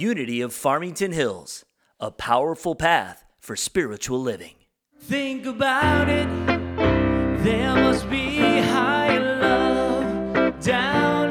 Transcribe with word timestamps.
Unity 0.00 0.40
of 0.40 0.54
Farmington 0.54 1.12
Hills, 1.12 1.66
a 2.00 2.10
powerful 2.10 2.74
path 2.74 3.22
for 3.38 3.54
spiritual 3.54 4.18
living. 4.18 4.54
Think 4.98 5.44
about 5.44 6.08
it. 6.08 6.26
There 7.44 7.74
must 7.74 8.08
be 8.08 8.38
higher 8.38 9.36
love 9.42 10.58
down. 10.60 11.29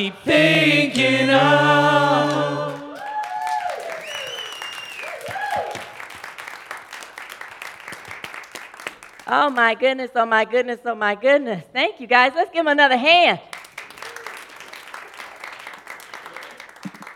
keep 0.00 0.16
thinking 0.20 1.28
of. 1.28 3.00
Oh 9.26 9.50
my 9.50 9.74
goodness, 9.74 10.10
oh 10.14 10.24
my 10.24 10.46
goodness, 10.46 10.80
oh 10.86 10.94
my 10.94 11.14
goodness. 11.14 11.64
Thank 11.74 12.00
you 12.00 12.06
guys. 12.06 12.32
Let's 12.34 12.50
give 12.50 12.60
them 12.60 12.68
another 12.68 12.96
hand. 12.96 13.40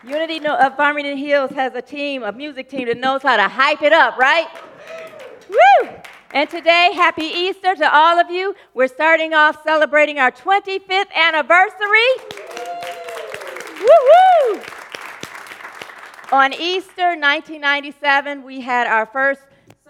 Unity 0.07 0.37
of 0.41 0.45
uh, 0.45 0.77
Farmington 0.77 1.17
Hills 1.17 1.53
has 1.53 1.75
a 1.75 1.81
team, 1.81 2.23
a 2.23 2.33
music 2.33 2.69
team 2.69 2.89
that 2.89 2.99
knows 2.99 3.23
how 3.23 3.39
to 3.39 3.49
hype 3.49 3.81
it 3.81 3.95
up, 3.95 4.19
right? 4.19 4.47
Woo! 5.49 5.89
And 6.33 6.51
today, 6.51 6.91
happy 6.93 7.25
Easter 7.25 7.75
to 7.77 7.97
all 7.97 8.21
of 8.21 8.31
you. 8.31 8.55
We're 8.75 8.89
starting 8.89 9.33
off 9.33 9.63
celebrating 9.65 10.19
our 10.19 10.31
25th 10.31 11.13
anniversary. 11.15 12.44
Woo-hoo! 13.85 14.63
On 16.33 16.55
Easter 16.55 17.11
1997, 17.17 18.43
we 18.43 18.63
had 18.63 18.87
our 18.87 19.05
first 19.05 19.43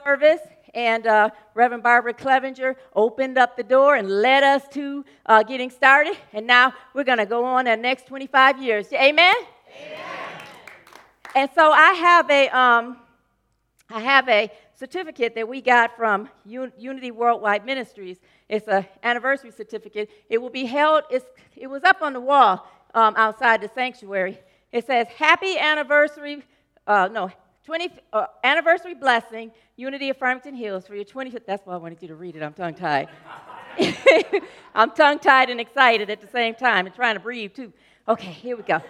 service, 0.03 0.41
and 0.75 1.07
uh, 1.07 1.31
Reverend 1.55 1.85
Barbara 1.85 2.13
Clevenger 2.13 2.75
opened 2.97 3.39
up 3.39 3.57
the 3.57 3.63
door 3.63 3.95
and 3.95 4.11
led 4.11 4.43
us 4.43 4.63
to 4.73 5.05
uh, 5.27 5.45
getting 5.45 5.71
started. 5.71 6.17
And 6.33 6.45
now 6.45 6.75
we're 6.93 7.05
going 7.05 7.19
to 7.19 7.27
go 7.27 7.45
on 7.45 7.67
the 7.67 7.77
next 7.77 8.09
25 8.09 8.61
years. 8.61 8.93
Amen? 8.93 9.35
Amen. 9.81 9.99
And 11.37 11.51
so 11.55 11.71
I 11.71 11.93
have 11.93 12.29
a, 12.31 12.49
um, 12.49 12.97
I 13.91 14.01
have 14.01 14.29
a 14.29 14.51
certificate 14.75 15.37
that 15.37 15.49
we 15.49 15.61
got 15.61 15.97
from 15.97 16.29
Un- 16.51 16.73
Unity 16.77 17.13
Worldwide 17.13 17.65
Ministries. 17.65 18.19
It's 18.49 18.67
an 18.67 18.87
anniversary 19.05 19.53
certificate. 19.53 20.11
It 20.29 20.39
will 20.39 20.51
be 20.51 20.65
held. 20.65 21.05
it 21.11 21.69
was 21.69 21.85
up 21.85 22.03
on 22.03 22.13
the 22.13 22.21
wall 22.21 22.67
um, 22.95 23.15
outside 23.17 23.61
the 23.61 23.71
sanctuary. 23.75 24.39
It 24.73 24.87
says, 24.87 25.07
Happy 25.09 25.59
anniversary, 25.59 26.43
uh, 26.87 27.09
no, 27.13 27.31
20, 27.65 27.91
uh, 28.13 28.27
anniversary 28.43 28.95
blessing, 28.95 29.51
Unity 29.77 30.11
of 30.11 30.17
Farmington 30.17 30.55
Hills 30.55 30.87
for 30.87 30.95
your 30.95 31.05
25th. 31.05 31.47
That's 31.47 31.67
why 31.67 31.75
I 31.75 31.77
wanted 31.79 32.01
you 32.03 32.09
to 32.09 32.15
read 32.15 32.37
it. 32.37 32.43
I'm 32.43 32.53
tongue 32.53 32.75
tied. 32.75 33.09
I'm 34.75 34.91
tongue 34.93 35.19
tied 35.19 35.51
and 35.51 35.61
excited 35.61 36.11
at 36.11 36.21
the 36.21 36.29
same 36.29 36.55
time 36.55 36.87
and 36.87 36.95
trying 36.95 37.15
to 37.15 37.21
breathe 37.21 37.55
too. 37.55 37.73
Okay, 38.07 38.31
here 38.31 38.57
we 38.57 38.63
go. 38.63 38.81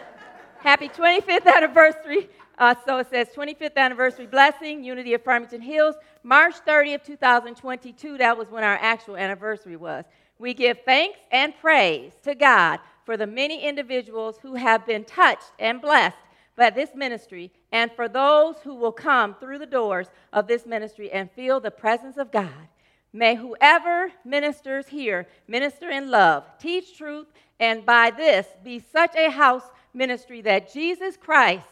Happy 0.59 0.89
25th 0.89 1.47
anniversary. 1.47 2.29
Uh, 2.59 2.75
so 2.87 2.99
it 2.99 3.09
says 3.11 3.29
25th 3.35 3.77
anniversary 3.77 4.27
blessing, 4.27 4.85
Unity 4.85 5.15
of 5.15 5.23
Farmington 5.23 5.61
Hills, 5.61 5.97
March 6.23 6.55
30th, 6.67 7.05
2022. 7.05 8.19
That 8.19 8.37
was 8.37 8.49
when 8.51 8.65
our 8.65 8.79
actual 8.81 9.17
anniversary 9.17 9.77
was. 9.77 10.05
We 10.39 10.55
give 10.55 10.79
thanks 10.85 11.19
and 11.31 11.53
praise 11.61 12.13
to 12.23 12.35
God 12.35 12.81
for 13.05 13.17
the 13.17 13.27
many 13.27 13.63
individuals 13.67 14.39
who 14.43 14.55
have 14.55 14.87
been 14.87 15.05
touched 15.05 15.53
and 15.59 15.81
blessed 15.81 16.17
by 16.57 16.71
this 16.71 16.91
ministry, 16.95 17.51
and 17.73 17.91
for 17.93 18.09
those 18.09 18.57
who 18.63 18.75
will 18.75 18.93
come 18.93 19.35
through 19.35 19.59
the 19.59 19.67
doors 19.67 20.07
of 20.33 20.47
this 20.47 20.67
ministry 20.67 21.11
and 21.11 21.31
feel 21.33 21.59
the 21.59 21.71
presence 21.71 22.17
of 22.17 22.31
God. 22.31 22.69
May 23.13 23.35
whoever 23.35 24.13
ministers 24.25 24.89
here 24.89 25.27
minister 25.49 25.91
in 25.91 26.11
love, 26.11 26.45
teach 26.59 26.97
truth, 26.97 27.27
and 27.61 27.85
by 27.85 28.11
this 28.11 28.47
be 28.63 28.79
such 28.79 29.15
a 29.17 29.31
house 29.31 29.65
ministry 29.93 30.43
that 30.43 30.73
Jesus 30.73 31.17
Christ 31.17 31.67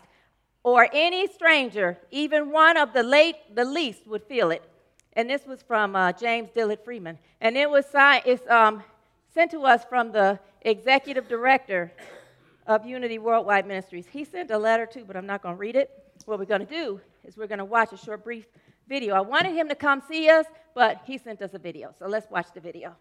or 0.65 0.89
any 0.93 1.27
stranger, 1.27 1.99
even 2.11 2.53
one 2.53 2.77
of 2.77 2.93
the 2.93 3.03
late, 3.03 3.37
the 3.55 3.65
least, 3.65 4.07
would 4.07 4.23
feel 4.23 4.51
it. 4.51 4.63
And 5.15 5.29
this 5.29 5.45
was 5.47 5.63
from 5.63 5.97
uh, 5.97 6.13
James 6.13 6.51
Dillet 6.55 6.85
Freeman, 6.85 7.19
and 7.41 7.57
it 7.57 7.69
was 7.69 7.85
it's, 7.93 8.49
um, 8.49 8.83
sent 9.35 9.51
to 9.51 9.65
us 9.65 9.85
from 9.85 10.13
the 10.13 10.39
executive 10.65 11.29
director 11.29 11.93
of 12.67 12.87
Unity 12.87 13.19
Worldwide 13.19 13.67
Ministries. 13.67 14.07
He 14.07 14.25
sent 14.25 14.51
a 14.51 14.59
letter 14.59 14.87
too, 14.87 15.05
but 15.05 15.17
I'm 15.17 15.27
not 15.27 15.43
going 15.43 15.55
to 15.55 15.59
read 15.59 15.77
it. 15.77 15.91
What 16.25 16.39
we're 16.39 16.45
going 16.45 16.65
to 16.65 16.67
do 16.67 17.01
is 17.25 17.37
we're 17.37 17.49
going 17.49 17.59
to 17.59 17.65
watch 17.65 17.93
a 17.93 17.97
short, 17.97 18.23
brief 18.25 18.47
video. 18.89 19.15
I 19.15 19.21
wanted 19.21 19.55
him 19.55 19.69
to 19.69 19.75
come 19.75 20.03
see 20.09 20.29
us, 20.29 20.47
but 20.75 21.01
he 21.05 21.19
sent 21.19 21.43
us 21.43 21.55
a 21.55 21.59
video. 21.59 21.93
So 21.99 22.07
let's 22.07 22.31
watch 22.31 22.47
the 22.55 22.61
video. 22.61 22.95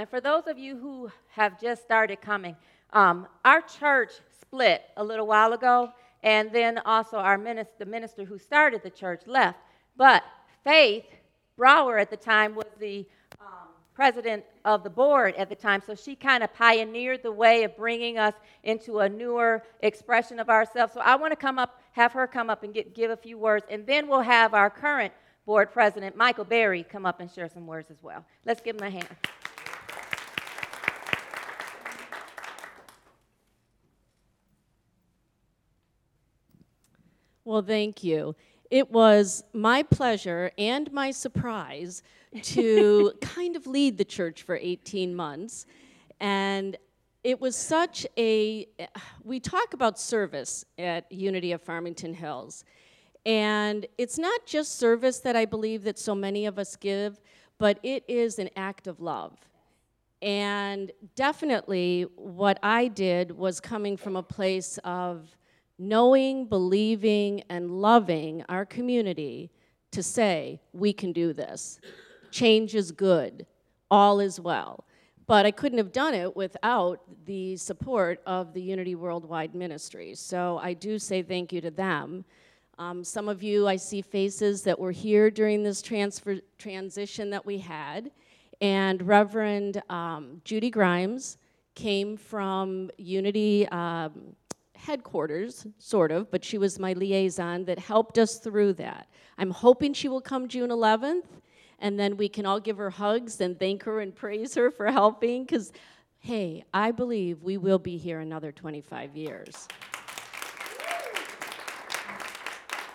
And 0.00 0.08
for 0.08 0.18
those 0.18 0.46
of 0.46 0.58
you 0.58 0.78
who 0.78 1.10
have 1.32 1.60
just 1.60 1.82
started 1.82 2.22
coming, 2.22 2.56
um, 2.94 3.26
our 3.44 3.60
church 3.60 4.12
split 4.40 4.80
a 4.96 5.04
little 5.04 5.26
while 5.26 5.52
ago, 5.52 5.92
and 6.22 6.50
then 6.50 6.78
also 6.86 7.18
our 7.18 7.36
minister, 7.36 7.74
the 7.80 7.84
minister 7.84 8.24
who 8.24 8.38
started 8.38 8.82
the 8.82 8.88
church 8.88 9.20
left. 9.26 9.58
But 9.98 10.24
Faith 10.64 11.04
Brower 11.58 11.98
at 11.98 12.08
the 12.08 12.16
time 12.16 12.54
was 12.54 12.64
the 12.78 13.06
um, 13.42 13.68
president 13.92 14.42
of 14.64 14.84
the 14.84 14.88
board 14.88 15.34
at 15.34 15.50
the 15.50 15.54
time, 15.54 15.82
so 15.86 15.94
she 15.94 16.16
kind 16.16 16.42
of 16.42 16.54
pioneered 16.54 17.22
the 17.22 17.32
way 17.32 17.64
of 17.64 17.76
bringing 17.76 18.16
us 18.16 18.32
into 18.62 19.00
a 19.00 19.08
newer 19.08 19.62
expression 19.80 20.40
of 20.40 20.48
ourselves. 20.48 20.94
So 20.94 21.00
I 21.00 21.16
want 21.16 21.32
to 21.32 21.36
come 21.36 21.58
up, 21.58 21.78
have 21.92 22.12
her 22.12 22.26
come 22.26 22.48
up 22.48 22.62
and 22.62 22.72
get, 22.72 22.94
give 22.94 23.10
a 23.10 23.18
few 23.18 23.36
words, 23.36 23.66
and 23.68 23.86
then 23.86 24.08
we'll 24.08 24.22
have 24.22 24.54
our 24.54 24.70
current 24.70 25.12
board 25.44 25.70
president, 25.70 26.16
Michael 26.16 26.46
Berry, 26.46 26.84
come 26.84 27.04
up 27.04 27.20
and 27.20 27.30
share 27.30 27.50
some 27.50 27.66
words 27.66 27.90
as 27.90 28.02
well. 28.02 28.24
Let's 28.46 28.62
give 28.62 28.76
him 28.76 28.86
a 28.86 28.90
hand. 28.90 29.08
Well, 37.44 37.62
thank 37.62 38.04
you. 38.04 38.36
It 38.70 38.90
was 38.90 39.42
my 39.52 39.82
pleasure 39.82 40.52
and 40.58 40.92
my 40.92 41.10
surprise 41.10 42.02
to 42.42 43.12
kind 43.20 43.56
of 43.56 43.66
lead 43.66 43.98
the 43.98 44.04
church 44.04 44.42
for 44.42 44.56
18 44.56 45.14
months. 45.14 45.66
And 46.20 46.76
it 47.24 47.40
was 47.40 47.56
such 47.56 48.06
a, 48.16 48.66
we 49.24 49.40
talk 49.40 49.74
about 49.74 49.98
service 49.98 50.64
at 50.78 51.10
Unity 51.10 51.52
of 51.52 51.62
Farmington 51.62 52.14
Hills. 52.14 52.64
And 53.24 53.86
it's 53.98 54.18
not 54.18 54.46
just 54.46 54.78
service 54.78 55.18
that 55.20 55.36
I 55.36 55.44
believe 55.44 55.84
that 55.84 55.98
so 55.98 56.14
many 56.14 56.46
of 56.46 56.58
us 56.58 56.76
give, 56.76 57.20
but 57.58 57.78
it 57.82 58.04
is 58.06 58.38
an 58.38 58.50
act 58.56 58.86
of 58.86 59.00
love. 59.00 59.36
And 60.22 60.92
definitely 61.16 62.06
what 62.16 62.58
I 62.62 62.88
did 62.88 63.32
was 63.32 63.60
coming 63.60 63.96
from 63.96 64.16
a 64.16 64.22
place 64.22 64.78
of 64.84 65.34
knowing, 65.80 66.44
believing, 66.44 67.42
and 67.48 67.70
loving 67.80 68.44
our 68.50 68.66
community 68.66 69.50
to 69.90 70.02
say, 70.02 70.60
we 70.74 70.92
can 70.92 71.10
do 71.10 71.32
this. 71.32 71.80
Change 72.30 72.74
is 72.74 72.92
good, 72.92 73.46
all 73.90 74.20
is 74.20 74.38
well. 74.38 74.84
But 75.26 75.46
I 75.46 75.52
couldn't 75.52 75.78
have 75.78 75.90
done 75.90 76.12
it 76.12 76.36
without 76.36 77.00
the 77.24 77.56
support 77.56 78.20
of 78.26 78.52
the 78.52 78.60
Unity 78.60 78.94
Worldwide 78.94 79.54
Ministries. 79.54 80.20
So 80.20 80.60
I 80.62 80.74
do 80.74 80.98
say 80.98 81.22
thank 81.22 81.50
you 81.50 81.62
to 81.62 81.70
them. 81.70 82.26
Um, 82.78 83.02
some 83.02 83.28
of 83.28 83.42
you, 83.42 83.66
I 83.66 83.76
see 83.76 84.02
faces 84.02 84.62
that 84.62 84.78
were 84.78 84.92
here 84.92 85.30
during 85.30 85.62
this 85.62 85.80
transfer, 85.80 86.40
transition 86.58 87.30
that 87.30 87.46
we 87.46 87.58
had. 87.58 88.10
And 88.60 89.00
Reverend 89.00 89.82
um, 89.88 90.42
Judy 90.44 90.68
Grimes 90.68 91.38
came 91.74 92.16
from 92.16 92.90
Unity 92.98 93.66
um, 93.68 94.36
headquarters, 94.86 95.66
sort 95.78 96.10
of, 96.10 96.30
but 96.30 96.44
she 96.44 96.58
was 96.58 96.78
my 96.78 96.92
liaison 96.92 97.64
that 97.66 97.78
helped 97.78 98.18
us 98.18 98.38
through 98.38 98.72
that. 98.74 99.08
I'm 99.38 99.50
hoping 99.50 99.92
she 99.92 100.08
will 100.08 100.20
come 100.20 100.48
June 100.48 100.70
11th, 100.70 101.24
and 101.78 101.98
then 101.98 102.16
we 102.16 102.28
can 102.28 102.46
all 102.46 102.60
give 102.60 102.76
her 102.76 102.90
hugs 102.90 103.40
and 103.40 103.58
thank 103.58 103.82
her 103.84 104.00
and 104.00 104.14
praise 104.14 104.54
her 104.54 104.70
for 104.70 104.90
helping, 104.90 105.44
because, 105.44 105.72
hey, 106.18 106.64
I 106.74 106.90
believe 106.90 107.42
we 107.42 107.56
will 107.56 107.78
be 107.78 107.96
here 107.96 108.20
another 108.20 108.52
25 108.52 109.16
years. 109.16 109.68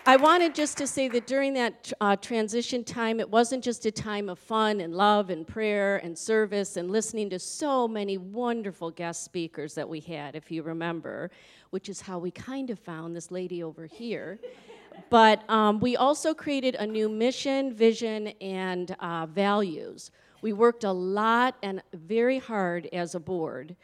I 0.08 0.14
wanted 0.14 0.54
just 0.54 0.78
to 0.78 0.86
say 0.86 1.08
that 1.08 1.26
during 1.26 1.54
that 1.54 1.92
uh, 2.00 2.14
transition 2.14 2.84
time, 2.84 3.18
it 3.18 3.28
wasn't 3.28 3.64
just 3.64 3.84
a 3.86 3.90
time 3.90 4.28
of 4.28 4.38
fun 4.38 4.80
and 4.80 4.94
love 4.94 5.30
and 5.30 5.44
prayer 5.44 5.96
and 5.96 6.16
service 6.16 6.76
and 6.76 6.92
listening 6.92 7.28
to 7.30 7.40
so 7.40 7.88
many 7.88 8.16
wonderful 8.16 8.92
guest 8.92 9.24
speakers 9.24 9.74
that 9.74 9.88
we 9.88 9.98
had, 9.98 10.36
if 10.36 10.48
you 10.48 10.62
remember, 10.62 11.32
which 11.70 11.88
is 11.88 12.00
how 12.00 12.20
we 12.20 12.30
kind 12.30 12.70
of 12.70 12.78
found 12.78 13.16
this 13.16 13.32
lady 13.32 13.64
over 13.64 13.86
here. 13.86 14.38
but 15.10 15.42
um, 15.50 15.80
we 15.80 15.96
also 15.96 16.32
created 16.32 16.76
a 16.76 16.86
new 16.86 17.08
mission, 17.08 17.74
vision, 17.74 18.28
and 18.40 18.94
uh, 19.00 19.26
values. 19.26 20.12
We 20.40 20.52
worked 20.52 20.84
a 20.84 20.92
lot 20.92 21.56
and 21.64 21.82
very 21.92 22.38
hard 22.38 22.88
as 22.92 23.16
a 23.16 23.20
board 23.20 23.74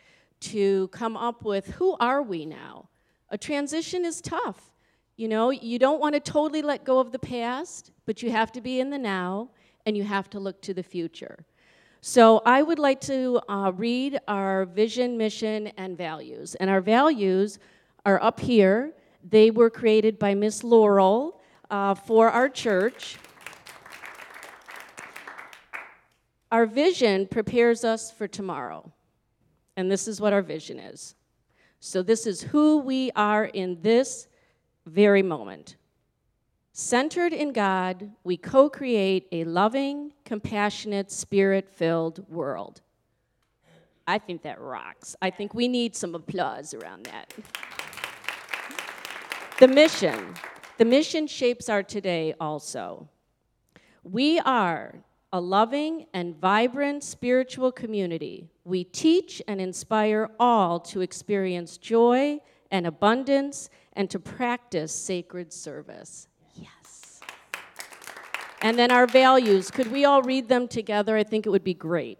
to 0.43 0.87
come 0.93 1.17
up 1.17 1.43
with 1.43 1.67
who 1.67 1.97
are 1.99 2.23
we 2.23 2.47
now? 2.47 2.91
A 3.31 3.37
transition 3.37 4.05
is 4.05 4.21
tough. 4.21 4.72
You 5.16 5.28
know, 5.28 5.50
you 5.50 5.78
don't 5.78 6.00
want 6.00 6.14
to 6.14 6.21
totally 6.21 6.62
let 6.62 6.85
go 6.85 6.99
of 6.99 7.12
the 7.12 7.19
past, 7.19 7.90
but 8.07 8.23
you 8.23 8.31
have 8.31 8.50
to 8.52 8.61
be 8.61 8.81
in 8.81 8.90
the 8.90 8.99
now 8.99 9.50
and 9.85 9.97
you 9.97 10.04
have 10.04 10.31
to 10.31 10.40
look 10.40 10.62
to 10.62 10.75
the 10.75 10.83
future. 10.83 11.45
So 12.00 12.42
I 12.45 12.62
would 12.62 12.78
like 12.78 13.00
to 13.02 13.40
uh, 13.49 13.73
read 13.76 14.19
our 14.26 14.64
vision, 14.64 15.16
mission, 15.16 15.69
and 15.76 15.97
values. 15.97 16.57
And 16.57 16.69
our 16.69 16.81
values 16.81 17.59
are 18.04 18.21
up 18.23 18.40
here. 18.40 18.92
They 19.28 19.50
were 19.50 19.71
created 19.71 20.19
by 20.19 20.35
Miss 20.35 20.64
Laurel 20.64 21.40
uh, 21.71 21.95
for 21.95 22.28
our 22.28 22.49
church. 22.49 23.19
Our 26.50 26.66
vision 26.66 27.28
prepares 27.28 27.85
us 27.85 28.11
for 28.11 28.26
tomorrow. 28.26 28.92
And 29.76 29.90
this 29.90 30.09
is 30.09 30.21
what 30.21 30.33
our 30.33 30.42
vision 30.42 30.78
is. 30.78 31.14
So, 31.81 32.02
this 32.02 32.26
is 32.26 32.42
who 32.42 32.78
we 32.78 33.11
are 33.16 33.45
in 33.45 33.81
this 33.81 34.28
very 34.86 35.22
moment. 35.22 35.76
Centered 36.72 37.32
in 37.32 37.52
God, 37.52 38.10
we 38.24 38.36
co 38.36 38.70
create 38.70 39.28
a 39.30 39.44
loving, 39.44 40.12
compassionate, 40.24 41.10
spirit 41.10 41.68
filled 41.68 42.26
world. 42.30 42.80
I 44.06 44.18
think 44.18 44.42
that 44.42 44.60
rocks. 44.60 45.14
I 45.22 45.30
think 45.30 45.54
we 45.54 45.68
need 45.68 45.94
some 45.94 46.14
applause 46.14 46.74
around 46.74 47.04
that. 47.06 47.32
The 49.60 49.68
mission. 49.68 50.34
The 50.78 50.84
mission 50.84 51.26
shapes 51.26 51.68
our 51.68 51.82
today 51.82 52.34
also. 52.40 53.08
We 54.02 54.40
are 54.40 54.94
a 55.32 55.40
loving 55.40 56.06
and 56.12 56.36
vibrant 56.36 57.04
spiritual 57.04 57.70
community. 57.70 58.48
We 58.64 58.84
teach 58.84 59.40
and 59.46 59.60
inspire 59.60 60.30
all 60.40 60.80
to 60.80 61.00
experience 61.00 61.78
joy 61.78 62.40
and 62.70 62.86
abundance 62.86 63.70
and 63.94 64.08
to 64.11 64.18
practice 64.18 64.92
sacred 64.94 65.52
service. 65.52 66.28
Yes. 66.54 67.20
And 68.61 68.78
then 68.78 68.90
our 68.90 69.06
values. 69.06 69.70
Could 69.70 69.90
we 69.90 70.04
all 70.04 70.22
read 70.22 70.49
them 70.49 70.68
together? 70.68 71.16
I 71.16 71.25
think 71.25 71.46
it 71.46 71.50
would 71.50 71.64
be 71.64 71.75
great. 71.75 72.18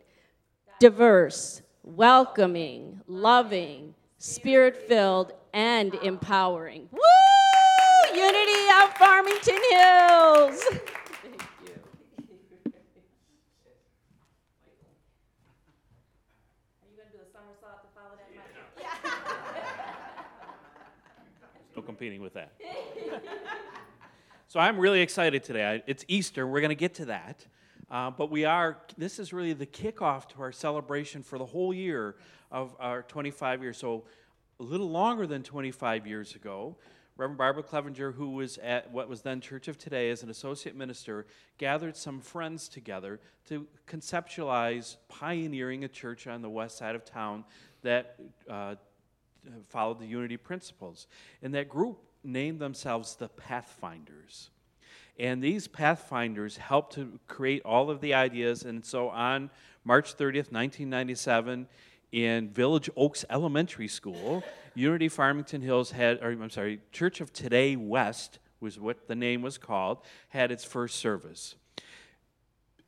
Diverse, 0.81 1.63
welcoming, 1.85 3.01
loving, 3.07 3.95
spirit 4.19 4.89
filled, 4.89 5.33
and 5.53 5.95
empowering. 5.97 6.89
Woo! 6.91 7.01
Unity 8.15 8.69
of 8.83 8.93
Farmington 8.97 9.59
Hills. 9.71 10.65
Competing 22.03 22.21
with 22.21 22.35
that. 22.35 22.51
so 24.49 24.59
I'm 24.59 24.77
really 24.77 25.03
excited 25.03 25.45
today. 25.45 25.85
It's 25.87 26.05
Easter. 26.09 26.49
We're 26.49 26.61
going 26.61 26.71
to 26.71 26.75
get 26.75 26.95
to 26.95 27.05
that. 27.05 27.47
Uh, 27.89 28.11
but 28.11 28.29
we 28.29 28.45
are, 28.45 28.79
this 28.99 29.21
is 29.21 29.33
really 29.33 29.53
the 29.53 29.67
kickoff 29.67 30.27
to 30.31 30.43
our 30.43 30.51
celebration 30.51 31.23
for 31.23 31.39
the 31.39 31.47
whole 31.47 31.73
year 31.73 32.17
of 32.51 32.75
our 32.81 33.03
25 33.03 33.63
years. 33.63 33.79
So 33.79 34.03
a 34.59 34.65
little 34.65 34.91
longer 34.91 35.29
than 35.29 35.45
25 35.45 36.05
years 36.05 36.35
ago, 36.35 36.75
Reverend 37.17 37.39
Barbara 37.39 37.63
Clevenger, 37.63 38.11
who 38.11 38.31
was 38.31 38.59
at 38.59 38.91
what 38.91 39.09
was 39.09 39.23
then 39.23 39.41
Church 39.41 39.69
of 39.69 39.79
Today 39.79 40.11
as 40.11 40.25
an 40.25 40.31
associate 40.31 40.75
minister, 40.75 41.27
gathered 41.57 41.97
some 41.97 42.21
friends 42.21 42.69
together 42.69 43.21
to 43.47 43.69
conceptualize 43.87 44.97
pioneering 45.07 45.85
a 45.85 45.89
church 45.89 46.27
on 46.27 46.43
the 46.43 46.51
west 46.51 46.79
side 46.79 46.97
of 46.97 47.05
town 47.05 47.45
that 47.83 48.17
uh, 48.51 48.75
followed 49.69 49.99
the 49.99 50.07
unity 50.07 50.37
principles. 50.37 51.07
And 51.43 51.55
that 51.55 51.69
group 51.69 51.99
named 52.25 52.61
themselves 52.61 53.17
the 53.17 53.29
Pathfinders. 53.29 54.51
And 55.19 55.43
these 55.43 55.69
Pathfinders 55.69 56.57
helped 56.57 56.95
to 56.95 57.19
create 57.29 57.63
all 57.65 57.91
of 57.91 58.01
the 58.01 58.15
ideas. 58.15 58.63
And 58.65 58.85
so 58.85 59.09
on 59.09 59.51
March 59.85 60.17
30th, 60.17 60.51
1997, 60.51 61.67
in 62.13 62.51
Village 62.51 62.91
Oaks 62.97 63.25
Elementary 63.31 63.89
School, 63.89 64.43
Unity 64.75 65.09
Farmington 65.09 65.63
Hills 65.63 65.91
had, 65.91 66.23
or 66.23 66.31
I'm 66.31 66.51
sorry, 66.51 66.81
Church 66.93 67.21
of 67.21 67.33
Today 67.33 67.77
West 67.77 68.39
was 68.61 68.79
what 68.79 69.09
the 69.09 69.15
name 69.15 69.43
was 69.43 69.59
called, 69.59 69.99
had 70.29 70.53
its 70.53 70.65
first 70.65 70.97
service. 70.97 71.57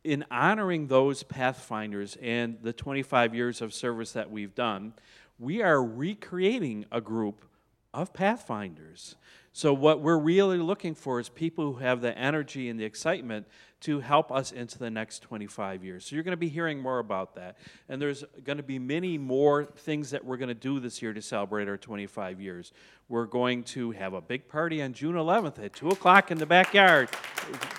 In 0.04 0.24
honoring 0.30 0.86
those 0.86 1.22
Pathfinders 1.22 2.16
and 2.20 2.58
the 2.62 2.72
25 2.72 3.34
years 3.34 3.62
of 3.62 3.72
service 3.72 4.12
that 4.12 4.30
we've 4.30 4.54
done, 4.54 4.92
we 5.38 5.62
are 5.62 5.82
recreating 5.82 6.86
a 6.92 7.00
group 7.00 7.44
of 7.92 8.12
Pathfinders. 8.12 9.16
So, 9.52 9.72
what 9.72 10.00
we're 10.00 10.18
really 10.18 10.58
looking 10.58 10.96
for 10.96 11.20
is 11.20 11.28
people 11.28 11.74
who 11.74 11.78
have 11.78 12.00
the 12.00 12.16
energy 12.18 12.68
and 12.68 12.78
the 12.78 12.84
excitement 12.84 13.46
to 13.82 14.00
help 14.00 14.32
us 14.32 14.50
into 14.50 14.78
the 14.78 14.90
next 14.90 15.20
25 15.20 15.84
years. 15.84 16.04
So, 16.04 16.16
you're 16.16 16.24
going 16.24 16.32
to 16.32 16.36
be 16.36 16.48
hearing 16.48 16.80
more 16.80 16.98
about 16.98 17.36
that. 17.36 17.56
And 17.88 18.02
there's 18.02 18.24
going 18.42 18.56
to 18.56 18.64
be 18.64 18.80
many 18.80 19.16
more 19.16 19.64
things 19.64 20.10
that 20.10 20.24
we're 20.24 20.38
going 20.38 20.48
to 20.48 20.54
do 20.54 20.80
this 20.80 21.00
year 21.00 21.12
to 21.12 21.22
celebrate 21.22 21.68
our 21.68 21.76
25 21.76 22.40
years. 22.40 22.72
We're 23.08 23.26
going 23.26 23.62
to 23.64 23.92
have 23.92 24.12
a 24.12 24.20
big 24.20 24.48
party 24.48 24.82
on 24.82 24.92
June 24.92 25.14
11th 25.14 25.64
at 25.64 25.72
2 25.74 25.88
o'clock 25.90 26.32
in 26.32 26.38
the 26.38 26.46
backyard. 26.46 27.10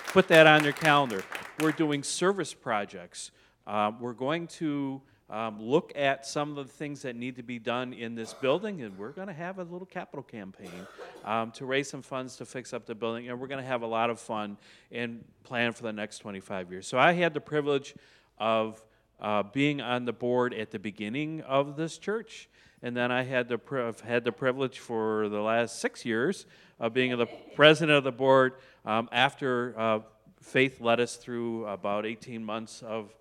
Put 0.06 0.28
that 0.28 0.46
on 0.46 0.64
your 0.64 0.72
calendar. 0.72 1.24
We're 1.60 1.72
doing 1.72 2.02
service 2.02 2.54
projects. 2.54 3.32
Uh, 3.66 3.92
we're 4.00 4.14
going 4.14 4.46
to 4.46 5.02
um, 5.28 5.60
look 5.60 5.92
at 5.96 6.24
some 6.24 6.56
of 6.56 6.68
the 6.68 6.72
things 6.72 7.02
that 7.02 7.16
need 7.16 7.36
to 7.36 7.42
be 7.42 7.58
done 7.58 7.92
in 7.92 8.14
this 8.14 8.32
building, 8.32 8.82
and 8.82 8.96
we're 8.96 9.10
going 9.10 9.26
to 9.26 9.34
have 9.34 9.58
a 9.58 9.64
little 9.64 9.86
capital 9.86 10.22
campaign 10.22 10.86
um, 11.24 11.50
to 11.52 11.66
raise 11.66 11.90
some 11.90 12.02
funds 12.02 12.36
to 12.36 12.44
fix 12.44 12.72
up 12.72 12.86
the 12.86 12.94
building, 12.94 13.28
and 13.28 13.40
we're 13.40 13.48
going 13.48 13.60
to 13.60 13.66
have 13.66 13.82
a 13.82 13.86
lot 13.86 14.08
of 14.08 14.20
fun 14.20 14.56
and 14.92 15.24
plan 15.42 15.72
for 15.72 15.82
the 15.82 15.92
next 15.92 16.18
25 16.18 16.70
years. 16.70 16.86
So 16.86 16.98
I 16.98 17.12
had 17.12 17.34
the 17.34 17.40
privilege 17.40 17.94
of 18.38 18.80
uh, 19.20 19.42
being 19.42 19.80
on 19.80 20.04
the 20.04 20.12
board 20.12 20.54
at 20.54 20.70
the 20.70 20.78
beginning 20.78 21.40
of 21.40 21.76
this 21.76 21.98
church, 21.98 22.48
and 22.82 22.96
then 22.96 23.10
I 23.10 23.24
had 23.24 23.48
the 23.48 23.58
pri- 23.58 23.92
had 24.04 24.22
the 24.22 24.32
privilege 24.32 24.78
for 24.78 25.28
the 25.28 25.40
last 25.40 25.80
six 25.80 26.04
years 26.04 26.46
of 26.78 26.92
being 26.92 27.16
the 27.16 27.26
president 27.56 27.96
of 27.96 28.04
the 28.04 28.12
board 28.12 28.54
um, 28.84 29.08
after 29.10 29.74
uh, 29.76 30.00
Faith 30.40 30.80
led 30.80 31.00
us 31.00 31.16
through 31.16 31.66
about 31.66 32.06
18 32.06 32.44
months 32.44 32.80
of 32.82 33.12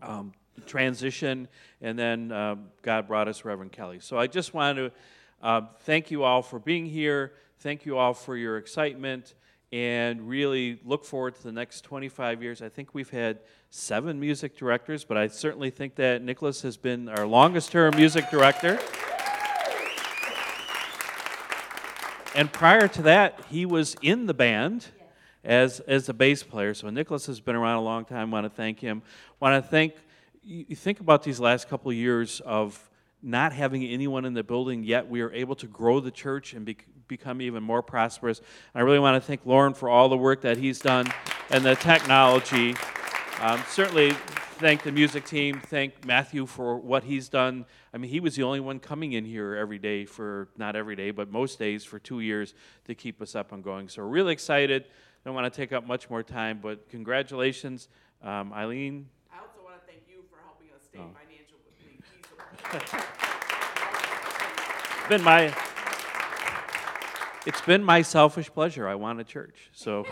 um, 0.00 0.32
transition, 0.66 1.48
and 1.80 1.98
then 1.98 2.32
um, 2.32 2.66
God 2.82 3.08
brought 3.08 3.28
us 3.28 3.44
Reverend 3.44 3.72
Kelly. 3.72 4.00
So 4.00 4.18
I 4.18 4.26
just 4.26 4.54
want 4.54 4.78
to 4.78 4.92
uh, 5.42 5.62
thank 5.80 6.10
you 6.10 6.22
all 6.22 6.42
for 6.42 6.58
being 6.58 6.86
here. 6.86 7.32
Thank 7.60 7.86
you 7.86 7.98
all 7.98 8.14
for 8.14 8.36
your 8.36 8.58
excitement, 8.58 9.34
and 9.72 10.28
really 10.28 10.80
look 10.84 11.04
forward 11.04 11.34
to 11.36 11.42
the 11.42 11.52
next 11.52 11.82
25 11.82 12.42
years. 12.42 12.62
I 12.62 12.68
think 12.68 12.94
we've 12.94 13.10
had 13.10 13.40
seven 13.70 14.20
music 14.20 14.56
directors, 14.56 15.04
but 15.04 15.16
I 15.16 15.28
certainly 15.28 15.70
think 15.70 15.94
that 15.96 16.22
Nicholas 16.22 16.62
has 16.62 16.76
been 16.76 17.08
our 17.08 17.26
longest 17.26 17.72
term 17.72 17.96
music 17.96 18.30
director. 18.30 18.78
And 22.34 22.50
prior 22.50 22.88
to 22.88 23.02
that, 23.02 23.40
he 23.50 23.66
was 23.66 23.94
in 24.00 24.26
the 24.26 24.34
band 24.34 24.86
as, 25.44 25.80
as 25.80 26.08
a 26.08 26.14
bass 26.14 26.42
player. 26.42 26.72
So 26.74 26.88
Nicholas 26.88 27.26
has 27.26 27.40
been 27.40 27.56
around 27.56 27.76
a 27.76 27.82
long 27.82 28.04
time. 28.04 28.30
want 28.30 28.44
to 28.44 28.50
thank 28.50 28.80
him. 28.80 29.02
want 29.40 29.62
to 29.62 29.68
thank 29.68 29.94
you 30.44 30.76
think 30.76 31.00
about 31.00 31.22
these 31.22 31.38
last 31.38 31.68
couple 31.68 31.90
of 31.90 31.96
years 31.96 32.40
of 32.40 32.90
not 33.22 33.52
having 33.52 33.84
anyone 33.84 34.24
in 34.24 34.34
the 34.34 34.42
building 34.42 34.82
yet 34.82 35.08
we 35.08 35.20
are 35.20 35.32
able 35.32 35.54
to 35.54 35.66
grow 35.66 36.00
the 36.00 36.10
church 36.10 36.54
and 36.54 36.66
bec 36.66 36.84
become 37.08 37.42
even 37.42 37.62
more 37.62 37.82
prosperous. 37.82 38.40
I 38.74 38.80
really 38.80 38.98
want 38.98 39.20
to 39.22 39.26
thank 39.26 39.44
lauren 39.44 39.74
for 39.74 39.90
all 39.90 40.08
the 40.08 40.16
work 40.16 40.40
that 40.42 40.56
he's 40.56 40.78
done 40.78 41.06
and 41.50 41.62
the 41.62 41.74
technology. 41.76 42.74
Um, 43.40 43.62
certainly 43.68 44.12
thank 44.58 44.82
the 44.82 44.92
music 44.92 45.26
team 45.26 45.60
thank 45.66 46.06
matthew 46.06 46.46
for 46.46 46.78
what 46.78 47.04
he's 47.04 47.28
done. 47.28 47.66
I 47.92 47.98
mean 47.98 48.10
he 48.10 48.18
was 48.18 48.34
the 48.34 48.42
only 48.42 48.60
one 48.60 48.80
coming 48.80 49.12
in 49.12 49.24
here 49.24 49.54
every 49.54 49.78
day 49.78 50.04
for 50.04 50.48
not 50.56 50.74
every 50.74 50.96
day 50.96 51.10
but 51.10 51.30
most 51.30 51.58
days 51.58 51.84
for 51.84 51.98
two 51.98 52.20
years 52.20 52.54
to 52.86 52.94
keep 52.94 53.20
us 53.22 53.36
up 53.36 53.52
and 53.52 53.62
going. 53.62 53.88
So 53.88 54.02
we're 54.02 54.08
really 54.08 54.32
excited. 54.32 54.86
Don't 55.24 55.34
want 55.34 55.52
to 55.52 55.56
take 55.56 55.72
up 55.72 55.86
much 55.86 56.10
more 56.10 56.22
time 56.22 56.58
but 56.60 56.88
congratulations 56.88 57.88
um, 58.22 58.52
eileen 58.52 59.06
I 59.30 59.38
also 59.38 59.62
want 59.64 59.80
to 59.80 59.86
thank 59.86 60.02
you 60.08 60.22
for 60.92 60.98
helping 60.98 61.10
stay 61.10 61.10
Oh. 61.10 61.10
financially 61.14 61.60
feasible. 61.78 62.98
been 65.08 65.22
my 65.22 65.54
it's 67.44 67.60
been 67.62 67.82
my 67.82 68.02
selfish 68.02 68.48
pleasure 68.52 68.86
i 68.88 68.94
want 68.94 69.20
a 69.20 69.24
church 69.24 69.68
so 69.72 70.06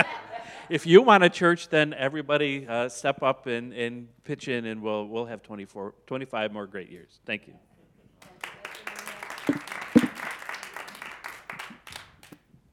if 0.70 0.86
you 0.86 1.02
want 1.02 1.24
a 1.24 1.28
church 1.28 1.68
then 1.68 1.92
everybody 1.94 2.66
uh, 2.68 2.88
step 2.88 3.20
up 3.22 3.46
and, 3.46 3.72
and 3.72 4.06
pitch 4.24 4.46
in 4.48 4.64
and 4.66 4.80
we'll, 4.80 5.06
we'll 5.08 5.26
have 5.26 5.42
24, 5.42 5.94
25 6.06 6.52
more 6.52 6.66
great 6.68 6.88
years 6.88 7.18
thank 7.26 7.46
you 7.48 7.54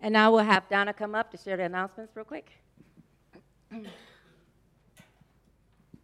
And 0.02 0.14
now 0.14 0.32
we'll 0.32 0.46
have 0.46 0.68
Donna 0.70 0.94
come 0.94 1.14
up 1.14 1.30
to 1.32 1.38
share 1.38 1.58
the 1.58 1.64
announcements 1.64 2.16
real 2.16 2.24
quick. 2.26 2.52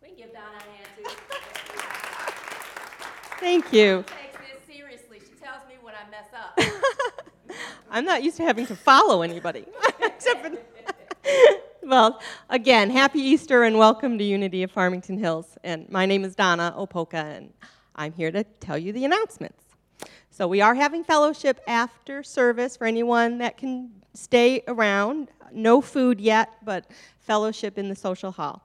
We 0.02 0.10
can 0.10 0.18
give 0.18 0.34
Donna 0.34 0.58
a 0.58 0.62
hand 0.62 0.85
too. 0.85 0.85
Thank 3.46 3.72
you. 3.72 4.04
She 4.08 4.16
Takes 4.16 4.38
this 4.38 4.76
seriously. 4.76 5.20
She 5.20 5.40
tells 5.40 5.60
me 5.70 5.76
when 5.84 5.94
I 5.94 6.10
mess 6.10 6.26
up. 6.34 7.56
I'm 7.92 8.04
not 8.04 8.24
used 8.24 8.38
to 8.38 8.44
having 8.44 8.66
to 8.66 8.76
follow 8.76 9.22
anybody, 9.22 9.66
except 10.02 10.48
for. 10.48 10.58
well, 11.84 12.20
again, 12.50 12.90
happy 12.90 13.20
Easter 13.20 13.62
and 13.62 13.78
welcome 13.78 14.18
to 14.18 14.24
Unity 14.24 14.64
of 14.64 14.72
Farmington 14.72 15.20
Hills. 15.20 15.60
And 15.64 15.88
my 15.92 16.08
name 16.08 16.24
is 16.24 16.34
Donna 16.34 16.74
Opoka, 16.76 17.24
and 17.38 17.54
I'm 17.96 18.14
here 18.14 18.32
to 18.32 18.44
tell 18.44 18.80
you 18.80 18.92
the 18.92 19.06
announcements. 19.06 19.64
So 20.32 20.48
we 20.48 20.62
are 20.62 20.74
having 20.74 21.04
fellowship 21.04 21.62
after 21.68 22.24
service 22.24 22.76
for 22.76 22.88
anyone 22.88 23.38
that 23.38 23.58
can 23.58 23.92
stay 24.16 24.64
around. 24.68 25.30
No 25.54 25.82
food 25.82 26.20
yet, 26.20 26.50
but 26.64 26.90
fellowship 27.20 27.78
in 27.78 27.90
the 27.90 27.96
social 27.96 28.32
hall. 28.32 28.65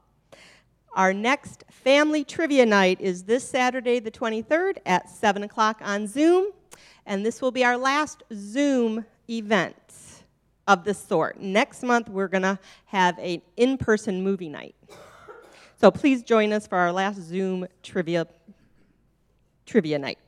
Our 0.95 1.13
next 1.13 1.65
family 1.71 2.25
trivia 2.25 2.67
night 2.67 3.01
is 3.01 3.23
this 3.23 3.49
Saturday, 3.49 4.01
the 4.01 4.11
23rd, 4.11 4.79
at 4.85 5.09
7 5.09 5.45
o'clock 5.45 5.81
on 5.83 6.09
Zoom. 6.09 6.49
And 7.07 7.25
this 7.25 7.41
will 7.41 7.53
be 7.53 7.65
our 7.65 7.77
last 7.77 8.25
Zoom 8.35 9.05
event 9.29 9.77
of 10.67 10.83
this 10.85 10.99
sort. 10.99 11.41
Next 11.41 11.85
month, 11.85 12.09
we're 12.09 12.29
going 12.29 12.43
to 12.43 12.59
have 12.87 13.19
an 13.19 13.41
in 13.57 13.79
person 13.79 14.23
movie 14.23 14.49
night. 14.49 14.75
So 15.81 15.93
please 15.93 16.23
join 16.23 16.53
us 16.53 16.67
for 16.67 16.77
our 16.77 16.93
last 16.93 17.21
Zoom 17.21 17.67
trivia, 17.83 18.27
trivia 19.67 19.99
night. 19.99 20.19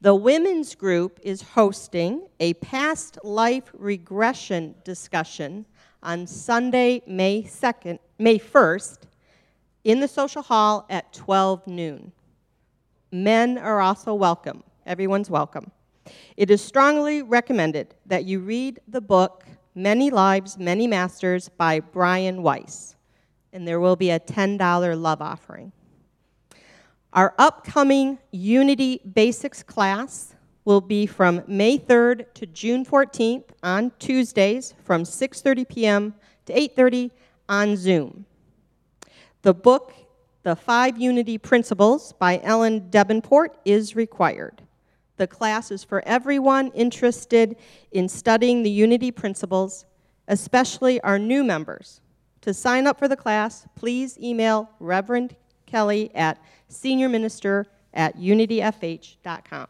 The 0.00 0.14
women's 0.14 0.74
group 0.74 1.18
is 1.22 1.40
hosting 1.40 2.26
a 2.40 2.54
past 2.54 3.18
life 3.22 3.70
regression 3.72 4.74
discussion 4.84 5.64
on 6.02 6.26
Sunday, 6.26 7.02
May 7.06 7.44
2nd, 7.44 7.98
May 8.18 8.38
1st, 8.38 8.98
in 9.84 10.00
the 10.00 10.08
social 10.08 10.42
hall 10.42 10.86
at 10.90 11.12
12 11.12 11.66
noon. 11.66 12.12
Men 13.12 13.58
are 13.58 13.80
also 13.80 14.14
welcome. 14.14 14.64
Everyone's 14.86 15.30
welcome. 15.30 15.70
It 16.36 16.50
is 16.50 16.62
strongly 16.62 17.22
recommended 17.22 17.94
that 18.06 18.24
you 18.24 18.40
read 18.40 18.80
the 18.88 19.00
book 19.00 19.44
Many 19.74 20.10
Lives, 20.10 20.58
Many 20.58 20.86
Masters 20.86 21.48
by 21.48 21.80
Brian 21.80 22.42
Weiss, 22.42 22.96
and 23.52 23.66
there 23.66 23.80
will 23.80 23.96
be 23.96 24.10
a 24.10 24.20
$10 24.20 25.00
love 25.00 25.22
offering. 25.22 25.72
Our 27.12 27.34
upcoming 27.38 28.18
Unity 28.32 29.00
Basics 29.14 29.62
class 29.62 30.34
will 30.64 30.80
be 30.80 31.06
from 31.06 31.42
May 31.46 31.78
3rd 31.78 32.26
to 32.34 32.46
June 32.46 32.84
14th 32.84 33.44
on 33.62 33.92
Tuesdays 33.98 34.74
from 34.82 35.04
6:30 35.04 35.68
p.m. 35.68 36.14
to 36.46 36.52
8:30 36.52 37.10
on 37.48 37.76
Zoom. 37.76 38.26
The 39.44 39.52
book 39.52 39.92
The 40.42 40.56
5 40.56 40.96
Unity 40.96 41.36
Principles 41.36 42.14
by 42.14 42.40
Ellen 42.42 42.88
Debenport 42.88 43.48
is 43.66 43.94
required. 43.94 44.62
The 45.18 45.26
class 45.26 45.70
is 45.70 45.84
for 45.84 46.02
everyone 46.06 46.68
interested 46.68 47.56
in 47.92 48.08
studying 48.08 48.62
the 48.62 48.70
Unity 48.70 49.10
principles, 49.10 49.84
especially 50.28 50.98
our 51.02 51.18
new 51.18 51.44
members. 51.44 52.00
To 52.40 52.54
sign 52.54 52.86
up 52.86 52.98
for 52.98 53.06
the 53.06 53.18
class, 53.18 53.66
please 53.74 54.18
email 54.18 54.70
Reverend 54.80 55.36
Kelly 55.66 56.10
at 56.14 56.42
seniorminister 56.70 57.66
at 57.92 58.16
unityfh.com. 58.16 59.66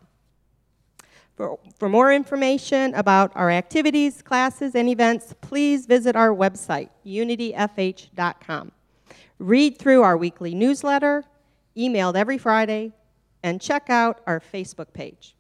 For, 1.35 1.59
for 1.81 1.89
more 1.89 2.13
information 2.13 2.95
about 2.95 3.33
our 3.35 3.51
activities, 3.51 4.23
classes, 4.23 4.77
and 4.77 4.89
events, 4.89 5.35
please 5.41 5.87
visit 5.87 6.15
our 6.15 6.31
website, 6.31 6.91
unityfh.com. 7.05 8.71
Read 9.39 9.79
through 9.79 10.03
our 10.03 10.17
weekly 10.17 10.55
newsletter, 10.55 11.25
emailed 11.77 12.15
every 12.15 12.39
Friday, 12.39 12.93
and 13.43 13.61
check 13.61 13.91
out 13.91 14.21
our 14.27 14.41
Facebook 14.41 14.93
page. 14.93 15.35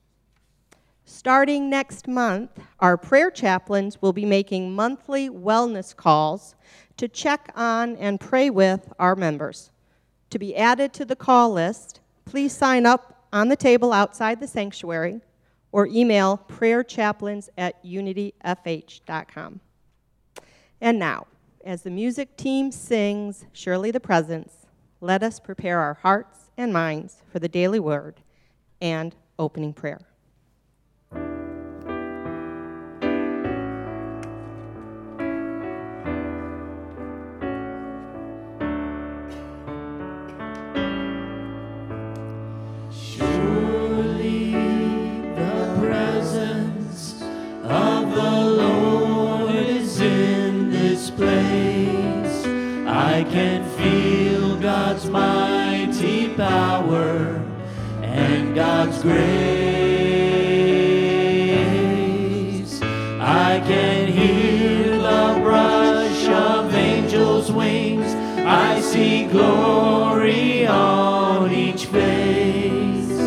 Starting 1.06 1.68
next 1.68 2.08
month, 2.08 2.50
our 2.80 2.96
prayer 2.96 3.30
chaplains 3.30 4.00
will 4.00 4.12
be 4.12 4.24
making 4.24 4.74
monthly 4.74 5.28
wellness 5.28 5.94
calls 5.94 6.54
to 6.96 7.08
check 7.08 7.52
on 7.54 7.96
and 7.96 8.20
pray 8.20 8.50
with 8.50 8.92
our 8.98 9.14
members. 9.14 9.70
To 10.30 10.38
be 10.38 10.56
added 10.56 10.92
to 10.94 11.04
the 11.04 11.16
call 11.16 11.52
list, 11.52 12.00
please 12.24 12.52
sign 12.52 12.86
up 12.86 13.26
on 13.32 13.48
the 13.48 13.56
table 13.56 13.92
outside 13.92 14.40
the 14.40 14.46
sanctuary 14.46 15.20
or 15.72 15.86
email 15.86 16.40
prayerchaplains 16.48 17.48
at 17.58 17.84
unityfh.com. 17.84 19.60
And 20.80 20.98
now, 20.98 21.26
as 21.64 21.82
the 21.82 21.90
music 21.90 22.36
team 22.36 22.70
sings 22.70 23.46
Surely 23.52 23.90
the 23.90 24.00
Presence, 24.00 24.66
let 25.00 25.22
us 25.22 25.40
prepare 25.40 25.80
our 25.80 25.94
hearts 25.94 26.50
and 26.56 26.72
minds 26.72 27.22
for 27.32 27.38
the 27.38 27.48
daily 27.48 27.80
word 27.80 28.20
and 28.80 29.16
opening 29.38 29.72
prayer. 29.72 30.00
Grace. 59.04 59.52
I 63.20 63.60
can 63.66 64.08
hear 64.08 64.96
the 64.96 65.40
brush 65.42 66.26
of 66.28 66.74
angels' 66.74 67.52
wings. 67.52 68.14
I 68.46 68.80
see 68.80 69.26
glory 69.26 70.66
on 70.66 71.52
each 71.52 71.84
face. 71.86 73.20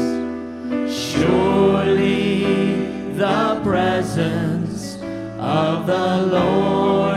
Surely 0.92 2.42
the 3.14 3.62
presence 3.64 4.96
of 5.40 5.86
the 5.86 6.26
Lord 6.26 7.17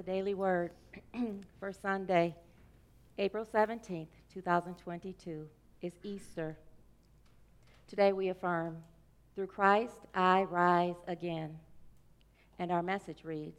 the 0.00 0.12
daily 0.12 0.32
word 0.32 0.70
for 1.60 1.70
Sunday, 1.72 2.34
April 3.18 3.44
17th, 3.44 4.06
2022, 4.32 5.46
is 5.82 5.92
Easter. 6.02 6.56
Today 7.86 8.14
we 8.14 8.30
affirm, 8.30 8.78
through 9.34 9.48
Christ 9.48 10.06
I 10.14 10.44
rise 10.44 10.94
again. 11.06 11.58
And 12.58 12.72
our 12.72 12.82
message 12.82 13.24
reads, 13.24 13.58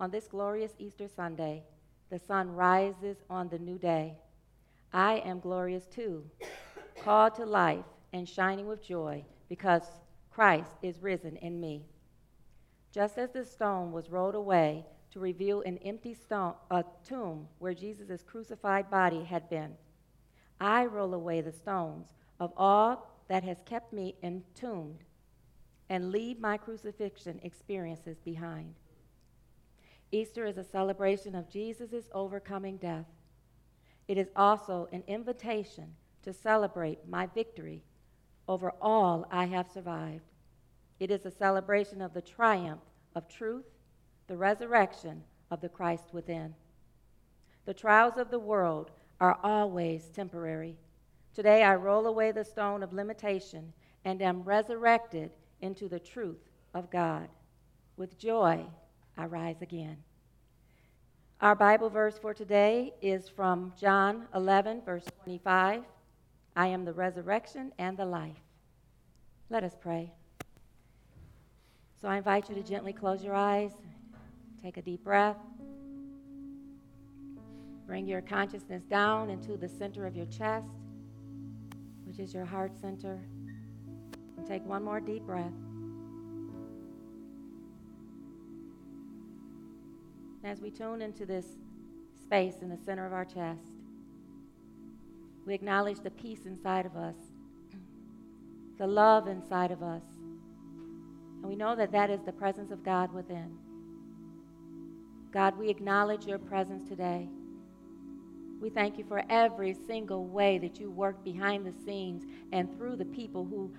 on 0.00 0.10
this 0.10 0.26
glorious 0.26 0.72
Easter 0.80 1.06
Sunday, 1.06 1.62
the 2.10 2.18
sun 2.18 2.50
rises 2.50 3.18
on 3.30 3.48
the 3.48 3.60
new 3.60 3.78
day. 3.78 4.16
I 4.92 5.18
am 5.18 5.38
glorious 5.38 5.86
too, 5.86 6.24
called 7.04 7.36
to 7.36 7.46
life 7.46 7.84
and 8.12 8.28
shining 8.28 8.66
with 8.66 8.84
joy 8.84 9.24
because 9.48 9.84
Christ 10.28 10.72
is 10.82 11.04
risen 11.04 11.36
in 11.36 11.60
me. 11.60 11.84
Just 12.90 13.16
as 13.16 13.30
the 13.30 13.44
stone 13.44 13.92
was 13.92 14.10
rolled 14.10 14.34
away 14.34 14.84
to 15.16 15.20
reveal 15.20 15.62
an 15.62 15.78
empty 15.78 16.12
stone, 16.12 16.52
a 16.70 16.84
tomb 17.08 17.48
where 17.58 17.72
Jesus' 17.72 18.22
crucified 18.22 18.90
body 18.90 19.24
had 19.24 19.48
been, 19.48 19.72
I 20.60 20.84
roll 20.84 21.14
away 21.14 21.40
the 21.40 21.52
stones 21.52 22.08
of 22.38 22.52
all 22.54 23.10
that 23.28 23.42
has 23.42 23.56
kept 23.64 23.94
me 23.94 24.14
entombed 24.22 25.04
and 25.88 26.12
leave 26.12 26.38
my 26.38 26.58
crucifixion 26.58 27.40
experiences 27.42 28.18
behind. 28.26 28.74
Easter 30.12 30.44
is 30.44 30.58
a 30.58 30.64
celebration 30.64 31.34
of 31.34 31.48
Jesus' 31.48 32.10
overcoming 32.12 32.76
death. 32.76 33.06
It 34.08 34.18
is 34.18 34.28
also 34.36 34.86
an 34.92 35.02
invitation 35.06 35.94
to 36.24 36.34
celebrate 36.34 37.08
my 37.08 37.24
victory 37.24 37.82
over 38.48 38.70
all 38.82 39.26
I 39.30 39.46
have 39.46 39.66
survived. 39.72 40.28
It 41.00 41.10
is 41.10 41.24
a 41.24 41.30
celebration 41.30 42.02
of 42.02 42.12
the 42.12 42.20
triumph 42.20 42.82
of 43.14 43.28
truth, 43.28 43.64
the 44.26 44.36
resurrection 44.36 45.22
of 45.50 45.60
the 45.60 45.68
Christ 45.68 46.12
within. 46.12 46.54
The 47.64 47.74
trials 47.74 48.16
of 48.16 48.30
the 48.30 48.38
world 48.38 48.90
are 49.20 49.38
always 49.42 50.08
temporary. 50.08 50.76
Today 51.34 51.62
I 51.62 51.74
roll 51.74 52.06
away 52.06 52.32
the 52.32 52.44
stone 52.44 52.82
of 52.82 52.92
limitation 52.92 53.72
and 54.04 54.22
am 54.22 54.42
resurrected 54.42 55.30
into 55.60 55.88
the 55.88 55.98
truth 55.98 56.48
of 56.74 56.90
God. 56.90 57.28
With 57.96 58.18
joy, 58.18 58.64
I 59.16 59.26
rise 59.26 59.62
again. 59.62 59.96
Our 61.40 61.54
Bible 61.54 61.90
verse 61.90 62.18
for 62.18 62.32
today 62.32 62.94
is 63.02 63.28
from 63.28 63.72
John 63.78 64.26
11, 64.34 64.82
verse 64.82 65.04
25. 65.24 65.82
I 66.54 66.66
am 66.68 66.84
the 66.84 66.92
resurrection 66.92 67.72
and 67.78 67.96
the 67.96 68.06
life. 68.06 68.40
Let 69.50 69.62
us 69.62 69.76
pray. 69.78 70.12
So 72.00 72.08
I 72.08 72.16
invite 72.16 72.48
you 72.48 72.54
to 72.54 72.62
gently 72.62 72.92
close 72.92 73.22
your 73.22 73.34
eyes, 73.34 73.72
take 74.66 74.78
a 74.78 74.82
deep 74.82 75.04
breath, 75.04 75.36
bring 77.86 78.04
your 78.04 78.20
consciousness 78.20 78.82
down 78.82 79.30
into 79.30 79.56
the 79.56 79.68
center 79.68 80.08
of 80.08 80.16
your 80.16 80.26
chest, 80.26 80.66
which 82.04 82.18
is 82.18 82.34
your 82.34 82.44
heart 82.44 82.72
center, 82.80 83.20
and 84.36 84.44
take 84.44 84.66
one 84.66 84.82
more 84.82 84.98
deep 84.98 85.22
breath. 85.22 85.52
As 90.42 90.60
we 90.60 90.72
tune 90.72 91.00
into 91.00 91.24
this 91.24 91.46
space 92.20 92.56
in 92.60 92.68
the 92.68 92.78
center 92.84 93.06
of 93.06 93.12
our 93.12 93.24
chest, 93.24 93.70
we 95.46 95.54
acknowledge 95.54 96.00
the 96.00 96.10
peace 96.10 96.44
inside 96.44 96.86
of 96.86 96.96
us, 96.96 97.14
the 98.78 98.86
love 98.88 99.28
inside 99.28 99.70
of 99.70 99.84
us, 99.84 100.02
and 101.36 101.44
we 101.44 101.54
know 101.54 101.76
that 101.76 101.92
that 101.92 102.10
is 102.10 102.22
the 102.22 102.32
presence 102.32 102.72
of 102.72 102.82
God 102.82 103.12
within. 103.12 103.56
God, 105.36 105.58
we 105.58 105.68
acknowledge 105.68 106.24
your 106.24 106.38
presence 106.38 106.88
today. 106.88 107.28
We 108.58 108.70
thank 108.70 108.96
you 108.96 109.04
for 109.04 109.22
every 109.28 109.76
single 109.86 110.24
way 110.24 110.56
that 110.56 110.80
you 110.80 110.90
work 110.90 111.22
behind 111.22 111.66
the 111.66 111.74
scenes 111.84 112.24
and 112.52 112.74
through 112.74 112.96
the 112.96 113.04
people 113.04 113.44
who 113.44 113.70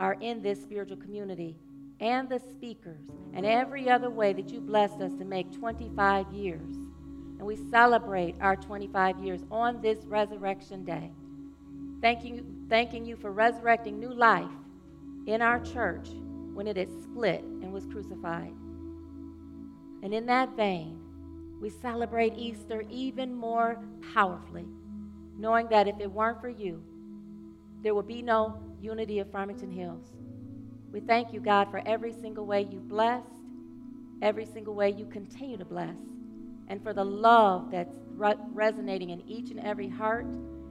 are 0.00 0.14
in 0.14 0.42
this 0.42 0.60
spiritual 0.60 0.96
community 0.96 1.54
and 2.00 2.28
the 2.28 2.40
speakers 2.40 3.04
and 3.32 3.46
every 3.46 3.88
other 3.88 4.10
way 4.10 4.32
that 4.32 4.48
you 4.48 4.60
blessed 4.60 5.00
us 5.00 5.14
to 5.14 5.24
make 5.24 5.52
25 5.52 6.32
years. 6.32 6.74
And 7.38 7.42
we 7.42 7.54
celebrate 7.70 8.34
our 8.40 8.56
25 8.56 9.20
years 9.20 9.42
on 9.52 9.80
this 9.82 10.04
resurrection 10.06 10.84
day. 10.84 11.12
Thanking 12.00 12.34
you, 12.34 12.46
thanking 12.68 13.04
you 13.04 13.14
for 13.14 13.30
resurrecting 13.30 14.00
new 14.00 14.12
life 14.12 14.50
in 15.28 15.42
our 15.42 15.60
church 15.60 16.08
when 16.54 16.66
it 16.66 16.76
had 16.76 16.90
split 17.04 17.44
and 17.44 17.72
was 17.72 17.86
crucified. 17.86 18.52
And 20.02 20.12
in 20.12 20.26
that 20.26 20.56
vein, 20.56 20.98
we 21.60 21.70
celebrate 21.70 22.34
Easter 22.36 22.82
even 22.90 23.34
more 23.34 23.78
powerfully, 24.12 24.66
knowing 25.38 25.68
that 25.68 25.86
if 25.86 26.00
it 26.00 26.10
weren't 26.10 26.40
for 26.40 26.48
you, 26.48 26.82
there 27.82 27.94
would 27.94 28.06
be 28.06 28.22
no 28.22 28.60
unity 28.80 29.20
of 29.20 29.30
Farmington 29.30 29.70
Hills. 29.70 30.04
We 30.92 31.00
thank 31.00 31.32
you, 31.32 31.40
God, 31.40 31.70
for 31.70 31.82
every 31.86 32.12
single 32.12 32.46
way 32.46 32.62
you 32.62 32.80
blessed, 32.80 33.26
every 34.20 34.44
single 34.44 34.74
way 34.74 34.90
you 34.90 35.06
continue 35.06 35.56
to 35.56 35.64
bless 35.64 35.96
and 36.68 36.82
for 36.82 36.92
the 36.92 37.04
love 37.04 37.70
that's 37.70 37.94
re- 38.16 38.34
resonating 38.52 39.10
in 39.10 39.22
each 39.28 39.50
and 39.50 39.60
every 39.60 39.88
heart 39.88 40.26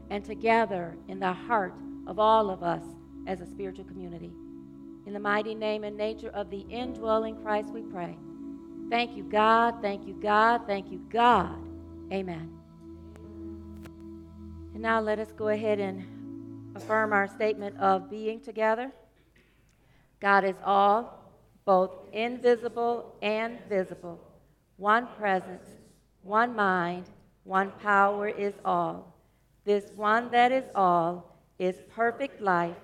and 0.09 0.23
together 0.23 0.97
in 1.07 1.19
the 1.19 1.33
heart 1.33 1.73
of 2.07 2.19
all 2.19 2.49
of 2.49 2.63
us 2.63 2.83
as 3.27 3.41
a 3.41 3.45
spiritual 3.45 3.85
community. 3.85 4.33
In 5.05 5.13
the 5.13 5.19
mighty 5.19 5.55
name 5.55 5.83
and 5.83 5.97
nature 5.97 6.29
of 6.29 6.49
the 6.49 6.61
indwelling 6.69 7.35
Christ, 7.37 7.69
we 7.69 7.81
pray. 7.81 8.17
Thank 8.91 9.17
you, 9.17 9.23
God. 9.23 9.81
Thank 9.81 10.05
you, 10.07 10.13
God. 10.13 10.67
Thank 10.67 10.91
you, 10.91 10.99
God. 11.09 11.57
Amen. 12.13 12.51
And 14.73 14.81
now 14.83 15.01
let 15.01 15.17
us 15.17 15.31
go 15.31 15.47
ahead 15.47 15.79
and 15.79 16.75
affirm 16.75 17.13
our 17.13 17.27
statement 17.27 17.75
of 17.79 18.09
being 18.09 18.39
together. 18.39 18.91
God 20.19 20.43
is 20.43 20.55
all, 20.63 21.33
both 21.65 21.91
invisible 22.13 23.15
and 23.23 23.57
visible, 23.67 24.19
one 24.77 25.07
presence 25.17 25.67
one 26.23 26.55
mind, 26.55 27.05
one 27.43 27.71
power 27.81 28.27
is 28.27 28.53
all. 28.63 29.15
This 29.65 29.85
one 29.95 30.29
that 30.31 30.51
is 30.51 30.65
all 30.75 31.37
is 31.57 31.75
perfect 31.89 32.41
life, 32.41 32.77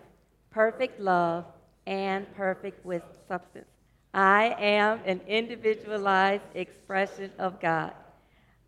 perfect 0.49 0.99
love, 0.99 1.45
and 1.85 2.31
perfect 2.35 2.83
with 2.85 3.03
substance. 3.27 3.76
I 4.17 4.55
am 4.57 5.01
an 5.05 5.21
individualized 5.27 6.41
expression 6.55 7.29
of 7.37 7.61
God. 7.61 7.93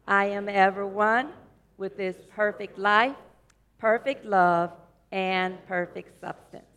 I 0.07 0.25
am 0.25 0.47
ever 0.47 0.85
one 0.85 1.29
with 1.75 1.97
this 1.97 2.15
perfect 2.29 2.77
life, 2.77 3.15
perfect 3.79 4.25
love, 4.25 4.71
and 5.11 5.57
perfect 5.65 6.21
substance. 6.21 6.67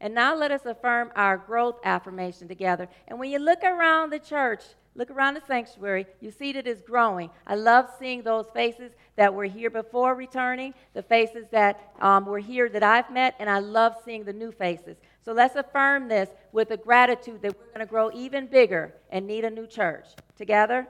And 0.00 0.14
now 0.14 0.36
let 0.36 0.52
us 0.52 0.64
affirm 0.66 1.10
our 1.16 1.36
growth 1.36 1.80
affirmation 1.82 2.46
together. 2.46 2.88
And 3.08 3.18
when 3.18 3.28
you 3.28 3.40
look 3.40 3.64
around 3.64 4.10
the 4.10 4.20
church, 4.20 4.62
Look 4.94 5.10
around 5.10 5.34
the 5.34 5.42
sanctuary. 5.46 6.06
You 6.20 6.30
see 6.30 6.52
that 6.52 6.66
it's 6.66 6.82
growing. 6.82 7.30
I 7.46 7.54
love 7.54 7.88
seeing 7.98 8.22
those 8.22 8.46
faces 8.52 8.92
that 9.16 9.32
were 9.32 9.46
here 9.46 9.70
before 9.70 10.14
returning, 10.14 10.74
the 10.92 11.02
faces 11.02 11.46
that 11.50 11.94
um, 12.00 12.26
were 12.26 12.38
here 12.38 12.68
that 12.68 12.82
I've 12.82 13.10
met, 13.10 13.34
and 13.38 13.48
I 13.48 13.58
love 13.60 13.96
seeing 14.04 14.24
the 14.24 14.34
new 14.34 14.52
faces. 14.52 14.96
So 15.24 15.32
let's 15.32 15.56
affirm 15.56 16.08
this 16.08 16.28
with 16.52 16.70
a 16.70 16.76
gratitude 16.76 17.42
that 17.42 17.56
we're 17.56 17.66
going 17.66 17.80
to 17.80 17.86
grow 17.86 18.10
even 18.12 18.46
bigger 18.46 18.92
and 19.10 19.26
need 19.26 19.44
a 19.44 19.50
new 19.50 19.66
church. 19.66 20.06
Together, 20.36 20.86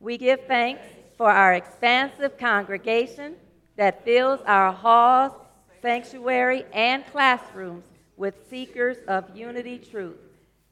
we 0.00 0.18
give 0.18 0.40
thanks 0.46 0.82
for 1.16 1.30
our 1.30 1.54
expansive 1.54 2.36
congregation 2.38 3.36
that 3.76 4.04
fills 4.04 4.40
our 4.46 4.72
halls, 4.72 5.32
sanctuary, 5.80 6.64
and 6.72 7.06
classrooms 7.06 7.84
with 8.16 8.34
seekers 8.50 8.98
of 9.06 9.36
unity 9.36 9.78
truth 9.78 10.18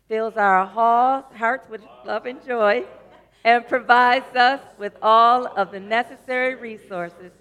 fills 0.08 0.36
our 0.36 0.66
halls, 0.66 1.24
hearts 1.34 1.68
with 1.68 1.82
love 2.04 2.26
and 2.26 2.44
joy, 2.44 2.84
and 3.44 3.66
provides 3.66 4.34
us 4.36 4.60
with 4.78 4.96
all 5.02 5.46
of 5.58 5.70
the 5.70 5.80
necessary 5.80 6.54
resources 6.54 7.32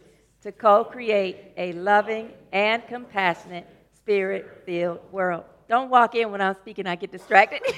to 0.42 0.52
co 0.52 0.84
create 0.84 1.38
a 1.58 1.74
loving 1.74 2.32
and 2.52 2.86
compassionate, 2.88 3.68
spirit 3.96 4.64
filled 4.66 5.00
world. 5.12 5.46
Don't 5.68 5.90
walk 5.90 6.16
in 6.16 6.32
when 6.32 6.42
I'm 6.42 6.56
speaking, 6.62 6.86
I 6.86 6.96
get 6.96 7.12
distracted. 7.12 7.62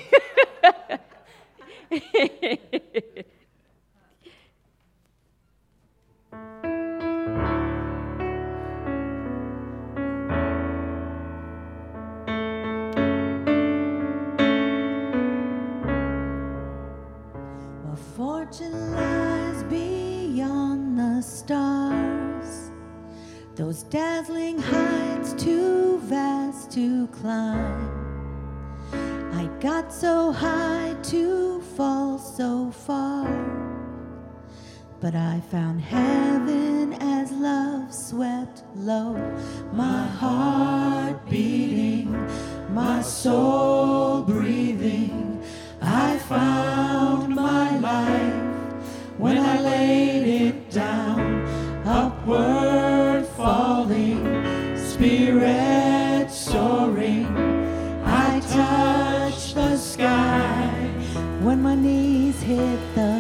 fortune 18.16 19.07
Those 23.58 23.82
dazzling 23.82 24.60
heights 24.60 25.34
too 25.34 25.98
vast 26.04 26.70
to 26.74 27.08
climb. 27.08 27.90
I 29.34 29.50
got 29.60 29.92
so 29.92 30.32
high 30.32 30.96
to 31.06 31.60
fall 31.76 32.20
so 32.20 32.70
far. 32.70 33.26
But 35.02 35.16
I 35.16 35.42
found 35.50 35.82
heaven 35.82 36.94
as 37.02 37.32
love 37.32 37.92
swept 37.92 38.62
low. 38.76 39.14
My 39.74 40.06
heart 40.06 41.28
beating, 41.28 42.12
my 42.76 43.02
soul 43.02 44.22
breathing. 44.22 45.44
I 45.82 46.20
found 46.20 47.34
my 47.34 47.76
life 47.80 48.34
when 49.18 49.40
I 49.40 49.60
laid 49.62 50.46
it 50.46 50.70
down, 50.70 51.44
upward 51.88 52.97
my 61.58 61.74
knees 61.74 62.40
hit 62.42 62.80
the 62.96 63.17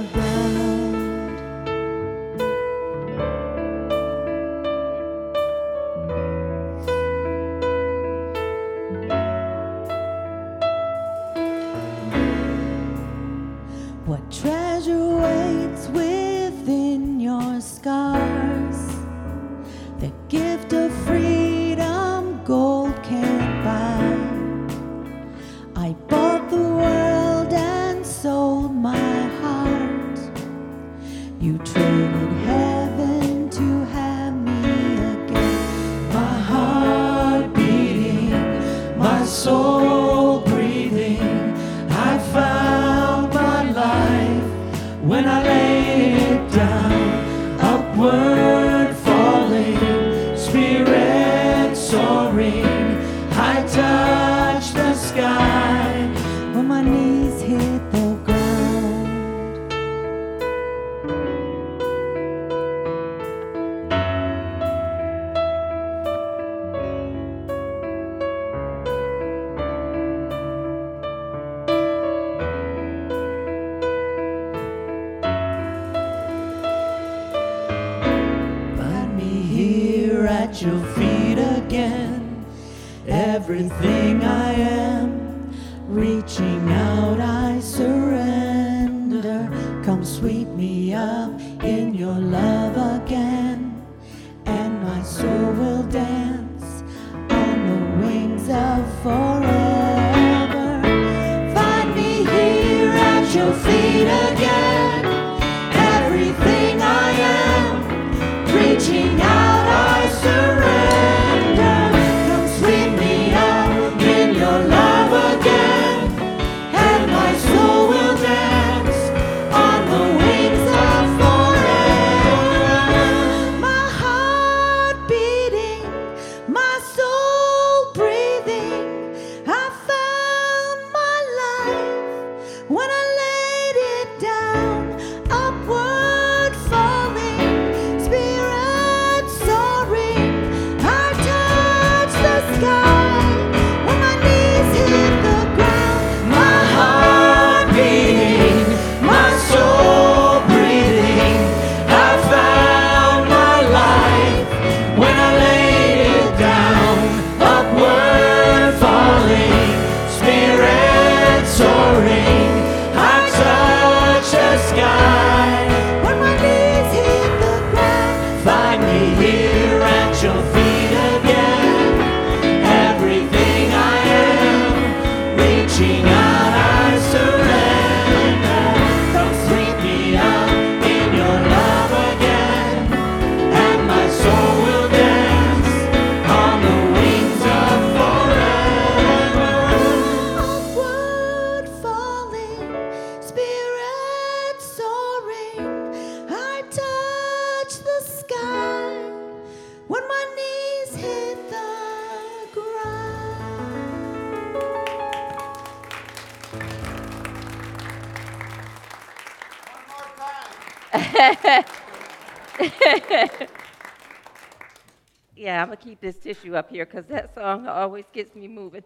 tissue 216.47 216.55
up 216.55 216.69
here 216.69 216.85
because 216.85 217.05
that 217.07 217.33
song 217.33 217.67
always 217.67 218.05
gets 218.13 218.33
me 218.35 218.47
moving. 218.47 218.83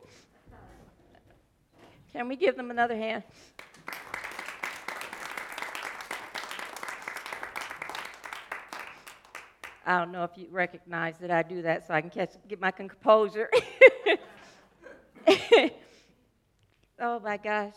Can 2.14 2.28
we 2.28 2.36
give 2.36 2.58
them 2.58 2.72
another 2.72 2.96
hand? 2.96 3.24
I 9.86 9.98
don't 10.00 10.12
know 10.12 10.24
if 10.24 10.32
you 10.36 10.48
recognize 10.52 11.18
that 11.20 11.32
I 11.32 11.44
do 11.44 11.62
that 11.64 11.88
so 11.88 11.94
I 11.94 12.02
can 12.02 12.10
catch, 12.10 12.32
get 12.48 12.60
my 12.62 12.72
composure. 12.72 13.50
oh 17.00 17.20
my 17.20 17.38
gosh. 17.38 17.74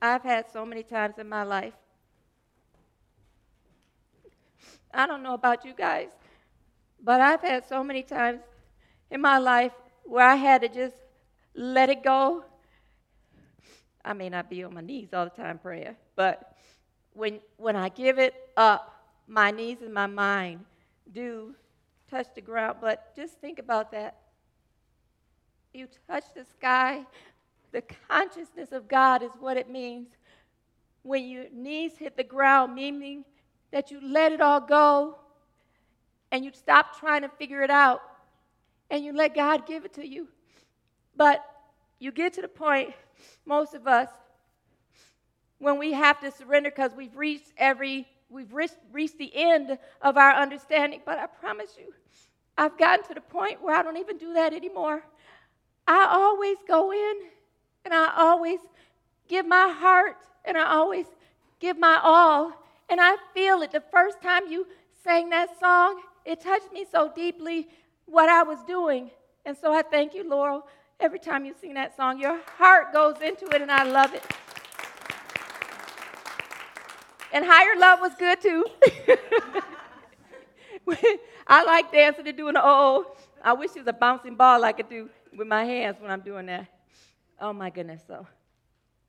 I've 0.00 0.22
had 0.22 0.46
so 0.52 0.66
many 0.66 0.82
times 0.82 1.14
in 1.18 1.28
my 1.28 1.42
life. 1.42 1.74
I 4.92 5.06
don't 5.06 5.22
know 5.22 5.34
about 5.34 5.64
you 5.64 5.74
guys, 5.74 6.08
but 7.02 7.20
I've 7.20 7.40
had 7.40 7.66
so 7.66 7.82
many 7.82 8.02
times 8.02 8.40
in 9.10 9.20
my 9.20 9.38
life 9.38 9.72
where 10.04 10.26
I 10.26 10.36
had 10.36 10.62
to 10.62 10.68
just 10.68 10.94
let 11.54 11.88
it 11.88 12.02
go. 12.02 12.44
I 14.04 14.12
may 14.12 14.28
not 14.28 14.48
be 14.48 14.62
on 14.62 14.74
my 14.74 14.80
knees 14.80 15.08
all 15.12 15.24
the 15.24 15.30
time 15.30 15.58
praying, 15.58 15.96
but 16.14 16.56
when, 17.12 17.40
when 17.56 17.74
I 17.74 17.88
give 17.88 18.18
it 18.18 18.34
up, 18.56 18.92
my 19.26 19.50
knees 19.50 19.78
and 19.82 19.92
my 19.92 20.06
mind 20.06 20.64
do 21.12 21.54
touch 22.10 22.26
the 22.34 22.40
ground. 22.40 22.78
But 22.80 23.16
just 23.16 23.40
think 23.40 23.58
about 23.58 23.90
that. 23.92 24.16
You 25.72 25.88
touch 26.06 26.24
the 26.34 26.44
sky, 26.44 27.04
the 27.72 27.82
consciousness 28.08 28.72
of 28.72 28.88
God 28.88 29.22
is 29.22 29.30
what 29.40 29.56
it 29.56 29.68
means. 29.68 30.08
When 31.02 31.24
your 31.24 31.44
knees 31.52 31.92
hit 31.98 32.16
the 32.16 32.24
ground, 32.24 32.74
meaning 32.74 33.24
that 33.72 33.90
you 33.90 34.00
let 34.00 34.32
it 34.32 34.40
all 34.40 34.60
go 34.60 35.18
and 36.32 36.44
you 36.44 36.50
stop 36.54 36.98
trying 36.98 37.22
to 37.22 37.28
figure 37.28 37.62
it 37.62 37.70
out 37.70 38.00
and 38.90 39.04
you 39.04 39.12
let 39.12 39.34
God 39.34 39.66
give 39.66 39.84
it 39.84 39.94
to 39.94 40.06
you. 40.06 40.28
But 41.16 41.44
you 41.98 42.12
get 42.12 42.34
to 42.34 42.42
the 42.42 42.48
point, 42.48 42.90
most 43.44 43.74
of 43.74 43.86
us, 43.86 44.08
when 45.58 45.78
we 45.78 45.92
have 45.92 46.20
to 46.20 46.30
surrender 46.30 46.70
because 46.70 46.92
we've 46.94 47.16
reached 47.16 47.52
every, 47.56 48.06
we've 48.28 48.52
reached, 48.52 48.76
reached 48.92 49.18
the 49.18 49.34
end 49.34 49.78
of 50.02 50.16
our 50.16 50.32
understanding. 50.32 51.00
But 51.04 51.18
I 51.18 51.26
promise 51.26 51.70
you, 51.78 51.92
I've 52.58 52.76
gotten 52.76 53.06
to 53.06 53.14
the 53.14 53.20
point 53.20 53.62
where 53.62 53.74
I 53.74 53.82
don't 53.82 53.96
even 53.96 54.18
do 54.18 54.34
that 54.34 54.52
anymore. 54.52 55.02
I 55.86 56.06
always 56.10 56.56
go 56.66 56.92
in 56.92 57.14
and 57.84 57.94
I 57.94 58.12
always 58.16 58.60
give 59.28 59.46
my 59.46 59.74
heart 59.78 60.16
and 60.44 60.58
I 60.58 60.74
always 60.74 61.06
give 61.60 61.78
my 61.78 61.98
all. 62.02 62.52
And 62.88 63.00
I 63.00 63.16
feel 63.34 63.62
it. 63.62 63.72
The 63.72 63.82
first 63.92 64.22
time 64.22 64.46
you 64.48 64.66
sang 65.02 65.30
that 65.30 65.58
song, 65.58 66.00
it 66.24 66.40
touched 66.40 66.72
me 66.72 66.86
so 66.90 67.10
deeply 67.14 67.68
what 68.06 68.28
I 68.28 68.42
was 68.42 68.58
doing. 68.66 69.10
And 69.44 69.56
so 69.56 69.72
I 69.72 69.82
thank 69.82 70.14
you, 70.14 70.28
Laurel. 70.28 70.66
Every 70.98 71.18
time 71.18 71.44
you 71.44 71.54
sing 71.60 71.74
that 71.74 71.94
song, 71.96 72.18
your 72.18 72.40
heart 72.56 72.92
goes 72.92 73.16
into 73.20 73.46
it, 73.54 73.60
and 73.60 73.70
I 73.70 73.84
love 73.84 74.14
it. 74.14 74.24
And 77.32 77.44
Higher 77.44 77.78
Love 77.78 78.00
was 78.00 78.12
good 78.18 78.40
too. 78.40 78.64
I 81.46 81.64
like 81.64 81.92
dancing 81.92 82.26
and 82.26 82.36
doing 82.36 82.54
the 82.54 82.62
oh. 82.64 83.14
I 83.42 83.52
wish 83.52 83.72
it 83.76 83.80
was 83.80 83.88
a 83.88 83.92
bouncing 83.92 84.36
ball 84.36 84.64
I 84.64 84.72
could 84.72 84.88
do 84.88 85.10
with 85.36 85.46
my 85.46 85.64
hands 85.64 85.98
when 86.00 86.10
I'm 86.10 86.22
doing 86.22 86.46
that. 86.46 86.66
Oh 87.40 87.52
my 87.52 87.68
goodness! 87.68 88.02
So 88.06 88.26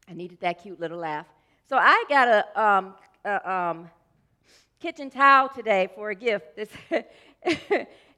I 0.09 0.13
needed 0.13 0.39
that 0.41 0.61
cute 0.61 0.79
little 0.79 0.97
laugh. 0.97 1.25
So 1.69 1.77
I 1.77 2.03
got 2.09 2.27
a, 2.27 2.61
um, 2.61 2.95
a 3.23 3.51
um, 3.51 3.89
kitchen 4.79 5.09
towel 5.09 5.49
today 5.49 5.89
for 5.95 6.09
a 6.09 6.15
gift. 6.15 6.59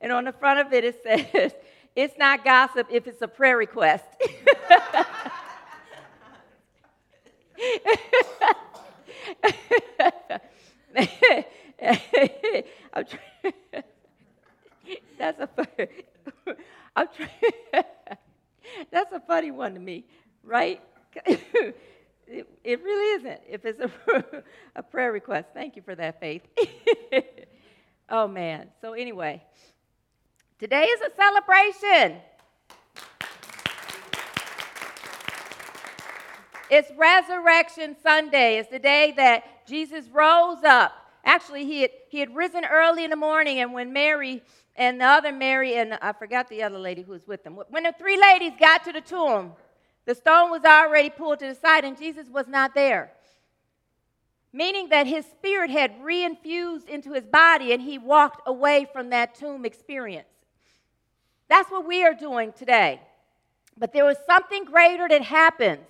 And 0.01 0.11
on 0.11 0.25
the 0.25 0.33
front 0.33 0.59
of 0.59 0.73
it 0.73 0.83
it 0.83 1.01
says, 1.03 1.53
"It's 1.95 2.17
not 2.17 2.43
gossip 2.43 2.87
if 2.91 3.07
it's 3.07 3.21
a 3.21 3.27
prayer 3.27 3.57
request." 3.57 4.05
That's 15.17 15.39
a 15.39 15.47
funny. 15.47 15.89
That's 18.91 19.11
a 19.13 19.19
funny 19.19 19.51
one 19.51 19.73
to 19.73 19.79
me, 19.79 20.05
right? 20.43 20.81
it, 21.25 22.47
it 22.63 22.83
really 22.83 23.21
isn't. 23.21 23.41
If 23.49 23.65
it's 23.65 23.79
a, 23.79 23.91
a 24.75 24.83
prayer 24.83 25.11
request, 25.11 25.49
thank 25.53 25.75
you 25.75 25.81
for 25.81 25.95
that, 25.95 26.19
Faith. 26.19 26.43
oh 28.09 28.27
man. 28.27 28.67
So 28.81 28.93
anyway, 28.93 29.41
today 30.59 30.83
is 30.83 31.01
a 31.01 31.15
celebration. 31.15 32.21
It's 36.69 36.91
Resurrection 36.95 37.95
Sunday. 38.03 38.59
It's 38.59 38.69
the 38.69 38.79
day 38.79 39.13
that 39.17 39.65
Jesus 39.67 40.07
rose 40.09 40.63
up 40.63 40.93
actually, 41.29 41.65
he 41.65 41.81
had, 41.81 41.91
he 42.09 42.19
had 42.19 42.35
risen 42.35 42.65
early 42.65 43.03
in 43.03 43.09
the 43.09 43.15
morning, 43.15 43.59
and 43.59 43.73
when 43.73 43.93
Mary 43.93 44.41
and 44.75 44.99
the 44.99 45.05
other 45.05 45.31
Mary, 45.31 45.75
and 45.75 45.97
I 46.01 46.13
forgot 46.13 46.49
the 46.49 46.63
other 46.63 46.79
lady 46.79 47.01
who 47.01 47.11
was 47.11 47.27
with 47.27 47.43
them, 47.43 47.59
when 47.69 47.83
the 47.83 47.93
three 47.97 48.19
ladies 48.19 48.53
got 48.59 48.83
to 48.85 48.91
the 48.91 49.01
tomb, 49.01 49.53
the 50.05 50.15
stone 50.15 50.49
was 50.49 50.63
already 50.63 51.09
pulled 51.09 51.39
to 51.39 51.47
the 51.47 51.55
side, 51.55 51.85
and 51.85 51.97
Jesus 51.97 52.27
was 52.29 52.47
not 52.47 52.73
there. 52.73 53.11
Meaning 54.51 54.89
that 54.89 55.05
his 55.05 55.25
spirit 55.25 55.69
had 55.69 55.99
reinfused 56.01 56.87
into 56.87 57.13
his 57.13 57.25
body, 57.25 57.73
and 57.73 57.81
he 57.81 57.97
walked 57.99 58.41
away 58.47 58.87
from 58.91 59.11
that 59.11 59.35
tomb 59.35 59.65
experience. 59.65 60.27
That's 61.49 61.69
what 61.69 61.87
we 61.87 62.03
are 62.03 62.13
doing 62.13 62.53
today. 62.53 63.01
But 63.77 63.93
there 63.93 64.05
was 64.05 64.17
something 64.25 64.65
greater 64.65 65.07
that 65.07 65.23
happens 65.23 65.85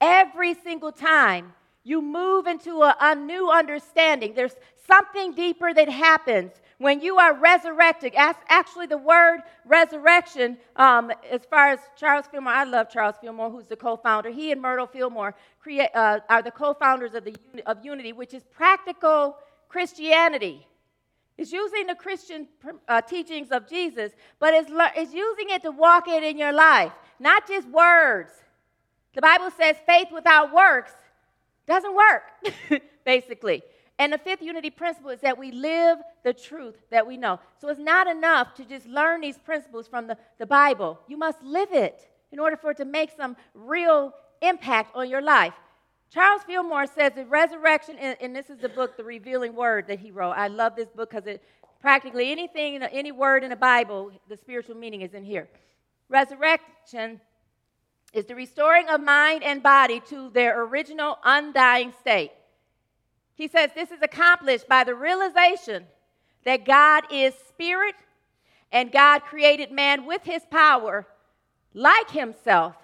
every 0.00 0.54
single 0.54 0.92
time 0.92 1.52
you 1.84 2.02
move 2.02 2.46
into 2.46 2.82
a, 2.82 2.96
a, 3.00 3.14
new 3.14 3.48
understanding. 3.48 4.34
There's 4.34 4.56
something 4.88 5.34
deeper 5.34 5.72
that 5.72 5.88
happens 5.88 6.50
when 6.78 7.00
you 7.00 7.16
are 7.16 7.32
resurrected. 7.32 8.12
Actually, 8.16 8.86
the 8.86 8.98
word 8.98 9.42
resurrection, 9.64 10.58
um, 10.74 11.12
as 11.30 11.42
far 11.44 11.68
as 11.68 11.78
Charles 11.96 12.26
Fillmore, 12.26 12.52
I 12.52 12.64
love 12.64 12.90
Charles 12.90 13.14
Fillmore, 13.20 13.50
who's 13.50 13.68
the 13.68 13.76
co 13.76 13.96
founder. 13.96 14.30
He 14.30 14.50
and 14.50 14.60
Myrtle 14.60 14.88
Fillmore 14.88 15.36
create, 15.60 15.90
uh, 15.94 16.20
are 16.28 16.42
the 16.42 16.50
co 16.50 16.74
founders 16.74 17.14
of, 17.14 17.24
the, 17.24 17.36
of 17.66 17.84
Unity, 17.84 18.12
which 18.12 18.34
is 18.34 18.42
practical 18.52 19.36
Christianity. 19.68 20.66
It's 21.38 21.52
using 21.52 21.86
the 21.86 21.94
Christian 21.94 22.48
uh, 22.88 23.02
teachings 23.02 23.48
of 23.50 23.68
Jesus, 23.68 24.12
but 24.38 24.54
it's, 24.54 24.70
it's 24.96 25.12
using 25.12 25.50
it 25.50 25.62
to 25.62 25.70
walk 25.70 26.08
it 26.08 26.22
in 26.22 26.38
your 26.38 26.52
life, 26.52 26.92
not 27.18 27.46
just 27.46 27.68
words. 27.68 28.30
The 29.14 29.20
Bible 29.20 29.50
says 29.50 29.76
faith 29.86 30.08
without 30.12 30.54
works 30.54 30.92
doesn't 31.66 31.94
work, 31.94 32.82
basically. 33.04 33.62
And 33.98 34.12
the 34.12 34.18
fifth 34.18 34.42
unity 34.42 34.70
principle 34.70 35.10
is 35.10 35.20
that 35.20 35.38
we 35.38 35.52
live 35.52 35.98
the 36.22 36.32
truth 36.32 36.76
that 36.90 37.06
we 37.06 37.16
know. 37.16 37.40
So 37.60 37.68
it's 37.68 37.80
not 37.80 38.06
enough 38.06 38.54
to 38.54 38.64
just 38.64 38.86
learn 38.86 39.22
these 39.22 39.38
principles 39.38 39.88
from 39.88 40.06
the, 40.06 40.18
the 40.38 40.46
Bible. 40.46 40.98
You 41.08 41.16
must 41.16 41.42
live 41.42 41.72
it 41.72 42.10
in 42.30 42.38
order 42.38 42.56
for 42.56 42.72
it 42.72 42.76
to 42.78 42.84
make 42.84 43.10
some 43.16 43.36
real 43.54 44.12
impact 44.42 44.94
on 44.94 45.08
your 45.08 45.22
life. 45.22 45.54
Charles 46.12 46.42
Fillmore 46.44 46.86
says 46.86 47.12
the 47.14 47.24
resurrection, 47.24 47.96
and, 47.98 48.16
and 48.20 48.34
this 48.34 48.48
is 48.48 48.58
the 48.58 48.68
book, 48.68 48.96
The 48.96 49.04
Revealing 49.04 49.54
Word, 49.54 49.86
that 49.88 49.98
he 49.98 50.10
wrote. 50.10 50.32
I 50.32 50.48
love 50.48 50.76
this 50.76 50.88
book 50.88 51.10
because 51.10 51.26
it 51.26 51.42
practically 51.80 52.30
anything, 52.30 52.82
any 52.82 53.12
word 53.12 53.44
in 53.44 53.50
the 53.50 53.56
Bible, 53.56 54.10
the 54.28 54.36
spiritual 54.36 54.76
meaning 54.76 55.02
is 55.02 55.14
in 55.14 55.24
here. 55.24 55.48
Resurrection 56.08 57.20
is 58.12 58.24
the 58.26 58.34
restoring 58.34 58.88
of 58.88 59.00
mind 59.00 59.42
and 59.42 59.62
body 59.62 60.00
to 60.08 60.30
their 60.30 60.62
original 60.64 61.18
undying 61.24 61.92
state. 62.00 62.32
He 63.34 63.48
says 63.48 63.70
this 63.74 63.90
is 63.90 64.00
accomplished 64.02 64.66
by 64.68 64.84
the 64.84 64.94
realization 64.94 65.84
that 66.44 66.64
God 66.64 67.04
is 67.12 67.34
spirit 67.48 67.94
and 68.72 68.90
God 68.90 69.20
created 69.20 69.70
man 69.70 70.06
with 70.06 70.22
his 70.24 70.42
power 70.50 71.06
like 71.74 72.10
himself, 72.10 72.74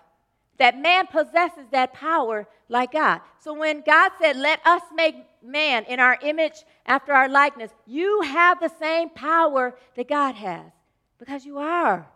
that 0.63 0.79
man 0.79 1.09
possesses 1.09 1.67
that 1.73 1.93
power 1.93 2.47
like 2.69 2.93
God. 2.93 3.21
So 3.41 3.53
when 3.53 3.83
God 3.85 4.13
said, 4.21 4.37
Let 4.37 4.65
us 4.65 4.83
make 4.95 5.17
man 5.43 5.85
in 5.89 5.99
our 5.99 6.17
image 6.23 6.63
after 6.87 7.13
our 7.13 7.29
likeness, 7.29 7.73
you 7.85 8.21
have 8.23 8.61
the 8.61 8.71
same 8.79 9.11
power 9.11 9.75
that 9.97 10.09
God 10.09 10.37
has 10.37 10.71
because 11.19 11.45
you 11.45 11.59
are 11.59 12.07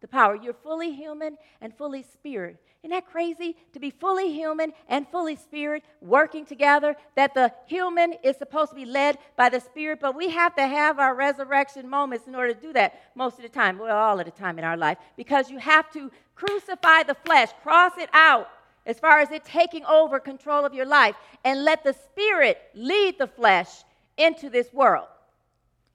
the 0.00 0.06
power. 0.06 0.36
You're 0.36 0.54
fully 0.54 0.92
human 0.92 1.36
and 1.60 1.76
fully 1.76 2.04
spirit. 2.04 2.58
Isn't 2.84 2.94
that 2.94 3.06
crazy? 3.06 3.56
To 3.72 3.80
be 3.80 3.90
fully 3.90 4.32
human 4.32 4.72
and 4.88 5.08
fully 5.08 5.34
spirit 5.34 5.82
working 6.00 6.46
together, 6.46 6.94
that 7.16 7.34
the 7.34 7.52
human 7.66 8.14
is 8.22 8.36
supposed 8.36 8.70
to 8.70 8.76
be 8.76 8.84
led 8.84 9.18
by 9.34 9.48
the 9.48 9.58
spirit, 9.58 9.98
but 10.00 10.14
we 10.14 10.30
have 10.30 10.54
to 10.54 10.64
have 10.64 11.00
our 11.00 11.16
resurrection 11.16 11.90
moments 11.90 12.28
in 12.28 12.36
order 12.36 12.54
to 12.54 12.60
do 12.60 12.72
that 12.74 13.00
most 13.16 13.38
of 13.38 13.42
the 13.42 13.48
time, 13.48 13.78
well, 13.78 13.96
all 13.96 14.20
of 14.20 14.26
the 14.26 14.30
time 14.30 14.60
in 14.60 14.64
our 14.64 14.76
life, 14.76 14.98
because 15.16 15.50
you 15.50 15.58
have 15.58 15.90
to 15.94 16.12
crucify 16.36 17.02
the 17.02 17.16
flesh, 17.24 17.48
cross 17.62 17.92
it 17.98 18.10
out 18.12 18.48
as 18.84 19.00
far 19.00 19.18
as 19.18 19.30
it 19.32 19.44
taking 19.44 19.84
over 19.86 20.20
control 20.20 20.64
of 20.64 20.72
your 20.72 20.86
life, 20.86 21.16
and 21.44 21.64
let 21.64 21.82
the 21.82 21.92
spirit 21.92 22.58
lead 22.74 23.18
the 23.18 23.26
flesh 23.26 23.68
into 24.16 24.48
this 24.48 24.72
world. 24.72 25.08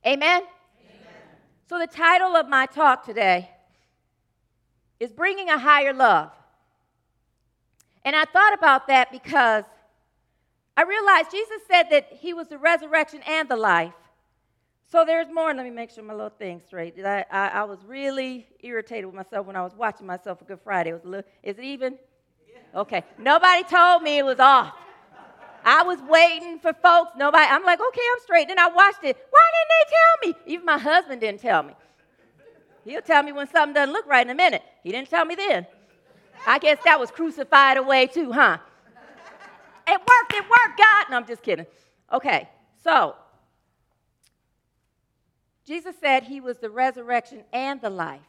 Amen? 0.05 0.41
Amen? 0.41 0.47
So, 1.69 1.79
the 1.79 1.87
title 1.87 2.35
of 2.35 2.49
my 2.49 2.65
talk 2.65 3.05
today 3.05 3.49
is 4.99 5.11
Bringing 5.11 5.49
a 5.49 5.57
Higher 5.57 5.93
Love. 5.93 6.31
And 8.03 8.15
I 8.15 8.25
thought 8.25 8.53
about 8.53 8.87
that 8.87 9.11
because 9.11 9.63
I 10.75 10.83
realized 10.83 11.31
Jesus 11.31 11.61
said 11.69 11.83
that 11.91 12.07
he 12.11 12.33
was 12.33 12.47
the 12.47 12.57
resurrection 12.57 13.21
and 13.27 13.47
the 13.47 13.55
life. 13.55 13.93
So 14.91 15.05
there's 15.05 15.27
more. 15.33 15.53
Let 15.53 15.63
me 15.63 15.71
make 15.71 15.89
sure 15.89 16.03
my 16.03 16.13
little 16.13 16.33
thing's 16.37 16.65
straight. 16.65 16.95
I, 17.03 17.25
I, 17.31 17.47
I, 17.47 17.63
was 17.63 17.79
really 17.85 18.45
irritated 18.59 19.05
with 19.05 19.15
myself 19.15 19.47
when 19.47 19.55
I 19.55 19.63
was 19.63 19.73
watching 19.73 20.05
myself 20.05 20.39
for 20.39 20.45
Good 20.45 20.59
Friday. 20.65 20.89
It 20.89 20.93
was 20.93 21.05
a 21.05 21.07
little, 21.07 21.31
is 21.43 21.57
it 21.57 21.63
even? 21.63 21.97
Okay. 22.75 23.03
Nobody 23.17 23.63
told 23.63 24.03
me 24.03 24.17
it 24.17 24.25
was 24.25 24.39
off. 24.39 24.73
I 25.63 25.83
was 25.83 25.99
waiting 26.01 26.59
for 26.59 26.73
folks. 26.73 27.11
Nobody. 27.15 27.45
I'm 27.47 27.63
like, 27.63 27.79
okay, 27.79 28.01
I'm 28.13 28.19
straight. 28.23 28.47
Then 28.49 28.59
I 28.59 28.67
watched 28.67 29.03
it. 29.03 29.15
Why 29.29 29.41
didn't 29.55 29.69
they 29.69 29.95
tell 29.95 30.45
me? 30.47 30.53
Even 30.53 30.65
my 30.65 30.77
husband 30.77 31.21
didn't 31.21 31.39
tell 31.39 31.63
me. 31.63 31.73
He'll 32.83 33.01
tell 33.01 33.23
me 33.23 33.31
when 33.31 33.47
something 33.47 33.73
doesn't 33.73 33.93
look 33.93 34.07
right 34.07 34.25
in 34.25 34.31
a 34.31 34.35
minute. 34.35 34.63
He 34.83 34.91
didn't 34.91 35.09
tell 35.09 35.23
me 35.23 35.35
then. 35.35 35.67
I 36.45 36.59
guess 36.59 36.79
that 36.83 36.99
was 36.99 37.11
crucified 37.11 37.77
away 37.77 38.07
too, 38.07 38.31
huh? 38.31 38.57
It 39.87 39.99
worked, 39.99 40.33
it 40.33 40.43
worked, 40.43 40.77
God. 40.77 41.05
No, 41.11 41.17
I'm 41.17 41.27
just 41.27 41.43
kidding. 41.43 41.67
Okay, 42.11 42.49
so 42.83 43.15
Jesus 45.71 45.95
said 46.01 46.23
he 46.23 46.41
was 46.41 46.57
the 46.57 46.69
resurrection 46.69 47.45
and 47.53 47.79
the 47.79 47.89
life. 47.89 48.19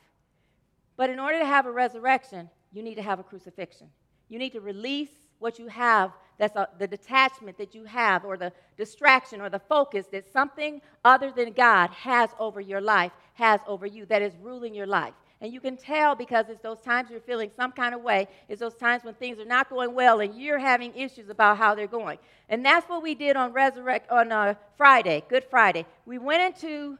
But 0.96 1.10
in 1.10 1.18
order 1.18 1.40
to 1.40 1.44
have 1.44 1.66
a 1.66 1.72
resurrection, 1.72 2.48
you 2.72 2.84
need 2.84 2.94
to 2.94 3.02
have 3.02 3.18
a 3.18 3.24
crucifixion. 3.24 3.88
You 4.28 4.38
need 4.38 4.52
to 4.52 4.60
release 4.60 5.10
what 5.40 5.58
you 5.58 5.66
have 5.66 6.12
that's 6.38 6.54
a, 6.54 6.68
the 6.78 6.86
detachment 6.86 7.58
that 7.58 7.74
you 7.74 7.82
have, 7.82 8.24
or 8.24 8.36
the 8.36 8.52
distraction, 8.76 9.40
or 9.40 9.50
the 9.50 9.58
focus 9.58 10.06
that 10.12 10.32
something 10.32 10.80
other 11.04 11.32
than 11.32 11.50
God 11.50 11.90
has 11.90 12.30
over 12.38 12.60
your 12.60 12.80
life, 12.80 13.10
has 13.34 13.60
over 13.66 13.86
you, 13.86 14.06
that 14.06 14.22
is 14.22 14.34
ruling 14.40 14.72
your 14.72 14.86
life. 14.86 15.14
And 15.40 15.52
you 15.52 15.60
can 15.60 15.76
tell 15.76 16.14
because 16.14 16.48
it's 16.48 16.62
those 16.62 16.80
times 16.80 17.10
you're 17.10 17.18
feeling 17.18 17.50
some 17.56 17.72
kind 17.72 17.92
of 17.92 18.02
way. 18.02 18.28
It's 18.48 18.60
those 18.60 18.76
times 18.76 19.02
when 19.02 19.14
things 19.14 19.40
are 19.40 19.44
not 19.44 19.68
going 19.68 19.94
well 19.94 20.20
and 20.20 20.40
you're 20.40 20.60
having 20.60 20.94
issues 20.94 21.28
about 21.28 21.58
how 21.58 21.74
they're 21.74 21.88
going. 21.88 22.18
And 22.48 22.64
that's 22.64 22.88
what 22.88 23.02
we 23.02 23.16
did 23.16 23.34
on 23.34 23.52
Resurrect 23.52 24.08
on 24.12 24.30
uh, 24.30 24.54
Friday, 24.76 25.24
Good 25.28 25.42
Friday. 25.50 25.86
We 26.06 26.18
went 26.18 26.42
into 26.42 26.98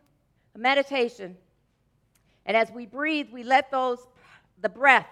a 0.55 0.59
meditation, 0.59 1.37
and 2.47 2.57
as 2.57 2.71
we 2.71 2.87
breathe, 2.87 3.29
we 3.33 3.43
let 3.43 3.71
those 3.71 3.99
the 4.61 4.69
breath 4.69 5.07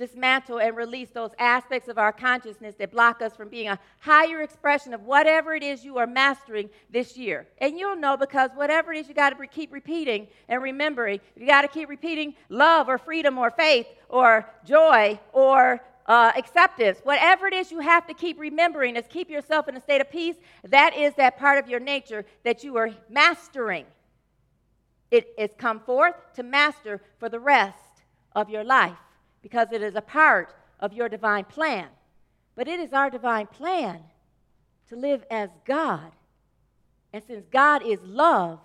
dismantle 0.00 0.58
and 0.58 0.76
release 0.76 1.10
those 1.10 1.30
aspects 1.38 1.86
of 1.86 1.98
our 1.98 2.10
consciousness 2.10 2.74
that 2.78 2.90
block 2.90 3.20
us 3.20 3.36
from 3.36 3.50
being 3.50 3.68
a 3.68 3.78
higher 3.98 4.40
expression 4.40 4.94
of 4.94 5.02
whatever 5.02 5.54
it 5.54 5.62
is 5.62 5.84
you 5.84 5.98
are 5.98 6.06
mastering 6.06 6.70
this 6.88 7.18
year. 7.18 7.46
And 7.58 7.78
you'll 7.78 7.96
know 7.96 8.16
because 8.16 8.50
whatever 8.54 8.94
it 8.94 8.98
is 8.98 9.08
you 9.08 9.14
got 9.14 9.30
to 9.30 9.36
re- 9.36 9.46
keep 9.46 9.70
repeating 9.72 10.26
and 10.48 10.62
remembering. 10.62 11.20
You 11.36 11.46
got 11.46 11.62
to 11.62 11.68
keep 11.68 11.88
repeating 11.88 12.34
love 12.48 12.88
or 12.88 12.96
freedom 12.96 13.36
or 13.36 13.50
faith 13.50 13.86
or 14.08 14.48
joy 14.64 15.20
or 15.34 15.80
uh, 16.06 16.32
acceptance, 16.34 16.98
whatever 17.04 17.46
it 17.46 17.54
is 17.54 17.70
you 17.70 17.80
have 17.80 18.06
to 18.06 18.14
keep 18.14 18.40
remembering 18.40 18.96
is 18.96 19.04
keep 19.08 19.30
yourself 19.30 19.68
in 19.68 19.76
a 19.76 19.80
state 19.80 20.00
of 20.00 20.10
peace. 20.10 20.34
That 20.66 20.96
is 20.96 21.14
that 21.14 21.38
part 21.38 21.62
of 21.62 21.68
your 21.68 21.78
nature 21.78 22.24
that 22.42 22.64
you 22.64 22.76
are 22.78 22.90
mastering. 23.10 23.84
It 25.10 25.34
is 25.36 25.50
come 25.58 25.80
forth 25.80 26.14
to 26.34 26.42
master 26.42 27.02
for 27.18 27.28
the 27.28 27.40
rest 27.40 28.04
of 28.34 28.48
your 28.48 28.64
life 28.64 28.98
because 29.42 29.68
it 29.72 29.82
is 29.82 29.96
a 29.96 30.00
part 30.00 30.54
of 30.78 30.92
your 30.92 31.08
divine 31.08 31.44
plan. 31.44 31.88
But 32.54 32.68
it 32.68 32.80
is 32.80 32.92
our 32.92 33.10
divine 33.10 33.46
plan 33.46 34.00
to 34.88 34.96
live 34.96 35.24
as 35.30 35.50
God. 35.64 36.12
And 37.12 37.22
since 37.24 37.44
God 37.50 37.84
is 37.84 38.00
love, 38.02 38.60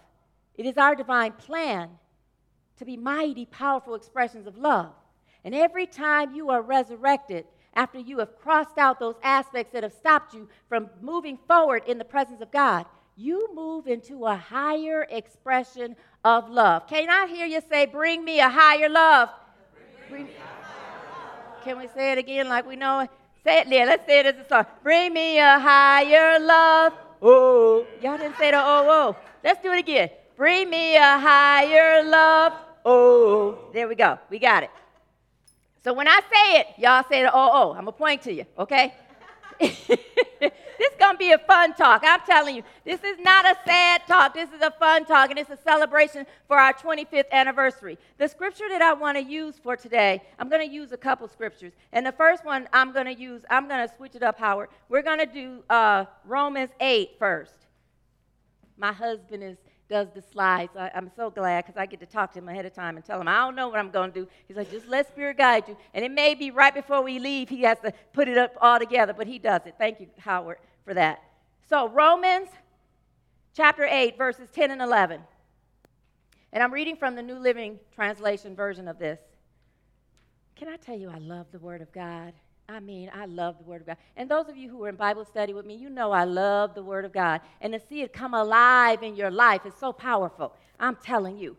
it 0.56 0.66
is 0.66 0.78
our 0.78 0.96
divine 0.96 1.34
plan 1.34 1.90
to 2.78 2.86
be 2.86 2.98
mighty, 2.98 3.46
powerful 3.46 3.96
expressions 3.96 4.48
of 4.48 4.58
love. 4.58 4.92
And 5.44 5.56
every 5.56 5.86
time 5.86 6.36
you 6.36 6.50
are 6.50 6.62
resurrected, 6.62 7.46
after 7.74 8.00
you 8.00 8.20
have 8.20 8.38
crossed 8.40 8.78
out 8.78 9.00
those 9.00 9.16
aspects 9.24 9.74
that 9.74 9.84
have 9.84 9.94
stopped 9.94 10.34
you 10.34 10.48
from 10.70 10.90
moving 11.02 11.38
forward 11.48 11.84
in 11.88 11.98
the 11.98 12.06
presence 12.06 12.42
of 12.42 12.52
God, 12.52 12.86
you 13.18 13.50
move 13.54 13.88
into 13.88 14.26
a 14.26 14.36
higher 14.36 15.06
expression 15.10 15.96
of 16.26 16.50
love. 16.50 16.88
Can 16.88 17.08
I 17.10 17.28
hear 17.28 17.46
you 17.46 17.62
say, 17.70 17.86
Bring 17.86 18.26
me 18.26 18.40
a 18.40 18.50
higher 18.50 18.90
love? 18.90 19.30
Bring, 20.10 20.28
can 21.64 21.78
we 21.78 21.88
say 21.96 22.12
it 22.12 22.18
again 22.18 22.50
like 22.50 22.68
we 22.68 22.76
know 22.76 23.02
it? 23.02 23.10
Say 23.44 23.60
it 23.60 23.68
yeah, 23.68 23.86
Let's 23.86 24.06
say 24.08 24.20
it 24.22 24.26
as 24.26 24.36
a 24.44 24.50
song. 24.50 24.66
Bring 24.84 25.14
me 25.14 25.38
a 25.38 25.60
higher 25.60 26.40
love. 26.40 26.94
Oh, 27.22 27.86
y'all 28.02 28.18
didn't 28.18 28.38
say 28.38 28.52
the 28.52 28.58
oh, 28.58 28.86
oh. 28.90 29.16
Let's 29.44 29.62
do 29.62 29.72
it 29.72 29.80
again. 29.80 30.10
Bring 30.36 30.70
me 30.70 30.98
a 30.98 31.20
higher 31.20 32.04
love. 32.04 32.54
Oh, 32.84 33.70
there 33.72 33.88
we 33.88 33.96
go. 33.96 34.18
We 34.30 34.40
got 34.40 34.64
it. 34.64 34.72
So 35.84 35.94
when 35.94 36.08
I 36.08 36.20
say 36.22 36.60
it, 36.60 36.68
y'all 36.78 37.04
say 37.08 37.22
the 37.22 37.32
oh, 37.32 37.50
oh. 37.54 37.70
I'm 37.70 37.86
going 37.86 37.86
to 37.86 37.92
point 37.94 38.22
to 38.24 38.34
you, 38.34 38.46
okay? 38.58 38.96
this 40.40 40.52
is 40.80 40.98
going 41.00 41.14
to 41.14 41.18
be 41.18 41.32
a 41.32 41.38
fun 41.38 41.74
talk. 41.74 42.04
I'm 42.06 42.22
telling 42.22 42.56
you. 42.56 42.64
This 42.84 43.04
is 43.04 43.18
not 43.20 43.46
a 43.46 43.56
sad 43.66 44.02
talk. 44.08 44.34
This 44.34 44.50
is 44.52 44.62
a 44.62 44.72
fun 44.72 45.06
talk, 45.06 45.30
and 45.30 45.40
it's 45.40 45.50
a 45.50 45.58
celebration 45.58 46.26
for 46.48 46.58
our 46.58 46.74
25th 46.74 47.32
anniversary. 47.32 47.98
The 48.18 48.28
scripture 48.28 48.66
that 48.70 48.82
I 48.82 48.94
want 48.94 49.18
to 49.18 49.24
use 49.24 49.56
for 49.62 49.76
today, 49.76 50.22
I'm 50.40 50.50
going 50.50 50.68
to 50.68 50.74
use 50.74 50.92
a 50.92 50.98
couple 50.98 51.28
scriptures. 51.28 51.74
And 51.92 52.06
the 52.06 52.12
first 52.12 52.46
one 52.46 52.68
I'm 52.74 52.92
going 52.92 53.06
to 53.06 53.16
use, 53.16 53.44
I'm 53.50 53.68
going 53.68 53.88
to 53.88 53.96
switch 53.96 54.16
it 54.16 54.24
up, 54.24 54.38
Howard. 54.38 54.70
We're 54.90 55.04
going 55.04 55.20
to 55.20 55.26
do 55.26 55.64
uh, 55.70 56.06
Romans 56.26 56.72
8 56.80 57.12
first. 57.18 57.54
My 58.78 58.92
husband 58.92 59.44
is 59.44 59.58
does 59.90 60.08
the 60.16 60.22
slides. 60.22 60.76
I, 60.76 60.92
am 60.94 61.12
so 61.16 61.30
glad 61.30 61.66
because 61.66 61.78
I 61.78 61.86
get 61.86 62.00
to 62.00 62.06
talk 62.06 62.34
to 62.34 62.40
him 62.40 62.50
ahead 62.50 62.66
of 62.66 62.74
time 62.74 62.96
and 62.96 63.06
tell 63.06 63.22
him 63.22 63.28
I 63.28 63.40
don't 63.40 63.56
know 63.56 63.68
what 63.68 63.80
I'm 63.80 63.92
going 63.92 64.12
to 64.12 64.22
do. 64.22 64.28
He's 64.48 64.58
like, 64.58 64.72
just 64.72 64.88
let 64.88 65.08
Spirit 65.08 65.38
guide 65.38 65.68
you. 65.68 65.78
And 65.94 66.04
it 66.04 66.12
may 66.12 66.34
be 66.34 66.52
right 66.52 66.74
before 66.74 67.04
we 67.04 67.20
leave, 67.20 67.50
he 67.50 67.62
has 67.62 67.80
to 67.80 67.94
put 68.14 68.28
it 68.28 68.38
up 68.38 68.56
all 68.60 68.80
together, 68.80 69.14
but 69.14 69.28
he 69.28 69.38
does 69.40 69.62
it. 69.66 69.76
Thank 69.78 70.00
you, 70.00 70.08
Howard, 70.18 70.58
for 70.84 70.94
that. 70.94 71.22
So, 71.70 71.90
Romans 71.90 72.50
chapter 73.56 73.86
8, 73.86 74.18
verses 74.18 74.50
10 74.52 74.72
and 74.72 74.82
11. 74.82 75.22
And 76.52 76.64
I'm 76.64 76.74
reading 76.74 76.96
from 76.96 77.16
the 77.16 77.22
New 77.22 77.38
Living 77.38 77.80
Translation 77.94 78.56
version 78.56 78.88
of 78.88 78.98
this. 78.98 79.20
Can 80.56 80.68
I 80.68 80.78
tell 80.78 80.98
you, 80.98 81.10
I 81.10 81.18
love 81.18 81.48
the 81.52 81.60
Word 81.60 81.82
of 81.82 81.92
God? 81.92 82.34
I 82.68 82.80
mean, 82.80 83.12
I 83.14 83.26
love 83.26 83.58
the 83.60 83.64
Word 83.64 83.82
of 83.82 83.88
God. 83.88 83.98
And 84.18 84.30
those 84.30 84.50
of 84.50 84.58
you 84.58 84.70
who 84.70 84.84
are 84.84 84.90
in 84.90 84.96
Bible 84.96 85.24
study 85.24 85.54
with 85.54 85.66
me, 85.66 85.76
you 85.76 85.90
know 85.90 86.12
I 86.12 86.24
love 86.24 86.74
the 86.74 86.84
Word 86.84 87.06
of 87.06 87.14
God. 87.14 87.42
And 87.62 87.74
to 87.74 87.80
see 87.80 88.02
it 88.02 88.12
come 88.12 88.34
alive 88.34 89.04
in 89.04 89.16
your 89.16 89.30
life 89.30 89.66
is 89.66 89.74
so 89.80 89.94
powerful. 89.94 90.54
I'm 90.80 90.96
telling 90.96 91.38
you. 91.38 91.58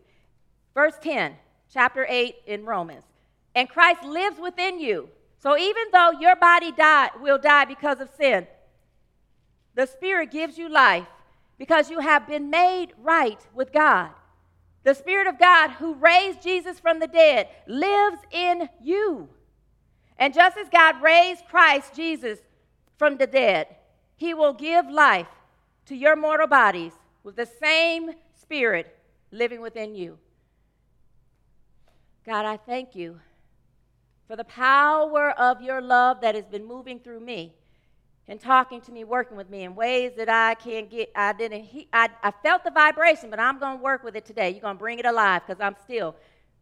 Verse 0.73 0.95
10, 1.01 1.33
chapter 1.73 2.05
8 2.07 2.35
in 2.45 2.65
Romans. 2.65 3.03
And 3.55 3.69
Christ 3.69 4.03
lives 4.03 4.37
within 4.39 4.79
you. 4.79 5.09
So 5.39 5.57
even 5.57 5.83
though 5.93 6.11
your 6.19 6.35
body 6.35 6.71
die, 6.71 7.09
will 7.21 7.37
die 7.37 7.65
because 7.65 8.01
of 8.01 8.09
sin, 8.17 8.45
the 9.75 9.85
Spirit 9.85 10.31
gives 10.31 10.57
you 10.57 10.67
life 10.67 11.07
because 11.57 11.89
you 11.89 11.99
have 11.99 12.27
been 12.27 12.49
made 12.49 12.93
right 13.01 13.39
with 13.55 13.71
God. 13.71 14.09
The 14.83 14.93
Spirit 14.93 15.27
of 15.27 15.39
God 15.39 15.71
who 15.71 15.95
raised 15.95 16.41
Jesus 16.41 16.79
from 16.79 16.99
the 16.99 17.07
dead 17.07 17.47
lives 17.67 18.19
in 18.31 18.69
you. 18.83 19.29
And 20.19 20.33
just 20.33 20.57
as 20.57 20.67
God 20.69 21.01
raised 21.01 21.45
Christ 21.47 21.93
Jesus 21.95 22.39
from 22.97 23.17
the 23.17 23.27
dead, 23.27 23.67
he 24.15 24.33
will 24.33 24.53
give 24.53 24.89
life 24.89 25.27
to 25.85 25.95
your 25.95 26.15
mortal 26.15 26.47
bodies 26.47 26.93
with 27.23 27.35
the 27.35 27.45
same 27.45 28.11
spirit 28.39 28.97
living 29.31 29.61
within 29.61 29.95
you. 29.95 30.17
God, 32.25 32.45
I 32.45 32.57
thank 32.57 32.95
you 32.95 33.19
for 34.27 34.35
the 34.35 34.43
power 34.43 35.31
of 35.31 35.61
your 35.61 35.81
love 35.81 36.21
that 36.21 36.35
has 36.35 36.45
been 36.45 36.65
moving 36.65 36.99
through 36.99 37.21
me 37.21 37.53
and 38.27 38.39
talking 38.39 38.81
to 38.81 38.91
me, 38.91 39.05
working 39.05 39.37
with 39.37 39.49
me 39.49 39.63
in 39.63 39.75
ways 39.75 40.11
that 40.17 40.27
I 40.27 40.55
can't 40.55 40.89
get. 40.89 41.11
I 41.15 41.31
didn't. 41.31 41.63
He, 41.63 41.87
I, 41.93 42.09
I 42.21 42.31
felt 42.31 42.65
the 42.65 42.71
vibration, 42.71 43.29
but 43.29 43.39
I'm 43.39 43.59
going 43.59 43.77
to 43.77 43.83
work 43.83 44.03
with 44.03 44.15
it 44.17 44.25
today. 44.25 44.49
You're 44.49 44.61
going 44.61 44.75
to 44.75 44.79
bring 44.79 44.99
it 44.99 45.05
alive 45.05 45.43
because 45.47 45.61
I'm 45.61 45.75
still 45.85 46.15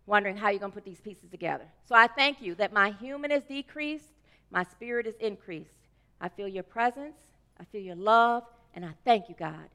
wondering 0.05 0.37
how 0.37 0.49
you're 0.49 0.59
going 0.59 0.71
to 0.71 0.75
put 0.75 0.85
these 0.85 1.01
pieces 1.01 1.29
together. 1.29 1.65
So 1.87 1.95
I 1.95 2.07
thank 2.07 2.41
you 2.41 2.55
that 2.55 2.73
my 2.73 2.91
human 2.91 3.31
is 3.31 3.43
decreased, 3.43 4.13
my 4.51 4.63
spirit 4.63 5.07
is 5.07 5.15
increased. 5.19 5.71
I 6.21 6.29
feel 6.29 6.47
your 6.47 6.63
presence, 6.63 7.17
I 7.59 7.63
feel 7.65 7.81
your 7.81 7.95
love, 7.95 8.43
and 8.73 8.85
I 8.85 8.91
thank 9.03 9.29
you, 9.29 9.35
God, 9.37 9.69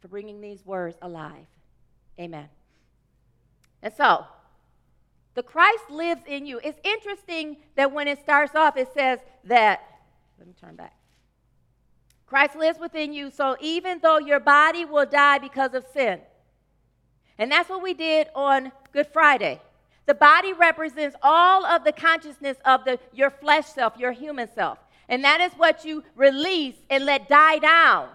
for 0.00 0.08
bringing 0.08 0.40
these 0.40 0.64
words 0.64 0.96
alive. 1.02 1.46
Amen. 2.18 2.48
And 3.82 3.92
so, 3.92 4.24
the 5.34 5.42
Christ 5.42 5.90
lives 5.90 6.22
in 6.26 6.46
you. 6.46 6.60
It's 6.62 6.78
interesting 6.84 7.56
that 7.76 7.92
when 7.92 8.08
it 8.08 8.20
starts 8.20 8.54
off, 8.54 8.76
it 8.76 8.88
says 8.94 9.18
that, 9.44 9.82
let 10.38 10.46
me 10.46 10.54
turn 10.60 10.76
back. 10.76 10.94
Christ 12.26 12.56
lives 12.56 12.78
within 12.78 13.12
you, 13.12 13.30
so 13.30 13.56
even 13.60 14.00
though 14.00 14.18
your 14.18 14.40
body 14.40 14.84
will 14.84 15.06
die 15.06 15.38
because 15.38 15.74
of 15.74 15.84
sin, 15.92 16.20
and 17.38 17.50
that's 17.50 17.68
what 17.68 17.82
we 17.82 17.94
did 17.94 18.28
on 18.34 18.72
Good 18.92 19.06
Friday. 19.08 19.60
The 20.06 20.14
body 20.14 20.52
represents 20.52 21.16
all 21.22 21.64
of 21.64 21.84
the 21.84 21.92
consciousness 21.92 22.58
of 22.64 22.84
the, 22.84 22.98
your 23.12 23.30
flesh 23.30 23.66
self, 23.66 23.96
your 23.96 24.12
human 24.12 24.48
self. 24.54 24.78
And 25.08 25.24
that 25.24 25.40
is 25.40 25.52
what 25.52 25.84
you 25.84 26.02
release 26.14 26.76
and 26.90 27.04
let 27.04 27.28
die 27.28 27.58
down. 27.58 28.08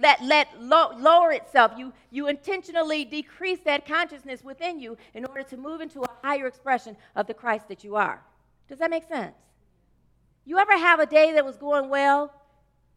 Let, 0.00 0.22
let 0.22 0.48
lo- 0.60 0.92
lower 0.96 1.32
itself. 1.32 1.72
You, 1.76 1.92
you 2.10 2.28
intentionally 2.28 3.04
decrease 3.04 3.58
that 3.64 3.86
consciousness 3.86 4.44
within 4.44 4.78
you 4.78 4.96
in 5.12 5.24
order 5.24 5.42
to 5.42 5.56
move 5.56 5.80
into 5.80 6.02
a 6.02 6.10
higher 6.22 6.46
expression 6.46 6.96
of 7.16 7.26
the 7.26 7.34
Christ 7.34 7.68
that 7.68 7.82
you 7.82 7.96
are. 7.96 8.22
Does 8.68 8.78
that 8.78 8.90
make 8.90 9.08
sense? 9.08 9.34
You 10.44 10.58
ever 10.58 10.78
have 10.78 11.00
a 11.00 11.06
day 11.06 11.32
that 11.32 11.44
was 11.44 11.56
going 11.56 11.88
well 11.90 12.32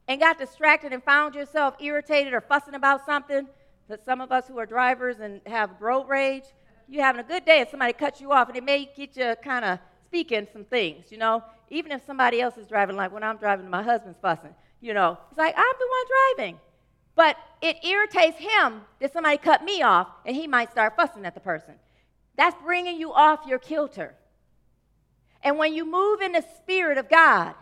and 0.07 0.19
got 0.19 0.37
distracted 0.37 0.93
and 0.93 1.03
found 1.03 1.33
yourself 1.33 1.75
irritated 1.79 2.33
or 2.33 2.41
fussing 2.41 2.75
about 2.75 3.05
something? 3.05 3.47
But 3.91 4.05
some 4.05 4.21
of 4.21 4.31
us 4.31 4.47
who 4.47 4.57
are 4.57 4.65
drivers 4.65 5.19
and 5.19 5.41
have 5.45 5.69
road 5.81 6.07
rage, 6.07 6.45
you're 6.87 7.03
having 7.03 7.19
a 7.19 7.27
good 7.27 7.43
day 7.43 7.59
and 7.59 7.69
somebody 7.69 7.91
cuts 7.91 8.21
you 8.21 8.31
off, 8.31 8.47
and 8.47 8.55
it 8.55 8.63
may 8.63 8.89
get 8.95 9.17
you 9.17 9.35
kind 9.43 9.65
of 9.65 9.79
speaking 10.05 10.47
some 10.53 10.63
things, 10.63 11.11
you 11.11 11.17
know. 11.17 11.43
Even 11.69 11.91
if 11.91 12.05
somebody 12.05 12.39
else 12.39 12.55
is 12.55 12.67
driving, 12.67 12.95
like 12.95 13.11
when 13.11 13.21
I'm 13.21 13.35
driving, 13.35 13.69
my 13.69 13.83
husband's 13.83 14.17
fussing, 14.21 14.55
you 14.79 14.93
know. 14.93 15.17
It's 15.29 15.37
like, 15.37 15.53
I'm 15.57 15.73
the 15.77 15.87
one 15.89 16.05
driving. 16.37 16.59
But 17.15 17.35
it 17.61 17.83
irritates 17.83 18.37
him 18.37 18.79
that 19.01 19.11
somebody 19.11 19.37
cut 19.37 19.61
me 19.61 19.81
off, 19.81 20.07
and 20.25 20.37
he 20.37 20.47
might 20.47 20.71
start 20.71 20.95
fussing 20.95 21.25
at 21.25 21.33
the 21.33 21.41
person. 21.41 21.73
That's 22.37 22.55
bringing 22.63 22.97
you 22.97 23.11
off 23.11 23.41
your 23.45 23.59
kilter. 23.59 24.15
And 25.43 25.57
when 25.57 25.73
you 25.73 25.83
move 25.83 26.21
in 26.21 26.31
the 26.31 26.45
Spirit 26.59 26.97
of 26.97 27.09
God, 27.09 27.55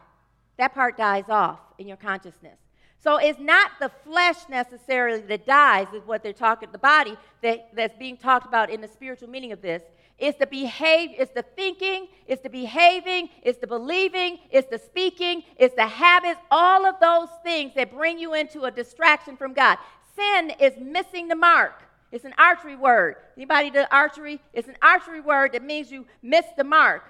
that 0.57 0.75
part 0.75 0.95
dies 0.95 1.25
off 1.27 1.57
in 1.79 1.87
your 1.87 1.97
consciousness. 1.97 2.59
So 3.01 3.15
it's 3.15 3.39
not 3.39 3.71
the 3.79 3.89
flesh 4.03 4.37
necessarily 4.49 5.21
that 5.21 5.45
dies, 5.45 5.87
is 5.93 6.05
what 6.05 6.21
they're 6.21 6.33
talking, 6.33 6.69
the 6.71 6.77
body 6.77 7.15
that, 7.41 7.69
that's 7.73 7.97
being 7.97 8.17
talked 8.17 8.45
about 8.45 8.69
in 8.69 8.81
the 8.81 8.89
spiritual 8.89 9.29
meaning 9.29 9.53
of 9.53 9.61
this. 9.61 9.81
It's 10.17 10.37
the 10.37 10.47
behavior, 10.47 11.15
it's 11.17 11.31
the 11.33 11.45
thinking, 11.55 12.09
it's 12.27 12.41
the 12.41 12.49
behaving, 12.49 13.29
it's 13.41 13.57
the 13.59 13.67
believing, 13.67 14.39
it's 14.51 14.69
the 14.69 14.77
speaking, 14.77 15.43
it's 15.55 15.73
the 15.75 15.87
habits, 15.87 16.41
all 16.51 16.85
of 16.85 16.95
those 16.99 17.29
things 17.41 17.73
that 17.75 17.93
bring 17.93 18.19
you 18.19 18.33
into 18.33 18.63
a 18.63 18.71
distraction 18.71 19.37
from 19.37 19.53
God. 19.53 19.77
Sin 20.17 20.51
is 20.59 20.73
missing 20.77 21.29
the 21.29 21.35
mark. 21.35 21.83
It's 22.11 22.25
an 22.25 22.33
archery 22.37 22.75
word. 22.75 23.15
Anybody 23.37 23.69
do 23.69 23.85
archery? 23.91 24.41
It's 24.51 24.67
an 24.67 24.75
archery 24.81 25.21
word 25.21 25.53
that 25.53 25.63
means 25.63 25.89
you 25.89 26.05
miss 26.21 26.45
the 26.57 26.65
mark 26.65 27.03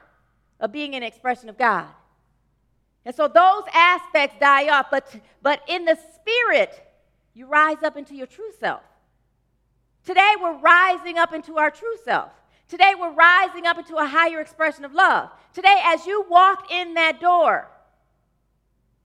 of 0.60 0.72
being 0.72 0.94
an 0.94 1.02
expression 1.02 1.50
of 1.50 1.58
God. 1.58 1.88
And 3.06 3.16
so 3.16 3.28
those 3.28 3.64
aspects 3.74 4.36
die 4.40 4.70
off, 4.70 4.88
but, 4.92 5.14
but 5.42 5.62
in 5.68 5.86
the 5.86 5.98
spirit, 6.16 6.86
you 7.34 7.48
rise 7.48 7.82
up 7.84 7.98
into 7.98 8.14
your 8.14 8.28
true 8.28 8.52
self. 8.60 8.82
Today, 10.06 10.34
we're 10.42 10.58
rising 10.58 11.18
up 11.18 11.34
into 11.34 11.58
our 11.58 11.72
true 11.72 11.96
self. 12.04 12.32
Today, 12.68 12.94
we're 13.00 13.14
rising 13.14 13.66
up 13.66 13.78
into 13.78 13.96
a 13.96 14.06
higher 14.06 14.42
expression 14.42 14.86
of 14.86 14.94
love. 14.94 15.30
Today, 15.54 15.78
as 15.84 16.06
you 16.06 16.26
walked 16.30 16.72
in 16.72 16.94
that 16.96 17.20
door, 17.20 17.70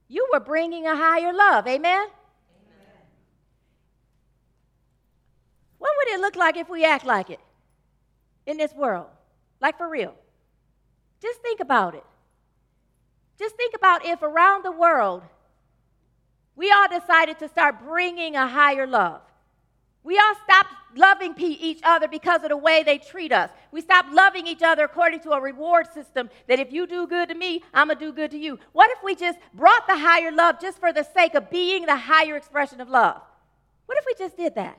you 0.08 0.28
were 0.32 0.40
bringing 0.40 0.86
a 0.86 0.96
higher 0.96 1.32
love. 1.32 1.66
Amen? 1.66 2.00
Amen? 2.00 2.10
What 5.78 5.90
would 5.96 6.08
it 6.14 6.20
look 6.20 6.36
like 6.36 6.56
if 6.56 6.68
we 6.68 6.84
act 6.84 7.04
like 7.04 7.30
it 7.30 7.40
in 8.46 8.56
this 8.56 8.72
world? 8.74 9.06
Like 9.60 9.78
for 9.78 9.88
real? 9.88 10.14
Just 11.22 11.40
think 11.40 11.60
about 11.60 11.94
it. 11.94 12.04
Just 13.38 13.56
think 13.56 13.74
about 13.74 14.04
if 14.04 14.22
around 14.22 14.64
the 14.64 14.72
world 14.72 15.22
we 16.56 16.70
all 16.70 16.88
decided 16.88 17.38
to 17.40 17.48
start 17.48 17.84
bringing 17.84 18.36
a 18.36 18.46
higher 18.46 18.86
love. 18.86 19.20
We 20.04 20.18
all 20.18 20.34
stopped 20.44 20.68
loving 20.94 21.34
each 21.38 21.80
other 21.82 22.06
because 22.06 22.42
of 22.42 22.50
the 22.50 22.56
way 22.56 22.82
they 22.82 22.98
treat 22.98 23.32
us. 23.32 23.50
We 23.72 23.80
stopped 23.80 24.12
loving 24.12 24.46
each 24.46 24.62
other 24.62 24.84
according 24.84 25.20
to 25.20 25.30
a 25.30 25.40
reward 25.40 25.86
system 25.92 26.28
that 26.46 26.60
if 26.60 26.72
you 26.72 26.86
do 26.86 27.06
good 27.06 27.30
to 27.30 27.34
me, 27.34 27.62
I'm 27.72 27.88
going 27.88 27.98
to 27.98 28.04
do 28.04 28.12
good 28.12 28.30
to 28.32 28.38
you. 28.38 28.58
What 28.72 28.90
if 28.90 28.98
we 29.02 29.14
just 29.14 29.38
brought 29.54 29.86
the 29.88 29.96
higher 29.96 30.30
love 30.30 30.60
just 30.60 30.78
for 30.78 30.92
the 30.92 31.02
sake 31.02 31.34
of 31.34 31.50
being 31.50 31.86
the 31.86 31.96
higher 31.96 32.36
expression 32.36 32.80
of 32.80 32.88
love? 32.88 33.20
What 33.86 33.98
if 33.98 34.04
we 34.06 34.14
just 34.16 34.36
did 34.36 34.54
that? 34.56 34.78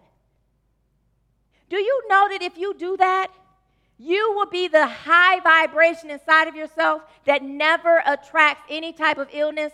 Do 1.70 1.78
you 1.78 2.03
know 2.08 2.30
that 2.30 2.43
if 2.43 2.58
you 2.58 2.76
do 2.76 2.95
that, 2.97 3.32
you 3.97 4.33
will 4.35 4.47
be 4.47 4.67
the 4.67 4.87
high 4.87 5.39
vibration 5.39 6.09
inside 6.09 6.47
of 6.47 6.55
yourself 6.55 7.01
that 7.25 7.43
never 7.43 8.03
attracts 8.05 8.63
any 8.69 8.91
type 8.91 9.17
of 9.17 9.29
illness. 9.31 9.71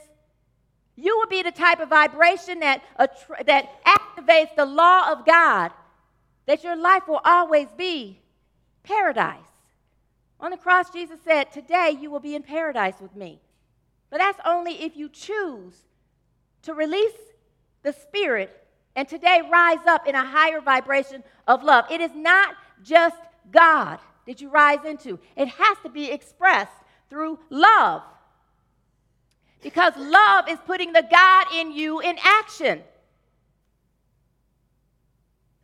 You 0.96 1.18
will 1.18 1.28
be 1.28 1.42
the 1.42 1.52
type 1.52 1.80
of 1.80 1.90
vibration 1.90 2.60
that, 2.60 2.84
attra- 3.00 3.44
that 3.46 3.84
activates 3.84 4.56
the 4.56 4.66
law 4.66 5.12
of 5.12 5.26
God, 5.26 5.72
that 6.46 6.64
your 6.64 6.76
life 6.76 7.08
will 7.08 7.22
always 7.26 7.68
be 7.76 8.20
paradise. 8.84 9.40
On 10.40 10.52
the 10.52 10.58
cross, 10.58 10.92
Jesus 10.92 11.20
said, 11.24 11.52
Today 11.52 11.98
you 12.00 12.12
will 12.12 12.20
be 12.20 12.36
in 12.36 12.44
paradise 12.44 12.96
with 13.02 13.16
me. 13.16 13.40
But 14.12 14.18
that's 14.18 14.40
only 14.46 14.84
if 14.84 14.96
you 14.96 15.10
choose 15.10 15.74
to 16.64 16.74
release 16.74 17.14
the 17.82 17.94
Spirit 17.94 18.56
and 18.96 19.08
today 19.08 19.42
rise 19.52 19.86
up 19.88 20.08
in 20.08 20.14
a 20.14 20.26
higher 20.26 20.62
vibration 20.62 21.24
of 21.48 21.64
love. 21.64 21.86
It 21.90 22.02
is 22.02 22.12
not 22.14 22.56
just 22.84 23.16
God 23.52 24.00
that 24.28 24.42
you 24.42 24.50
rise 24.50 24.86
into. 24.86 25.20
It 25.36 25.48
has 25.48 25.78
to 25.84 25.90
be 25.90 26.12
expressed 26.12 26.72
through 27.10 27.40
love. 27.50 28.04
Because 29.62 29.94
love 29.98 30.50
is 30.50 30.58
putting 30.66 30.94
the 30.94 31.06
God 31.10 31.48
in 31.54 31.72
you 31.72 32.00
in 32.00 32.18
action. 32.24 32.82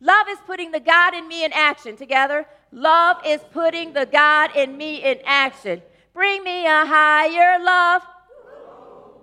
Love 0.00 0.26
is 0.28 0.38
putting 0.46 0.70
the 0.70 0.80
God 0.80 1.14
in 1.14 1.26
me 1.26 1.44
in 1.44 1.52
action. 1.52 1.96
Together, 1.96 2.46
love 2.70 3.16
is 3.26 3.40
putting 3.52 3.92
the 3.92 4.06
God 4.06 4.54
in 4.54 4.76
me 4.76 5.02
in 5.02 5.18
action. 5.24 5.82
Bring 6.14 6.44
me 6.44 6.66
a 6.66 6.84
higher 6.86 7.62
love. 7.62 8.02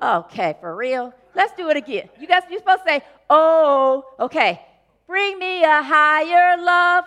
Okay, 0.02 0.58
for 0.60 0.76
real. 0.76 1.14
Let's 1.34 1.56
do 1.56 1.70
it 1.70 1.78
again. 1.78 2.10
You 2.20 2.28
guys, 2.28 2.44
you're 2.50 2.60
supposed 2.60 2.84
to 2.84 2.90
say, 2.90 3.02
oh, 3.30 4.04
okay. 4.20 4.62
Bring 5.08 5.40
me 5.40 5.64
a 5.64 5.82
higher 5.82 6.62
love. 6.62 7.06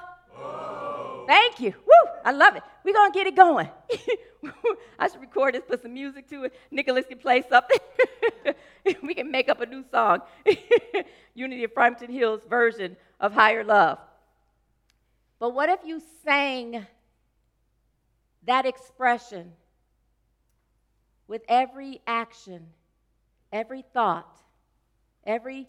Thank 1.29 1.61
you. 1.61 1.75
Woo! 1.87 2.11
I 2.25 2.33
love 2.33 2.57
it. 2.57 2.63
We're 2.85 2.95
going 2.95 3.13
to 3.13 3.19
get 3.19 3.27
it 3.27 3.37
going. 3.37 3.69
I 4.99 5.09
should 5.09 5.21
record 5.21 5.55
this, 5.55 5.63
put 5.69 5.83
some 5.83 5.93
music 5.93 6.27
to 6.31 6.45
it. 6.45 6.55
Nicholas 6.71 7.05
can 7.07 7.19
play 7.19 7.45
something. 7.51 7.77
we 9.03 9.13
can 9.13 9.31
make 9.31 9.51
up 9.51 9.61
a 9.61 9.67
new 9.67 9.85
song. 9.91 10.23
Unity 11.35 11.65
of 11.65 11.75
Farmington 11.75 12.11
Hills 12.11 12.41
version 12.49 12.97
of 13.21 13.35
Higher 13.35 13.63
Love. 13.63 13.99
But 15.39 15.51
what 15.51 15.69
if 15.69 15.81
you 15.85 16.01
sang 16.25 16.87
that 18.47 18.65
expression 18.65 19.53
with 21.27 21.43
every 21.47 22.01
action, 22.07 22.69
every 23.53 23.85
thought, 23.93 24.41
every 25.27 25.69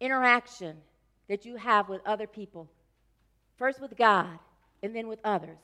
interaction 0.00 0.78
that 1.28 1.44
you 1.44 1.54
have 1.54 1.88
with 1.88 2.00
other 2.04 2.26
people? 2.26 2.68
First 3.58 3.80
with 3.80 3.96
God, 3.96 4.40
and 4.82 4.94
then 4.94 5.08
with 5.08 5.20
others. 5.24 5.58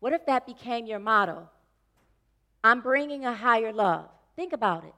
What 0.00 0.12
if 0.12 0.26
that 0.26 0.46
became 0.46 0.86
your 0.86 0.98
motto? 0.98 1.48
I'm 2.62 2.80
bringing 2.80 3.24
a 3.24 3.34
higher 3.34 3.72
love. 3.72 4.08
Think 4.36 4.52
about 4.52 4.84
it. 4.84 4.94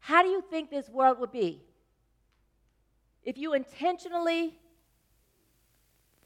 How 0.00 0.22
do 0.22 0.28
you 0.28 0.42
think 0.50 0.70
this 0.70 0.88
world 0.88 1.18
would 1.20 1.32
be 1.32 1.60
if 3.24 3.38
you 3.38 3.54
intentionally 3.54 4.58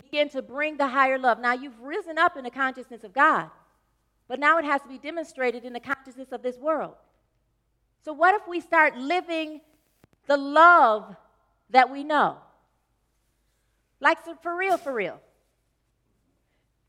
begin 0.03 0.31
to 0.31 0.41
bring 0.41 0.77
the 0.77 0.89
higher 0.89 1.19
love? 1.19 1.39
Now, 1.39 1.53
you've 1.53 1.81
risen 1.81 2.19
up 2.19 2.37
in 2.37 2.45
the 2.45 2.51
consciousness 2.51 3.05
of 3.05 3.13
God, 3.13 3.51
but 4.29 4.39
now 4.39 4.59
it 4.59 4.65
has 4.65 4.81
to 4.83 4.89
be 4.89 4.99
demonstrated 4.99 5.65
in 5.65 5.73
the 5.73 5.81
consciousness 5.81 6.33
of 6.33 6.43
this 6.43 6.57
world. 6.57 6.95
So, 8.03 8.13
what 8.13 8.35
if 8.35 8.49
we 8.49 8.61
start 8.61 8.97
living 8.97 9.61
the 10.27 10.37
love 10.37 11.17
that 11.71 11.91
we 11.91 12.05
know? 12.05 12.39
Like, 14.01 14.19
for 14.43 14.57
real, 14.57 14.79
for 14.79 14.93
real. 14.93 15.21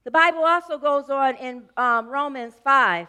The 0.08 0.12
Bible 0.12 0.46
also 0.46 0.78
goes 0.78 1.10
on 1.10 1.36
in 1.36 1.64
um, 1.76 2.08
Romans 2.08 2.54
5. 2.64 3.08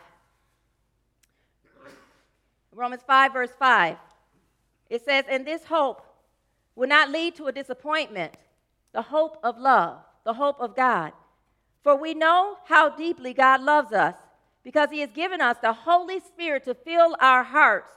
Romans 2.72 3.02
5, 3.06 3.32
verse 3.32 3.52
5. 3.56 3.96
It 4.90 5.04
says, 5.04 5.24
And 5.30 5.46
this 5.46 5.62
hope 5.62 6.04
will 6.74 6.88
not 6.88 7.12
lead 7.12 7.36
to 7.36 7.46
a 7.46 7.52
disappointment, 7.52 8.34
the 8.92 9.02
hope 9.02 9.38
of 9.44 9.58
love, 9.58 9.98
the 10.24 10.34
hope 10.34 10.58
of 10.58 10.74
God. 10.74 11.12
For 11.84 11.94
we 11.94 12.14
know 12.14 12.56
how 12.64 12.88
deeply 12.88 13.32
God 13.32 13.62
loves 13.62 13.92
us 13.92 14.16
because 14.64 14.90
he 14.90 14.98
has 14.98 15.10
given 15.12 15.40
us 15.40 15.56
the 15.62 15.72
Holy 15.72 16.18
Spirit 16.18 16.64
to 16.64 16.74
fill 16.74 17.14
our 17.20 17.44
hearts 17.44 17.92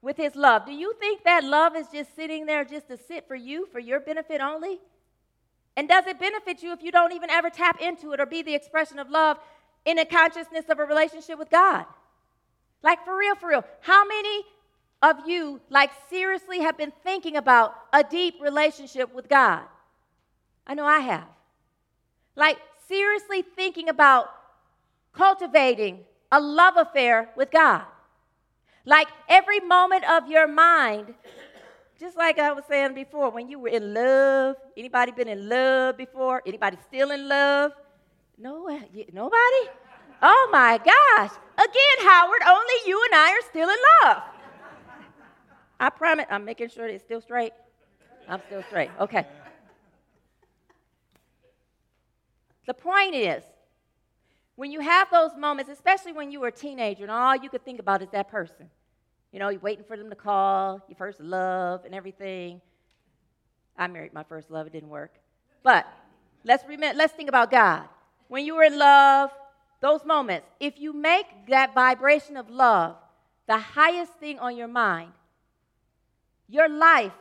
with 0.00 0.16
his 0.16 0.34
love. 0.34 0.64
Do 0.64 0.72
you 0.72 0.94
think 0.98 1.22
that 1.24 1.44
love 1.44 1.76
is 1.76 1.88
just 1.92 2.16
sitting 2.16 2.46
there 2.46 2.64
just 2.64 2.88
to 2.88 2.96
sit 2.96 3.28
for 3.28 3.36
you, 3.36 3.68
for 3.70 3.78
your 3.78 4.00
benefit 4.00 4.40
only? 4.40 4.78
And 5.78 5.88
does 5.88 6.08
it 6.08 6.18
benefit 6.18 6.60
you 6.60 6.72
if 6.72 6.82
you 6.82 6.90
don't 6.90 7.12
even 7.12 7.30
ever 7.30 7.50
tap 7.50 7.80
into 7.80 8.12
it 8.12 8.18
or 8.18 8.26
be 8.26 8.42
the 8.42 8.52
expression 8.52 8.98
of 8.98 9.10
love 9.10 9.38
in 9.84 9.96
the 9.96 10.04
consciousness 10.04 10.64
of 10.68 10.80
a 10.80 10.84
relationship 10.84 11.38
with 11.38 11.50
God? 11.50 11.86
Like, 12.82 13.04
for 13.04 13.16
real, 13.16 13.36
for 13.36 13.50
real. 13.50 13.64
How 13.82 14.04
many 14.04 14.42
of 15.02 15.18
you, 15.28 15.60
like, 15.70 15.92
seriously 16.10 16.58
have 16.62 16.76
been 16.76 16.92
thinking 17.04 17.36
about 17.36 17.76
a 17.92 18.02
deep 18.02 18.34
relationship 18.40 19.14
with 19.14 19.28
God? 19.28 19.62
I 20.66 20.74
know 20.74 20.84
I 20.84 20.98
have. 20.98 21.28
Like, 22.34 22.58
seriously 22.88 23.44
thinking 23.54 23.88
about 23.88 24.30
cultivating 25.12 26.00
a 26.32 26.40
love 26.40 26.76
affair 26.76 27.30
with 27.36 27.52
God. 27.52 27.84
Like, 28.84 29.06
every 29.28 29.60
moment 29.60 30.10
of 30.10 30.28
your 30.28 30.48
mind 30.48 31.14
just 31.98 32.16
like 32.16 32.38
I 32.38 32.52
was 32.52 32.64
saying 32.68 32.94
before, 32.94 33.30
when 33.30 33.48
you 33.48 33.58
were 33.58 33.68
in 33.68 33.92
love, 33.92 34.56
anybody 34.76 35.12
been 35.12 35.28
in 35.28 35.48
love 35.48 35.96
before? 35.96 36.42
Anybody 36.46 36.76
still 36.86 37.10
in 37.10 37.28
love? 37.28 37.72
No, 38.36 38.68
uh, 38.68 38.78
nobody? 39.12 39.62
Oh 40.22 40.48
my 40.52 40.78
gosh. 40.78 41.32
Again, 41.56 42.08
Howard, 42.08 42.42
only 42.46 42.74
you 42.86 43.02
and 43.04 43.14
I 43.14 43.32
are 43.32 43.48
still 43.48 43.68
in 43.68 43.76
love. 44.04 44.22
I 45.80 45.90
promise, 45.90 46.26
I'm 46.30 46.44
making 46.44 46.70
sure 46.70 46.86
it's 46.86 47.04
still 47.04 47.20
straight. 47.20 47.52
I'm 48.28 48.40
still 48.46 48.62
straight. 48.64 48.90
Okay. 49.00 49.26
The 52.66 52.74
point 52.74 53.14
is, 53.14 53.42
when 54.54 54.70
you 54.70 54.80
have 54.80 55.08
those 55.10 55.30
moments, 55.36 55.70
especially 55.70 56.12
when 56.12 56.30
you 56.30 56.40
were 56.40 56.48
a 56.48 56.52
teenager 56.52 57.04
and 57.04 57.10
all 57.10 57.34
you 57.34 57.48
could 57.48 57.64
think 57.64 57.80
about 57.80 58.02
is 58.02 58.08
that 58.10 58.28
person, 58.28 58.68
you 59.32 59.38
know, 59.38 59.48
you're 59.48 59.60
waiting 59.60 59.84
for 59.84 59.96
them 59.96 60.10
to 60.10 60.16
call, 60.16 60.82
your 60.88 60.96
first 60.96 61.20
love 61.20 61.84
and 61.84 61.94
everything. 61.94 62.60
I 63.76 63.86
married 63.86 64.12
my 64.12 64.24
first 64.24 64.50
love, 64.50 64.66
it 64.66 64.72
didn't 64.72 64.88
work. 64.88 65.14
But 65.62 65.86
let's 66.44 66.64
remember, 66.66 66.98
let's 66.98 67.12
think 67.12 67.28
about 67.28 67.50
God. 67.50 67.84
When 68.28 68.44
you 68.44 68.56
were 68.56 68.64
in 68.64 68.78
love, 68.78 69.30
those 69.80 70.04
moments, 70.04 70.46
if 70.58 70.78
you 70.78 70.92
make 70.92 71.26
that 71.48 71.74
vibration 71.74 72.36
of 72.36 72.50
love 72.50 72.96
the 73.46 73.58
highest 73.58 74.12
thing 74.14 74.38
on 74.38 74.56
your 74.56 74.68
mind, 74.68 75.12
your 76.48 76.68
life 76.68 77.12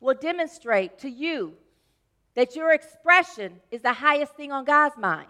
will 0.00 0.14
demonstrate 0.14 0.98
to 1.00 1.10
you 1.10 1.54
that 2.34 2.56
your 2.56 2.72
expression 2.72 3.60
is 3.70 3.82
the 3.82 3.92
highest 3.92 4.34
thing 4.34 4.50
on 4.50 4.64
God's 4.64 4.96
mind. 4.96 5.28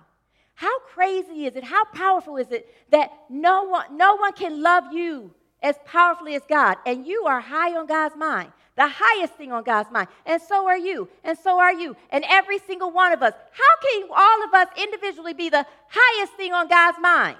How 0.54 0.80
crazy 0.80 1.46
is 1.46 1.56
it? 1.56 1.64
How 1.64 1.84
powerful 1.86 2.36
is 2.36 2.52
it 2.52 2.72
that 2.90 3.10
no 3.28 3.64
one, 3.64 3.96
no 3.96 4.16
one 4.16 4.32
can 4.32 4.62
love 4.62 4.92
you 4.92 5.34
as 5.62 5.76
powerfully 5.84 6.34
as 6.34 6.42
God, 6.48 6.76
and 6.86 7.06
you 7.06 7.24
are 7.26 7.40
high 7.40 7.76
on 7.76 7.86
God's 7.86 8.16
mind, 8.16 8.52
the 8.76 8.88
highest 8.88 9.34
thing 9.34 9.52
on 9.52 9.62
God's 9.62 9.90
mind, 9.90 10.08
and 10.26 10.40
so 10.40 10.66
are 10.66 10.78
you, 10.78 11.08
and 11.24 11.38
so 11.38 11.58
are 11.58 11.74
you, 11.74 11.96
and 12.10 12.24
every 12.28 12.58
single 12.58 12.90
one 12.90 13.12
of 13.12 13.22
us. 13.22 13.34
How 13.52 13.88
can 13.90 14.08
all 14.10 14.44
of 14.44 14.54
us 14.54 14.68
individually 14.76 15.34
be 15.34 15.50
the 15.50 15.66
highest 15.88 16.32
thing 16.34 16.52
on 16.52 16.68
God's 16.68 16.98
mind? 17.00 17.36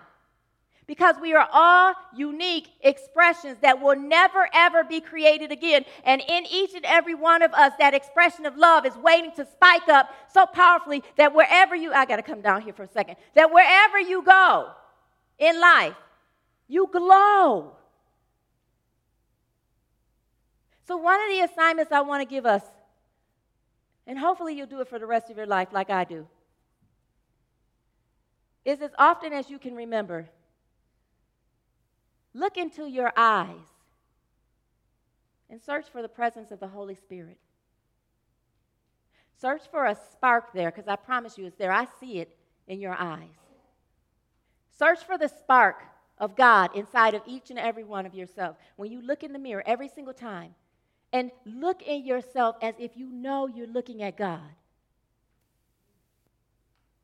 Because 0.87 1.15
we 1.23 1.33
are 1.33 1.49
all 1.53 1.95
unique 2.15 2.69
expressions 2.83 3.57
that 3.63 3.81
will 3.81 3.97
never 3.97 4.49
ever 4.53 4.85
be 4.85 5.01
created 5.01 5.53
again. 5.53 5.85
And 6.05 6.21
in 6.21 6.45
each 6.51 6.75
and 6.75 6.85
every 6.85 7.15
one 7.15 7.41
of 7.41 7.53
us, 7.55 7.73
that 7.79 7.95
expression 7.95 8.47
of 8.47 8.57
love 8.57 8.85
is 8.85 8.95
waiting 8.97 9.31
to 9.37 9.47
spike 9.47 9.89
up 9.89 10.11
so 10.35 10.45
powerfully 10.45 11.03
that 11.17 11.35
wherever 11.35 11.75
you, 11.75 11.93
I 11.93 12.05
got 12.05 12.17
to 12.17 12.23
come 12.23 12.43
down 12.43 12.63
here 12.63 12.75
for 12.75 12.83
a 12.83 12.89
second, 12.89 13.17
that 13.35 13.53
wherever 13.53 14.01
you 14.01 14.23
go 14.23 14.71
in 15.39 15.61
life, 15.61 15.95
you 16.69 16.89
glow. 16.93 17.77
So, 20.87 20.97
one 20.97 21.21
of 21.21 21.29
the 21.29 21.41
assignments 21.41 21.93
I 21.93 22.01
want 22.01 22.23
to 22.23 22.29
give 22.29 22.45
us, 22.45 22.63
and 24.07 24.19
hopefully 24.19 24.55
you'll 24.55 24.67
do 24.67 24.81
it 24.81 24.89
for 24.89 24.99
the 24.99 25.07
rest 25.07 25.31
of 25.31 25.37
your 25.37 25.47
life 25.47 25.69
like 25.73 25.91
I 25.91 26.05
do, 26.05 26.27
is 28.65 28.81
as 28.81 28.91
often 28.99 29.33
as 29.33 29.49
you 29.49 29.59
can 29.59 29.75
remember, 29.75 30.29
look 32.35 32.57
into 32.57 32.87
your 32.87 33.13
eyes 33.17 33.57
and 35.51 35.61
search 35.61 35.87
for 35.89 36.03
the 36.03 36.09
presence 36.09 36.51
of 36.51 36.61
the 36.61 36.69
Holy 36.69 36.95
Spirit. 36.95 37.39
Search 39.41 39.63
for 39.71 39.87
a 39.87 39.97
spark 40.13 40.53
there, 40.53 40.71
because 40.71 40.89
I 40.89 40.97
promise 40.97 41.37
you 41.37 41.47
it's 41.47 41.57
there. 41.57 41.73
I 41.73 41.87
see 42.01 42.19
it 42.19 42.37
in 42.67 42.81
your 42.81 42.97
eyes. 42.99 43.29
Search 44.79 45.05
for 45.05 45.19
the 45.19 45.29
spark 45.29 45.83
of 46.19 46.37
God 46.37 46.71
inside 46.75 47.15
of 47.15 47.23
each 47.27 47.51
and 47.51 47.59
every 47.59 47.85
one 47.85 48.07
of 48.07 48.15
yourself. 48.15 48.57
When 48.77 48.91
you 48.91 49.03
look 49.03 49.23
in 49.23 49.33
the 49.33 49.39
mirror 49.39 49.63
every 49.67 49.89
single 49.89 50.15
time, 50.15 50.55
and 51.13 51.31
look 51.45 51.83
at 51.83 52.05
yourself 52.05 52.57
as 52.63 52.75
if 52.79 52.97
you 52.97 53.11
know 53.11 53.47
you're 53.47 53.67
looking 53.67 54.03
at 54.03 54.17
God. 54.17 54.41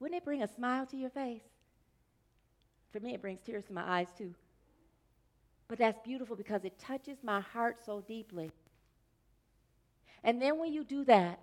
Wouldn't 0.00 0.16
it 0.16 0.24
bring 0.24 0.42
a 0.42 0.48
smile 0.48 0.86
to 0.86 0.96
your 0.96 1.10
face? 1.10 1.42
For 2.92 3.00
me, 3.00 3.14
it 3.14 3.20
brings 3.20 3.40
tears 3.44 3.64
to 3.66 3.72
my 3.72 4.00
eyes 4.00 4.08
too. 4.16 4.34
But 5.68 5.78
that's 5.78 5.98
beautiful 6.02 6.36
because 6.36 6.64
it 6.64 6.78
touches 6.78 7.18
my 7.22 7.40
heart 7.40 7.78
so 7.84 8.00
deeply. 8.00 8.50
And 10.24 10.40
then 10.40 10.58
when 10.58 10.72
you 10.72 10.84
do 10.84 11.04
that, 11.04 11.38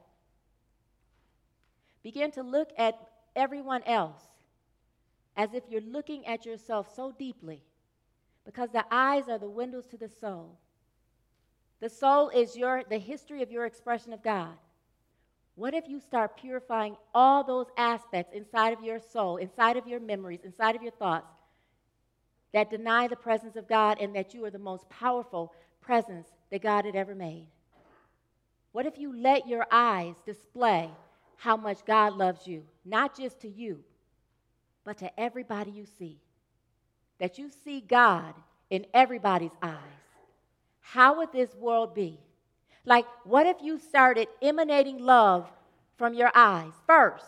begin 2.01 2.32
to 2.32 2.43
look 2.43 2.72
at 2.78 2.97
everyone 3.36 3.84
else 3.84 4.22
as 5.38 5.53
if 5.53 5.63
you're 5.70 5.82
looking 5.82 6.26
at 6.26 6.45
yourself 6.45 6.93
so 6.95 7.11
deeply 7.11 7.61
because 8.45 8.70
the 8.72 8.86
eyes 8.89 9.28
are 9.28 9.38
the 9.38 9.49
windows 9.49 9.86
to 9.88 9.97
the 9.97 10.09
soul. 10.09 10.57
The 11.82 11.89
soul 11.89 12.30
is 12.30 12.55
your 12.55 12.84
the 12.89 12.97
history 12.97 13.41
of 13.41 13.51
your 13.51 13.65
expression 13.65 14.13
of 14.13 14.23
God. 14.23 14.55
What 15.55 15.73
if 15.73 15.88
you 15.88 15.99
start 15.99 16.38
purifying 16.38 16.97
all 17.13 17.43
those 17.43 17.67
aspects 17.78 18.34
inside 18.34 18.73
of 18.73 18.84
your 18.84 18.99
soul, 18.99 19.38
inside 19.38 19.78
of 19.78 19.88
your 19.88 19.99
memories, 19.99 20.41
inside 20.43 20.76
of 20.76 20.82
your 20.82 20.91
thoughts 20.91 21.32
that 22.53 22.69
deny 22.69 23.07
the 23.07 23.15
presence 23.15 23.55
of 23.55 23.67
God 23.67 23.97
and 23.99 24.15
that 24.15 24.34
you 24.34 24.43
are 24.45 24.51
the 24.51 24.59
most 24.59 24.88
powerful 24.89 25.53
presence 25.82 26.28
that 26.51 26.61
God 26.61 26.86
had 26.86 26.95
ever 26.95 27.15
made? 27.15 27.47
What 28.71 28.86
if 28.86 28.97
you 28.97 29.15
let 29.15 29.47
your 29.47 29.65
eyes 29.71 30.15
display 30.26 30.89
how 31.38 31.55
much 31.55 31.86
God 31.86 32.13
loves 32.17 32.45
you, 32.45 32.63
not 32.84 33.17
just 33.17 33.39
to 33.41 33.49
you, 33.49 33.84
but 34.84 34.97
to 34.97 35.19
everybody 35.19 35.71
you 35.71 35.86
see? 35.86 36.19
That 37.19 37.38
you 37.38 37.49
see 37.63 37.80
God 37.80 38.34
in 38.69 38.86
everybody's 38.93 39.55
eyes. 39.61 40.05
How 40.88 41.17
would 41.17 41.31
this 41.33 41.55
world 41.55 41.95
be? 41.95 42.19
Like, 42.86 43.07
what 43.23 43.47
if 43.47 43.57
you 43.59 43.79
started 43.79 44.27
emanating 44.39 44.99
love 44.99 45.51
from 45.97 46.13
your 46.13 46.31
eyes 46.36 46.73
first 46.86 47.25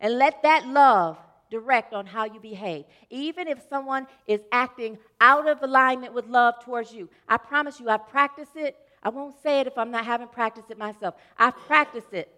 and 0.00 0.18
let 0.18 0.42
that 0.42 0.66
love 0.66 1.18
direct 1.50 1.92
on 1.92 2.06
how 2.06 2.24
you 2.24 2.40
behave? 2.40 2.86
Even 3.10 3.46
if 3.46 3.60
someone 3.68 4.06
is 4.26 4.40
acting 4.52 4.96
out 5.20 5.46
of 5.46 5.62
alignment 5.62 6.14
with 6.14 6.26
love 6.28 6.54
towards 6.64 6.90
you, 6.90 7.10
I 7.28 7.36
promise 7.36 7.78
you, 7.78 7.90
I've 7.90 8.08
practiced 8.08 8.56
it. 8.56 8.74
I 9.02 9.10
won't 9.10 9.34
say 9.42 9.60
it 9.60 9.66
if 9.66 9.76
I'm 9.76 9.90
not 9.90 10.06
having 10.06 10.28
practiced 10.28 10.70
it 10.70 10.78
myself. 10.78 11.14
I've 11.36 11.56
practiced 11.56 12.14
it 12.14 12.34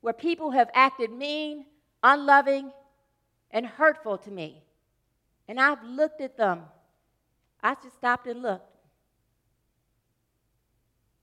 where 0.00 0.14
people 0.14 0.52
have 0.52 0.70
acted 0.74 1.10
mean, 1.10 1.66
unloving, 2.04 2.70
and 3.50 3.66
hurtful 3.66 4.16
to 4.18 4.30
me. 4.30 4.62
And 5.48 5.58
I've 5.58 5.82
looked 5.82 6.20
at 6.20 6.36
them. 6.36 6.62
I 7.60 7.74
just 7.74 7.96
stopped 7.96 8.28
and 8.28 8.42
looked. 8.42 8.77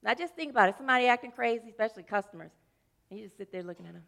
Now 0.06 0.14
just 0.14 0.36
think 0.36 0.52
about 0.52 0.70
it. 0.70 0.76
Somebody 0.78 1.08
acting 1.08 1.32
crazy, 1.32 1.68
especially 1.68 2.04
customers, 2.04 2.52
and 3.10 3.20
you 3.20 3.26
just 3.26 3.38
sit 3.38 3.52
there 3.52 3.64
looking 3.64 3.88
at 3.88 3.94
them. 3.94 4.04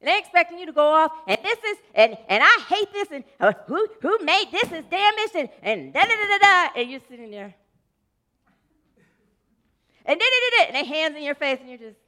And 0.00 0.08
they 0.08 0.18
expecting 0.18 0.60
you 0.60 0.66
to 0.66 0.72
go 0.72 0.92
off, 0.92 1.10
and 1.26 1.36
this 1.42 1.58
is, 1.58 1.78
and, 1.96 2.16
and 2.28 2.40
I 2.40 2.60
hate 2.68 2.92
this, 2.92 3.08
and 3.10 3.24
uh, 3.40 3.52
who, 3.66 3.88
who 4.00 4.18
made 4.22 4.46
this 4.52 4.70
is 4.70 4.84
damaged, 4.88 5.34
and, 5.34 5.48
and 5.62 5.92
da 5.92 6.02
da 6.02 6.06
da 6.06 6.14
da 6.14 6.38
da, 6.38 6.80
and 6.80 6.88
you're 6.88 7.00
sitting 7.08 7.32
there. 7.32 7.52
And 10.06 10.20
da 10.20 10.24
da 10.24 10.38
da 10.50 10.56
da, 10.56 10.66
and 10.68 10.76
they 10.76 10.84
hands 10.84 11.16
in 11.16 11.24
your 11.24 11.34
face, 11.34 11.58
and 11.58 11.68
you're 11.68 11.78
just, 11.78 11.98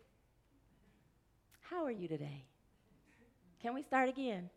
how 1.63 1.85
are 1.85 1.91
you 1.91 2.07
today? 2.07 2.45
Can 3.61 3.75
we 3.75 3.83
start 3.83 4.09
again? 4.09 4.49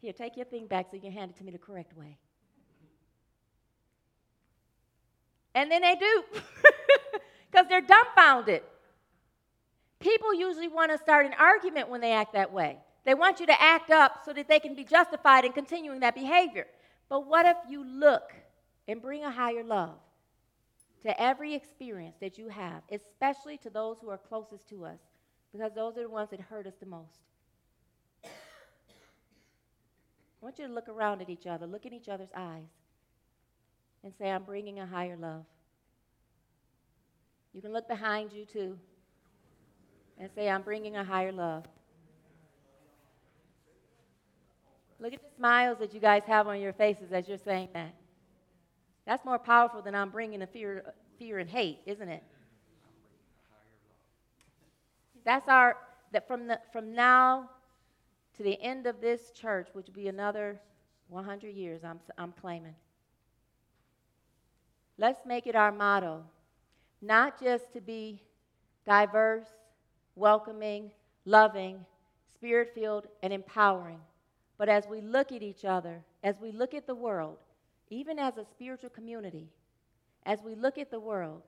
Here, 0.00 0.12
take 0.12 0.36
your 0.36 0.46
thing 0.46 0.68
back 0.68 0.86
so 0.90 0.94
you 0.94 1.02
can 1.02 1.10
hand 1.10 1.32
it 1.32 1.38
to 1.38 1.44
me 1.44 1.50
the 1.50 1.58
correct 1.58 1.96
way. 1.96 2.16
And 5.54 5.70
then 5.70 5.82
they 5.82 5.96
do, 5.96 6.24
because 7.50 7.66
they're 7.68 7.80
dumbfounded. 7.80 8.62
People 9.98 10.32
usually 10.32 10.68
want 10.68 10.92
to 10.92 10.98
start 10.98 11.26
an 11.26 11.34
argument 11.38 11.88
when 11.88 12.00
they 12.00 12.12
act 12.12 12.32
that 12.32 12.52
way. 12.52 12.78
They 13.04 13.14
want 13.14 13.40
you 13.40 13.46
to 13.46 13.62
act 13.62 13.90
up 13.90 14.20
so 14.24 14.32
that 14.32 14.48
they 14.48 14.60
can 14.60 14.74
be 14.74 14.84
justified 14.84 15.44
in 15.44 15.52
continuing 15.52 16.00
that 16.00 16.14
behavior. 16.14 16.66
But 17.08 17.26
what 17.26 17.46
if 17.46 17.56
you 17.68 17.84
look 17.84 18.32
and 18.86 19.02
bring 19.02 19.24
a 19.24 19.30
higher 19.30 19.64
love 19.64 19.98
to 21.02 21.20
every 21.20 21.54
experience 21.54 22.16
that 22.20 22.38
you 22.38 22.48
have, 22.48 22.82
especially 22.90 23.56
to 23.58 23.70
those 23.70 23.96
who 24.00 24.10
are 24.10 24.18
closest 24.18 24.68
to 24.68 24.84
us, 24.84 24.98
because 25.52 25.72
those 25.74 25.96
are 25.96 26.02
the 26.02 26.10
ones 26.10 26.30
that 26.30 26.40
hurt 26.40 26.66
us 26.66 26.74
the 26.78 26.86
most? 26.86 27.18
I 28.24 28.28
want 30.40 30.58
you 30.58 30.66
to 30.66 30.72
look 30.72 30.88
around 30.88 31.20
at 31.20 31.28
each 31.28 31.46
other, 31.46 31.66
look 31.66 31.84
in 31.86 31.92
each 31.92 32.08
other's 32.08 32.30
eyes, 32.34 32.68
and 34.02 34.12
say, 34.18 34.30
I'm 34.30 34.44
bringing 34.44 34.78
a 34.78 34.86
higher 34.86 35.16
love. 35.16 35.44
You 37.52 37.60
can 37.60 37.72
look 37.72 37.88
behind 37.88 38.32
you 38.32 38.44
too 38.44 38.78
and 40.18 40.30
say, 40.34 40.48
I'm 40.48 40.62
bringing 40.62 40.96
a 40.96 41.04
higher 41.04 41.32
love. 41.32 41.64
Look 44.98 45.14
at 45.14 45.22
the 45.22 45.36
smiles 45.36 45.78
that 45.78 45.94
you 45.94 46.00
guys 46.00 46.22
have 46.26 46.46
on 46.46 46.60
your 46.60 46.74
faces 46.74 47.10
as 47.12 47.26
you're 47.26 47.38
saying 47.38 47.70
that. 47.72 47.94
That's 49.06 49.24
more 49.24 49.38
powerful 49.38 49.80
than 49.80 49.94
I'm 49.94 50.10
bringing 50.10 50.42
a 50.42 50.46
fear, 50.46 50.92
fear 51.18 51.38
and 51.38 51.48
hate, 51.48 51.78
isn't 51.86 52.08
it? 52.08 52.22
That's 55.24 55.48
our, 55.48 55.78
that 56.12 56.28
from, 56.28 56.46
the, 56.46 56.60
from 56.72 56.94
now 56.94 57.48
to 58.36 58.42
the 58.42 58.60
end 58.62 58.86
of 58.86 59.00
this 59.00 59.30
church, 59.30 59.68
which 59.72 59.86
will 59.86 59.94
be 59.94 60.08
another 60.08 60.60
100 61.08 61.54
years, 61.54 61.82
I'm, 61.82 61.98
I'm 62.18 62.32
claiming. 62.32 62.74
Let's 65.00 65.24
make 65.24 65.46
it 65.46 65.56
our 65.56 65.72
motto, 65.72 66.24
not 67.00 67.40
just 67.40 67.72
to 67.72 67.80
be 67.80 68.20
diverse, 68.84 69.46
welcoming, 70.14 70.90
loving, 71.24 71.86
spirit 72.34 72.72
filled, 72.74 73.06
and 73.22 73.32
empowering, 73.32 74.00
but 74.58 74.68
as 74.68 74.86
we 74.86 75.00
look 75.00 75.32
at 75.32 75.42
each 75.42 75.64
other, 75.64 76.04
as 76.22 76.38
we 76.38 76.52
look 76.52 76.74
at 76.74 76.86
the 76.86 76.94
world, 76.94 77.38
even 77.88 78.18
as 78.18 78.36
a 78.36 78.44
spiritual 78.44 78.90
community, 78.90 79.48
as 80.26 80.42
we 80.42 80.54
look 80.54 80.76
at 80.76 80.90
the 80.90 81.00
world, 81.00 81.40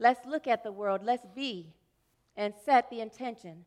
let's 0.00 0.26
look 0.26 0.48
at 0.48 0.64
the 0.64 0.72
world, 0.72 1.00
let's 1.04 1.26
be 1.32 1.72
and 2.36 2.52
set 2.64 2.90
the 2.90 3.00
intention 3.00 3.64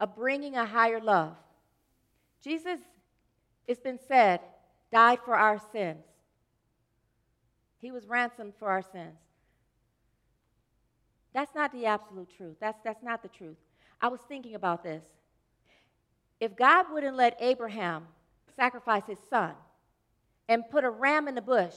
of 0.00 0.16
bringing 0.16 0.56
a 0.56 0.66
higher 0.66 0.98
love. 0.98 1.36
Jesus, 2.42 2.80
it's 3.68 3.78
been 3.78 4.00
said, 4.08 4.40
died 4.90 5.20
for 5.24 5.36
our 5.36 5.60
sins. 5.70 6.07
He 7.80 7.90
was 7.90 8.06
ransomed 8.06 8.54
for 8.58 8.68
our 8.68 8.82
sins. 8.82 9.18
That's 11.32 11.54
not 11.54 11.72
the 11.72 11.86
absolute 11.86 12.28
truth. 12.36 12.56
That's, 12.60 12.78
that's 12.82 13.02
not 13.02 13.22
the 13.22 13.28
truth. 13.28 13.56
I 14.00 14.08
was 14.08 14.20
thinking 14.28 14.54
about 14.54 14.82
this. 14.82 15.04
If 16.40 16.56
God 16.56 16.86
wouldn't 16.92 17.16
let 17.16 17.36
Abraham 17.40 18.06
sacrifice 18.56 19.04
his 19.06 19.18
son 19.28 19.52
and 20.48 20.68
put 20.70 20.84
a 20.84 20.90
ram 20.90 21.28
in 21.28 21.34
the 21.34 21.42
bush 21.42 21.74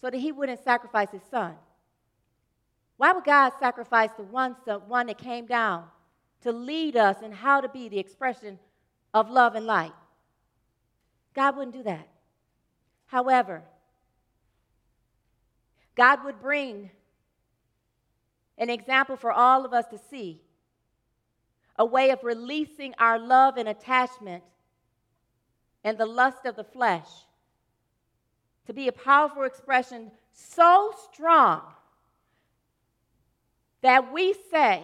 so 0.00 0.10
that 0.10 0.18
he 0.18 0.32
wouldn't 0.32 0.62
sacrifice 0.62 1.10
his 1.10 1.22
son, 1.30 1.54
why 2.96 3.12
would 3.12 3.24
God 3.24 3.52
sacrifice 3.58 4.10
the 4.16 4.22
one, 4.22 4.56
the 4.66 4.78
one 4.78 5.06
that 5.06 5.18
came 5.18 5.46
down 5.46 5.84
to 6.42 6.52
lead 6.52 6.96
us 6.96 7.22
in 7.22 7.32
how 7.32 7.60
to 7.60 7.68
be 7.68 7.88
the 7.88 7.98
expression 7.98 8.58
of 9.12 9.30
love 9.30 9.54
and 9.54 9.66
light? 9.66 9.92
God 11.34 11.56
wouldn't 11.56 11.74
do 11.74 11.82
that. 11.82 12.08
However, 13.06 13.62
God 15.94 16.24
would 16.24 16.40
bring 16.40 16.90
an 18.58 18.70
example 18.70 19.16
for 19.16 19.32
all 19.32 19.64
of 19.64 19.72
us 19.72 19.86
to 19.86 19.98
see 20.10 20.40
a 21.76 21.84
way 21.84 22.10
of 22.10 22.22
releasing 22.22 22.94
our 22.98 23.18
love 23.18 23.56
and 23.56 23.68
attachment 23.68 24.42
and 25.84 25.98
the 25.98 26.06
lust 26.06 26.44
of 26.44 26.56
the 26.56 26.64
flesh 26.64 27.08
to 28.66 28.72
be 28.72 28.88
a 28.88 28.92
powerful 28.92 29.42
expression 29.44 30.10
so 30.32 30.94
strong 31.12 31.62
that 33.80 34.12
we 34.12 34.34
say, 34.50 34.82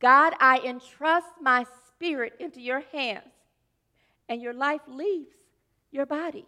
God, 0.00 0.34
I 0.38 0.60
entrust 0.64 1.28
my 1.40 1.64
spirit 1.88 2.34
into 2.38 2.60
your 2.60 2.82
hands, 2.92 3.24
and 4.28 4.40
your 4.40 4.54
life 4.54 4.80
leaves 4.86 5.34
your 5.90 6.06
body. 6.06 6.46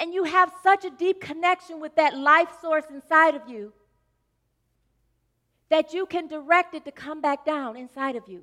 And 0.00 0.14
you 0.14 0.24
have 0.24 0.50
such 0.62 0.84
a 0.86 0.90
deep 0.90 1.20
connection 1.20 1.78
with 1.78 1.94
that 1.96 2.16
life 2.16 2.48
source 2.60 2.86
inside 2.90 3.34
of 3.34 3.42
you 3.46 3.72
that 5.68 5.92
you 5.92 6.06
can 6.06 6.26
direct 6.26 6.74
it 6.74 6.84
to 6.86 6.90
come 6.90 7.20
back 7.20 7.44
down 7.44 7.76
inside 7.76 8.16
of 8.16 8.24
you. 8.26 8.42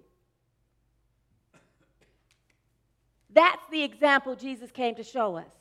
That's 3.34 3.62
the 3.70 3.84
example 3.84 4.36
Jesus 4.36 4.72
came 4.72 4.96
to 4.96 5.04
show 5.04 5.36
us. 5.36 5.52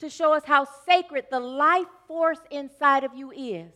To 0.00 0.10
show 0.10 0.34
us 0.34 0.42
how 0.44 0.66
sacred 0.86 1.26
the 1.30 1.40
life 1.40 1.86
force 2.08 2.40
inside 2.50 3.04
of 3.04 3.14
you 3.14 3.30
is, 3.30 3.70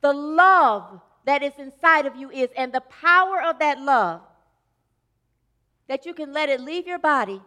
the 0.00 0.12
love 0.12 1.00
that 1.26 1.42
is 1.42 1.52
inside 1.58 2.06
of 2.06 2.14
you 2.14 2.30
is, 2.30 2.48
and 2.56 2.72
the 2.72 2.80
power 2.82 3.42
of 3.42 3.58
that 3.58 3.80
love 3.80 4.20
that 5.88 6.06
you 6.06 6.14
can 6.14 6.32
let 6.32 6.48
it 6.48 6.60
leave 6.60 6.86
your 6.86 6.98
body 6.98 7.42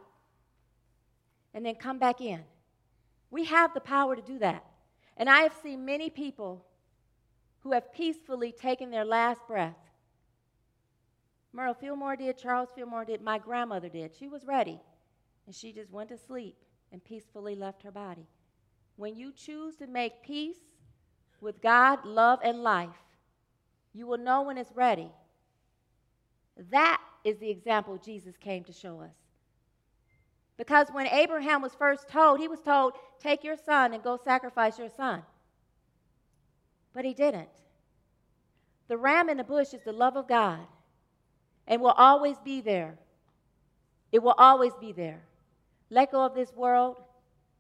and 1.53 1.65
then 1.65 1.75
come 1.75 1.97
back 1.97 2.19
in. 2.19 2.41
We 3.31 3.45
have 3.45 3.73
the 3.73 3.79
power 3.79 4.15
to 4.15 4.21
do 4.21 4.37
that. 4.39 4.63
And 5.17 5.29
I 5.29 5.41
have 5.41 5.55
seen 5.63 5.85
many 5.85 6.09
people 6.09 6.65
who 7.61 7.71
have 7.71 7.93
peacefully 7.93 8.51
taken 8.51 8.91
their 8.91 9.05
last 9.05 9.41
breath. 9.47 9.77
Myrtle 11.53 11.73
Fillmore 11.73 12.15
did, 12.15 12.37
Charles 12.37 12.69
Fillmore 12.75 13.05
did, 13.05 13.21
my 13.21 13.37
grandmother 13.37 13.89
did. 13.89 14.13
She 14.15 14.27
was 14.27 14.45
ready, 14.45 14.79
and 15.45 15.55
she 15.55 15.71
just 15.71 15.91
went 15.91 16.09
to 16.09 16.17
sleep 16.17 16.55
and 16.91 17.03
peacefully 17.03 17.55
left 17.55 17.83
her 17.83 17.91
body. 17.91 18.27
When 18.95 19.15
you 19.15 19.31
choose 19.31 19.75
to 19.77 19.87
make 19.87 20.21
peace 20.21 20.59
with 21.39 21.61
God, 21.61 22.05
love, 22.05 22.39
and 22.43 22.63
life, 22.63 22.89
you 23.93 24.07
will 24.07 24.17
know 24.17 24.43
when 24.43 24.57
it's 24.57 24.71
ready. 24.73 25.09
That 26.69 27.01
is 27.23 27.37
the 27.37 27.49
example 27.49 27.97
Jesus 27.97 28.37
came 28.37 28.63
to 28.65 28.73
show 28.73 29.01
us. 29.01 29.15
Because 30.61 30.89
when 30.91 31.07
Abraham 31.07 31.63
was 31.63 31.73
first 31.73 32.07
told, 32.07 32.39
he 32.39 32.47
was 32.47 32.61
told, 32.61 32.93
Take 33.19 33.43
your 33.43 33.55
son 33.57 33.95
and 33.95 34.03
go 34.03 34.19
sacrifice 34.23 34.77
your 34.77 34.91
son. 34.95 35.23
But 36.93 37.03
he 37.03 37.15
didn't. 37.15 37.49
The 38.87 38.95
ram 38.95 39.27
in 39.27 39.37
the 39.37 39.43
bush 39.43 39.73
is 39.73 39.81
the 39.83 39.91
love 39.91 40.15
of 40.15 40.27
God 40.27 40.59
and 41.65 41.81
will 41.81 41.95
always 41.97 42.37
be 42.45 42.61
there. 42.61 42.99
It 44.11 44.21
will 44.21 44.35
always 44.37 44.73
be 44.79 44.91
there. 44.91 45.23
let 45.89 46.11
go 46.11 46.23
of 46.23 46.35
this 46.35 46.53
world 46.53 46.97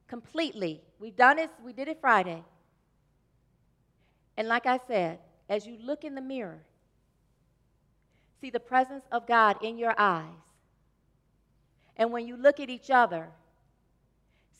completely. 0.07 0.83
We've 0.99 1.15
done 1.15 1.39
it, 1.39 1.49
we 1.65 1.73
did 1.73 1.87
it 1.87 1.97
Friday. 1.99 2.43
And 4.37 4.47
like 4.47 4.67
I 4.67 4.79
said, 4.87 5.17
as 5.49 5.65
you 5.65 5.75
look 5.81 6.03
in 6.03 6.13
the 6.13 6.21
mirror, 6.21 6.59
see 8.41 8.51
the 8.51 8.59
presence 8.59 9.05
of 9.11 9.25
God 9.25 9.57
in 9.63 9.79
your 9.79 9.95
eyes. 9.97 10.50
And 12.01 12.11
when 12.11 12.25
you 12.25 12.35
look 12.35 12.59
at 12.59 12.67
each 12.71 12.89
other, 12.89 13.27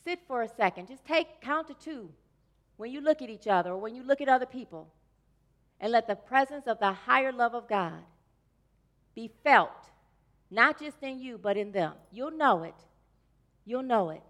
sit 0.04 0.20
for 0.28 0.42
a 0.42 0.48
second. 0.48 0.86
Just 0.86 1.04
take 1.04 1.40
count 1.40 1.66
to 1.66 1.74
two 1.74 2.08
when 2.76 2.92
you 2.92 3.00
look 3.00 3.20
at 3.20 3.30
each 3.30 3.48
other 3.48 3.70
or 3.72 3.78
when 3.78 3.96
you 3.96 4.04
look 4.04 4.20
at 4.20 4.28
other 4.28 4.46
people. 4.46 4.86
And 5.80 5.90
let 5.90 6.06
the 6.06 6.14
presence 6.14 6.68
of 6.68 6.78
the 6.78 6.92
higher 6.92 7.32
love 7.32 7.56
of 7.56 7.68
God 7.68 8.04
be 9.16 9.28
felt, 9.42 9.90
not 10.52 10.78
just 10.78 10.98
in 11.02 11.18
you, 11.18 11.36
but 11.36 11.56
in 11.56 11.72
them. 11.72 11.94
You'll 12.12 12.30
know 12.30 12.62
it. 12.62 12.76
You'll 13.66 13.82
know 13.82 14.10
it. 14.10 14.22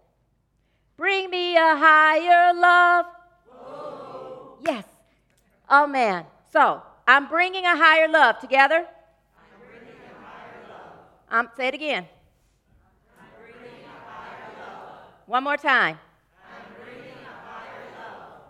Bring 0.97 1.29
me 1.29 1.55
a 1.55 1.75
higher 1.77 2.51
love. 2.51 3.05
Yes. 4.65 4.85
Oh, 5.69 5.85
man. 5.85 6.25
So, 6.51 6.81
I'm 7.07 7.27
bringing 7.27 7.63
a 7.63 7.77
higher 7.77 8.07
love. 8.07 8.39
Together? 8.39 8.87
I'm 9.37 9.67
bringing 9.67 10.01
a 10.01 10.25
higher 10.25 10.65
love. 10.67 11.45
Um, 11.45 11.49
say 11.55 11.67
it 11.67 11.75
again. 11.75 12.07
I'm 13.19 13.25
bringing 13.39 13.85
a 13.85 14.11
higher 14.11 14.49
love. 14.59 14.99
One 15.33 15.43
more 15.43 15.57
time. 15.57 15.97
I'm 16.45 16.75
bringing 16.75 17.09
a 17.09 17.49
higher 17.49 17.81
love. 17.97 18.41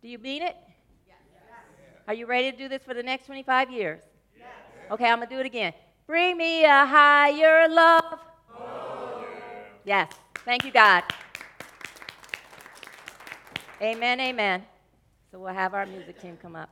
Do 0.00 0.06
you 0.06 0.16
mean 0.16 0.42
it? 0.42 0.56
Yes. 1.08 1.16
Are 2.06 2.14
you 2.14 2.26
ready 2.26 2.52
to 2.52 2.56
do 2.56 2.68
this 2.68 2.84
for 2.84 2.94
the 2.94 3.02
next 3.02 3.26
25 3.26 3.72
years? 3.72 4.00
Yes. 4.38 4.46
Okay, 4.92 5.06
I'm 5.06 5.18
going 5.18 5.28
to 5.28 5.34
do 5.34 5.40
it 5.40 5.46
again. 5.46 5.72
Bring 6.06 6.36
me 6.36 6.64
a 6.64 6.86
higher 6.86 7.68
love. 7.68 8.20
Oh, 8.56 9.24
yes. 9.84 10.12
Thank 10.44 10.64
you, 10.64 10.70
God. 10.70 11.02
Amen, 13.82 14.20
amen. 14.20 14.64
So 15.32 15.40
we'll 15.40 15.52
have 15.52 15.74
our 15.74 15.84
music 15.84 16.22
team 16.22 16.38
come 16.40 16.54
up. 16.54 16.70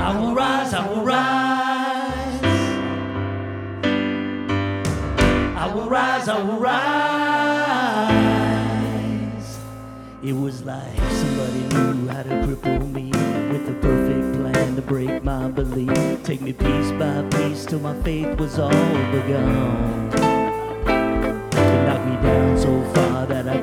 I 0.00 0.18
will 0.18 0.34
rise, 0.34 0.72
I 0.72 0.88
will 0.88 1.02
rise. 1.04 2.40
I 5.56 5.74
will 5.74 5.88
rise, 5.88 6.28
I 6.28 6.42
will 6.42 6.58
rise. 6.58 6.78
It 10.22 10.32
was 10.32 10.62
like 10.64 10.96
somebody 10.96 11.60
knew 11.74 12.08
how 12.08 12.22
to 12.22 12.30
cripple 12.30 12.90
me 12.92 13.10
with 13.52 13.68
a 13.68 13.74
perfect 13.80 14.34
plan 14.36 14.76
to 14.76 14.82
break 14.82 15.24
my 15.24 15.48
belief. 15.48 16.22
Take 16.22 16.42
me 16.42 16.52
piece 16.52 16.92
by 16.92 17.22
piece 17.30 17.66
till 17.66 17.80
my 17.80 17.94
faith 18.02 18.38
was 18.38 18.58
all 18.58 18.70
begun. 19.10 20.17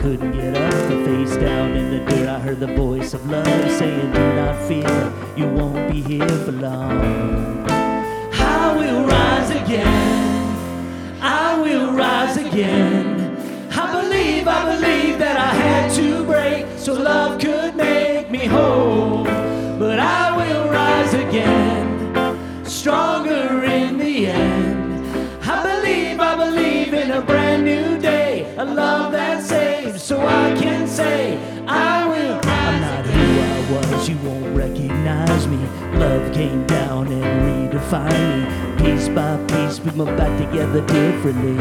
Couldn't 0.05 0.33
get 0.33 0.55
up. 0.55 0.73
Face 1.03 1.35
down 1.37 1.71
in 1.71 1.89
the 1.89 1.99
dirt, 2.11 2.29
I 2.29 2.39
heard 2.39 2.59
the 2.59 2.71
voice 2.75 3.15
of 3.15 3.27
love 3.27 3.71
saying, 3.71 4.11
Do 4.11 4.35
not 4.35 4.55
fear, 4.67 5.13
you 5.35 5.47
won't 5.47 5.91
be 5.91 5.99
here 5.99 6.29
for 6.45 6.51
long. 6.51 7.65
I 7.71 8.75
will 8.77 9.03
rise 9.07 9.49
again. 9.49 11.17
I 11.21 11.59
will 11.59 11.91
rise 11.93 12.37
again. 12.37 13.35
I 13.71 13.99
believe, 13.99 14.47
I 14.47 14.61
believe 14.75 15.17
that 15.17 15.37
I 15.37 15.51
had 15.65 15.91
to 15.93 16.23
break 16.23 16.67
so 16.77 16.93
love 16.93 17.41
could 17.41 17.75
make 17.75 18.29
me 18.29 18.45
whole. 18.45 19.23
But 19.23 19.99
I 19.99 20.37
will 20.37 20.69
rise 20.69 21.15
again, 21.15 22.63
stronger 22.63 23.63
in 23.63 23.97
the 23.97 24.27
end. 24.27 25.41
I 25.41 25.57
believe, 25.63 26.19
I 26.19 26.35
believe 26.35 26.93
in 26.93 27.09
a 27.09 27.21
brand 27.21 27.65
new 27.65 27.97
day, 27.99 28.55
a 28.55 28.65
love 28.65 29.11
that 29.13 29.41
saves, 29.41 29.64
so 30.05 30.21
I 30.21 30.55
can 30.55 30.87
say, 30.87 31.35
I 31.65 32.05
will. 32.07 32.39
I'm 32.43 32.79
not 32.79 33.05
who 33.07 33.41
I 33.41 33.71
was, 33.71 34.07
you 34.07 34.15
won't 34.17 34.55
recognize 34.55 35.47
me. 35.47 35.57
Love 35.97 36.31
came 36.31 36.63
down 36.67 37.07
and 37.07 37.71
redefined 37.73 38.77
me, 38.77 38.83
piece 38.85 39.09
by 39.09 39.43
piece, 39.47 39.79
put 39.79 39.95
my 39.95 40.05
back 40.15 40.37
together 40.37 40.81
differently. 40.85 41.57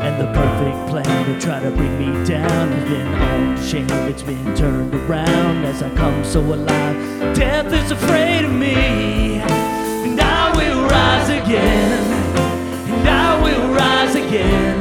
And 0.00 0.18
the 0.18 0.32
perfect 0.32 0.88
plan 0.88 1.26
to 1.26 1.38
try 1.38 1.60
to 1.60 1.70
bring 1.70 1.98
me 1.98 2.24
down 2.24 2.68
has 2.72 2.88
been 2.88 3.06
on 3.06 3.62
shame. 3.62 4.08
It's 4.08 4.22
been 4.22 4.56
turned 4.56 4.94
around 4.94 5.66
as 5.66 5.82
I 5.82 5.94
come 5.96 6.24
so 6.24 6.40
alive. 6.40 7.36
Death 7.36 7.74
is 7.74 7.90
afraid 7.90 8.46
of 8.46 8.52
me, 8.52 9.42
and 9.42 10.18
I 10.18 10.50
will 10.56 10.82
rise 10.88 11.28
again. 11.28 11.92
And 12.88 13.06
I 13.06 13.42
will 13.42 13.74
rise 13.74 14.14
again. 14.14 14.79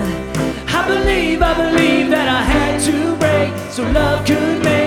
Believe, 0.89 1.39
I 1.43 1.53
believe 1.53 2.09
that 2.09 2.27
I 2.27 2.41
had 2.41 2.81
to 2.87 3.15
break 3.17 3.71
so 3.71 3.83
love 3.91 4.25
could 4.25 4.63
make 4.63 4.78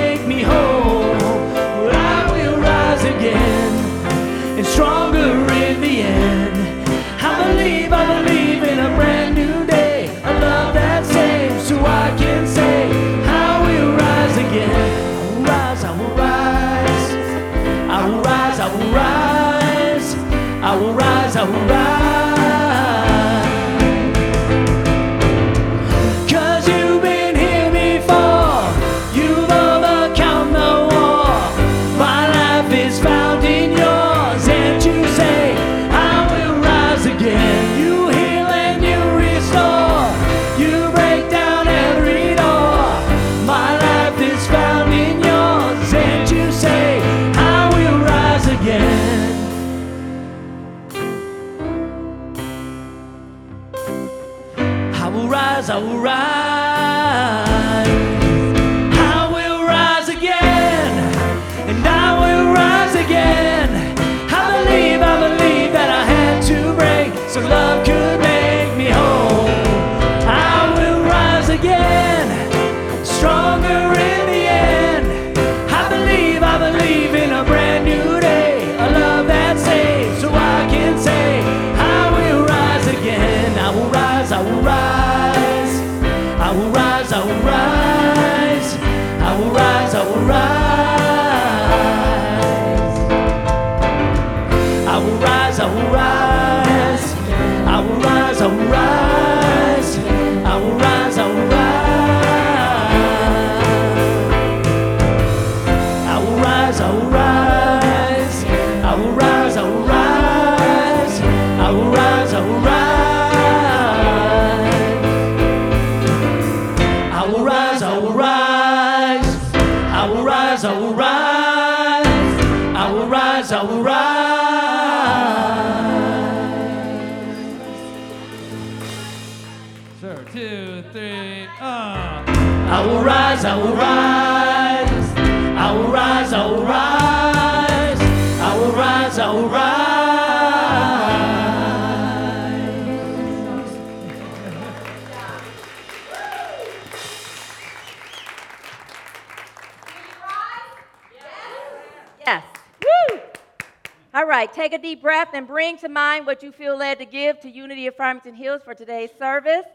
Right, 154.42 154.52
take 154.52 154.72
a 154.72 154.78
deep 154.78 155.00
breath 155.00 155.28
and 155.34 155.46
bring 155.46 155.78
to 155.78 155.88
mind 155.88 156.26
what 156.26 156.42
you 156.42 156.50
feel 156.50 156.76
led 156.76 156.98
to 156.98 157.04
give 157.04 157.38
to 157.42 157.48
Unity 157.48 157.86
of 157.86 157.94
Farmington 157.94 158.34
Hills 158.34 158.60
for 158.64 158.74
today's 158.74 159.10
service. 159.16 159.66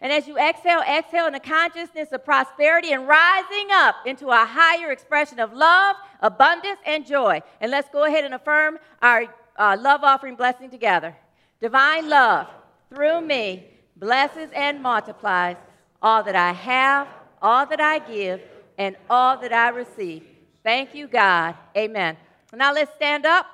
And 0.00 0.12
as 0.12 0.26
you 0.26 0.36
exhale, 0.36 0.80
exhale 0.80 1.28
in 1.28 1.32
the 1.32 1.38
consciousness 1.38 2.08
of 2.10 2.24
prosperity 2.24 2.92
and 2.92 3.06
rising 3.06 3.68
up 3.70 3.94
into 4.04 4.30
a 4.30 4.44
higher 4.44 4.90
expression 4.90 5.38
of 5.38 5.52
love, 5.52 5.94
abundance, 6.22 6.80
and 6.84 7.06
joy. 7.06 7.40
And 7.60 7.70
let's 7.70 7.88
go 7.90 8.04
ahead 8.04 8.24
and 8.24 8.34
affirm 8.34 8.80
our 9.00 9.32
uh, 9.56 9.76
love 9.80 10.02
offering 10.02 10.34
blessing 10.34 10.70
together. 10.70 11.16
Divine 11.60 12.08
love 12.08 12.48
through 12.92 13.20
me 13.20 13.64
blesses 13.94 14.50
and 14.56 14.82
multiplies 14.82 15.54
all 16.02 16.24
that 16.24 16.34
I 16.34 16.50
have, 16.50 17.06
all 17.40 17.64
that 17.64 17.80
I 17.80 18.00
give, 18.00 18.40
and 18.76 18.96
all 19.08 19.36
that 19.36 19.52
I 19.52 19.68
receive. 19.68 20.24
Thank 20.64 20.96
you, 20.96 21.06
God. 21.06 21.54
Amen. 21.76 22.16
Now 22.52 22.74
let's 22.74 22.92
stand 22.96 23.24
up. 23.24 23.46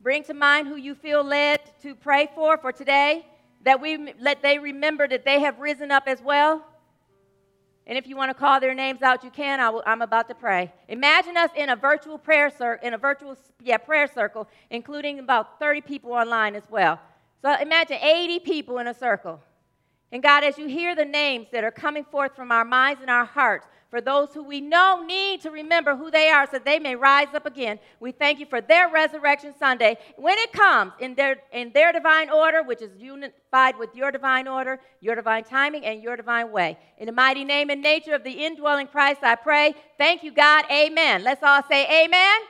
Bring 0.00 0.22
to 0.24 0.34
mind 0.34 0.68
who 0.68 0.76
you 0.76 0.94
feel 0.94 1.24
led 1.24 1.60
to 1.82 1.94
pray 1.94 2.28
for 2.34 2.56
for 2.58 2.72
today, 2.72 3.26
that 3.64 3.80
we 3.80 4.14
let 4.20 4.42
they 4.42 4.58
remember 4.58 5.08
that 5.08 5.24
they 5.24 5.40
have 5.40 5.58
risen 5.58 5.90
up 5.90 6.04
as 6.06 6.22
well. 6.22 6.64
And 7.86 7.96
if 7.96 8.06
you 8.06 8.16
want 8.16 8.30
to 8.30 8.34
call 8.34 8.60
their 8.60 8.74
names 8.74 9.00
out, 9.02 9.24
you 9.24 9.30
can. 9.30 9.60
I 9.60 9.80
am 9.86 10.02
about 10.02 10.28
to 10.28 10.34
pray. 10.34 10.72
Imagine 10.88 11.36
us 11.36 11.50
in 11.56 11.70
a 11.70 11.76
virtual 11.76 12.18
prayer 12.18 12.50
circle, 12.50 12.86
in 12.86 12.94
a 12.94 12.98
virtual 12.98 13.36
yeah 13.62 13.78
prayer 13.78 14.06
circle, 14.06 14.46
including 14.70 15.18
about 15.18 15.58
30 15.58 15.80
people 15.80 16.12
online 16.12 16.54
as 16.54 16.64
well. 16.70 17.00
So 17.40 17.54
imagine 17.60 17.96
80 18.00 18.40
people 18.40 18.78
in 18.78 18.88
a 18.88 18.94
circle. 18.94 19.40
And 20.12 20.22
God, 20.22 20.44
as 20.44 20.58
you 20.58 20.66
hear 20.66 20.94
the 20.94 21.04
names 21.04 21.48
that 21.52 21.64
are 21.64 21.70
coming 21.70 22.04
forth 22.04 22.36
from 22.36 22.52
our 22.52 22.64
minds 22.64 23.00
and 23.00 23.10
our 23.10 23.24
hearts, 23.24 23.66
for 23.90 24.02
those 24.02 24.34
who 24.34 24.44
we 24.44 24.60
know 24.60 25.02
need 25.02 25.40
to 25.40 25.50
remember 25.50 25.96
who 25.96 26.10
they 26.10 26.28
are 26.28 26.46
so 26.50 26.58
they 26.58 26.78
may 26.78 26.94
rise 26.94 27.28
up 27.34 27.46
again, 27.46 27.78
we 28.00 28.12
thank 28.12 28.38
you 28.38 28.44
for 28.44 28.60
their 28.60 28.90
resurrection 28.90 29.54
Sunday. 29.58 29.96
When 30.16 30.36
it 30.38 30.52
comes 30.52 30.92
in 31.00 31.14
their, 31.14 31.38
in 31.52 31.72
their 31.72 31.92
divine 31.92 32.28
order, 32.28 32.62
which 32.62 32.82
is 32.82 32.90
unified 32.98 33.78
with 33.78 33.94
your 33.94 34.10
divine 34.10 34.46
order, 34.46 34.78
your 35.00 35.14
divine 35.14 35.44
timing, 35.44 35.86
and 35.86 36.02
your 36.02 36.16
divine 36.16 36.52
way. 36.52 36.76
In 36.98 37.06
the 37.06 37.12
mighty 37.12 37.44
name 37.44 37.70
and 37.70 37.80
nature 37.80 38.12
of 38.12 38.24
the 38.24 38.30
indwelling 38.30 38.88
Christ, 38.88 39.20
I 39.22 39.36
pray. 39.36 39.74
Thank 39.96 40.22
you, 40.22 40.32
God. 40.32 40.66
Amen. 40.70 41.24
Let's 41.24 41.42
all 41.42 41.62
say 41.66 41.84
amen. 42.04 42.10
amen. 42.10 42.42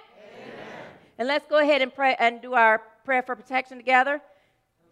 And 1.19 1.29
let's 1.29 1.47
go 1.49 1.59
ahead 1.59 1.83
and 1.83 1.95
pray 1.95 2.17
and 2.19 2.43
do 2.43 2.55
our 2.55 2.83
prayer 3.05 3.23
for 3.23 3.37
protection 3.37 3.77
together. 3.77 4.21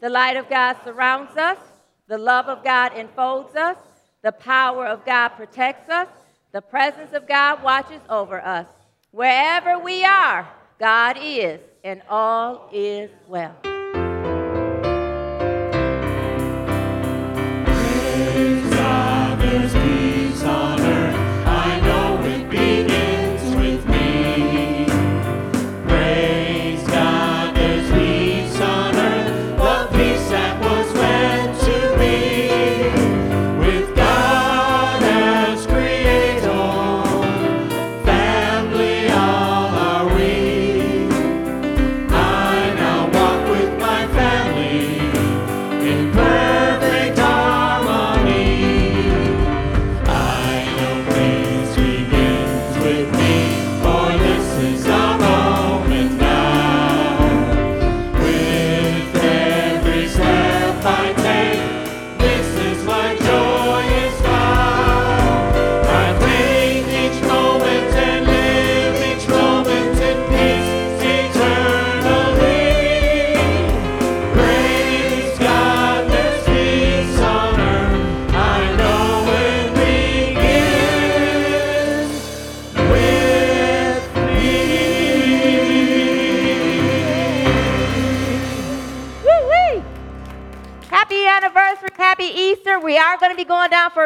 The 0.01 0.11
light 0.11 0.37
of 0.37 0.49
God 0.49 0.77
surrounds 0.85 1.37
us. 1.37 1.59
The 2.07 2.19
love 2.19 2.47
of 2.47 2.63
God 2.63 2.93
enfolds 2.97 3.57
us. 3.57 3.79
The 4.23 4.31
power 4.31 4.87
of 4.87 5.05
God 5.05 5.31
protects 5.31 5.91
us. 5.91 6.09
The 6.57 6.63
presence 6.63 7.13
of 7.13 7.29
God 7.29 7.63
watches 7.63 8.01
over 8.09 8.41
us. 8.41 8.67
Wherever 9.11 9.79
we 9.79 10.07
are, 10.07 10.51
God 10.81 11.19
is, 11.21 11.61
and 11.85 12.01
all 12.09 12.71
is 12.73 13.11
well. 13.29 13.55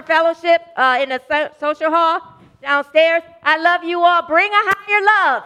For 0.00 0.06
fellowship 0.06 0.62
uh, 0.76 0.98
in 1.02 1.08
the 1.10 1.20
so- 1.28 1.50
social 1.58 1.90
hall 1.90 2.20
downstairs. 2.62 3.22
I 3.42 3.58
love 3.58 3.82
you 3.84 4.00
all. 4.02 4.26
Bring 4.26 4.50
a 4.50 4.54
higher 4.54 5.04
love. 5.04 5.42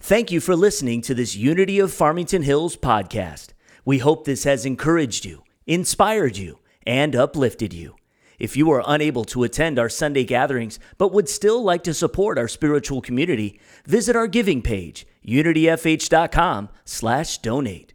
Thank 0.00 0.30
you 0.30 0.40
for 0.40 0.54
listening 0.56 1.02
to 1.02 1.14
this 1.14 1.36
Unity 1.36 1.78
of 1.78 1.92
Farmington 1.92 2.40
Hills 2.42 2.74
podcast. 2.76 3.48
We 3.84 3.98
hope 3.98 4.24
this 4.24 4.44
has 4.44 4.64
encouraged 4.64 5.26
you, 5.26 5.42
inspired 5.66 6.38
you, 6.38 6.60
and 6.86 7.14
uplifted 7.14 7.74
you. 7.74 7.96
If 8.38 8.56
you 8.56 8.70
are 8.70 8.82
unable 8.86 9.26
to 9.26 9.42
attend 9.42 9.78
our 9.78 9.90
Sunday 9.90 10.24
gatherings 10.24 10.78
but 10.96 11.12
would 11.12 11.28
still 11.28 11.62
like 11.62 11.84
to 11.84 11.92
support 11.92 12.38
our 12.38 12.48
spiritual 12.48 13.02
community, 13.02 13.60
visit 13.84 14.16
our 14.16 14.26
giving 14.26 14.62
page, 14.62 15.06
unityfh.com/donate. 15.26 17.94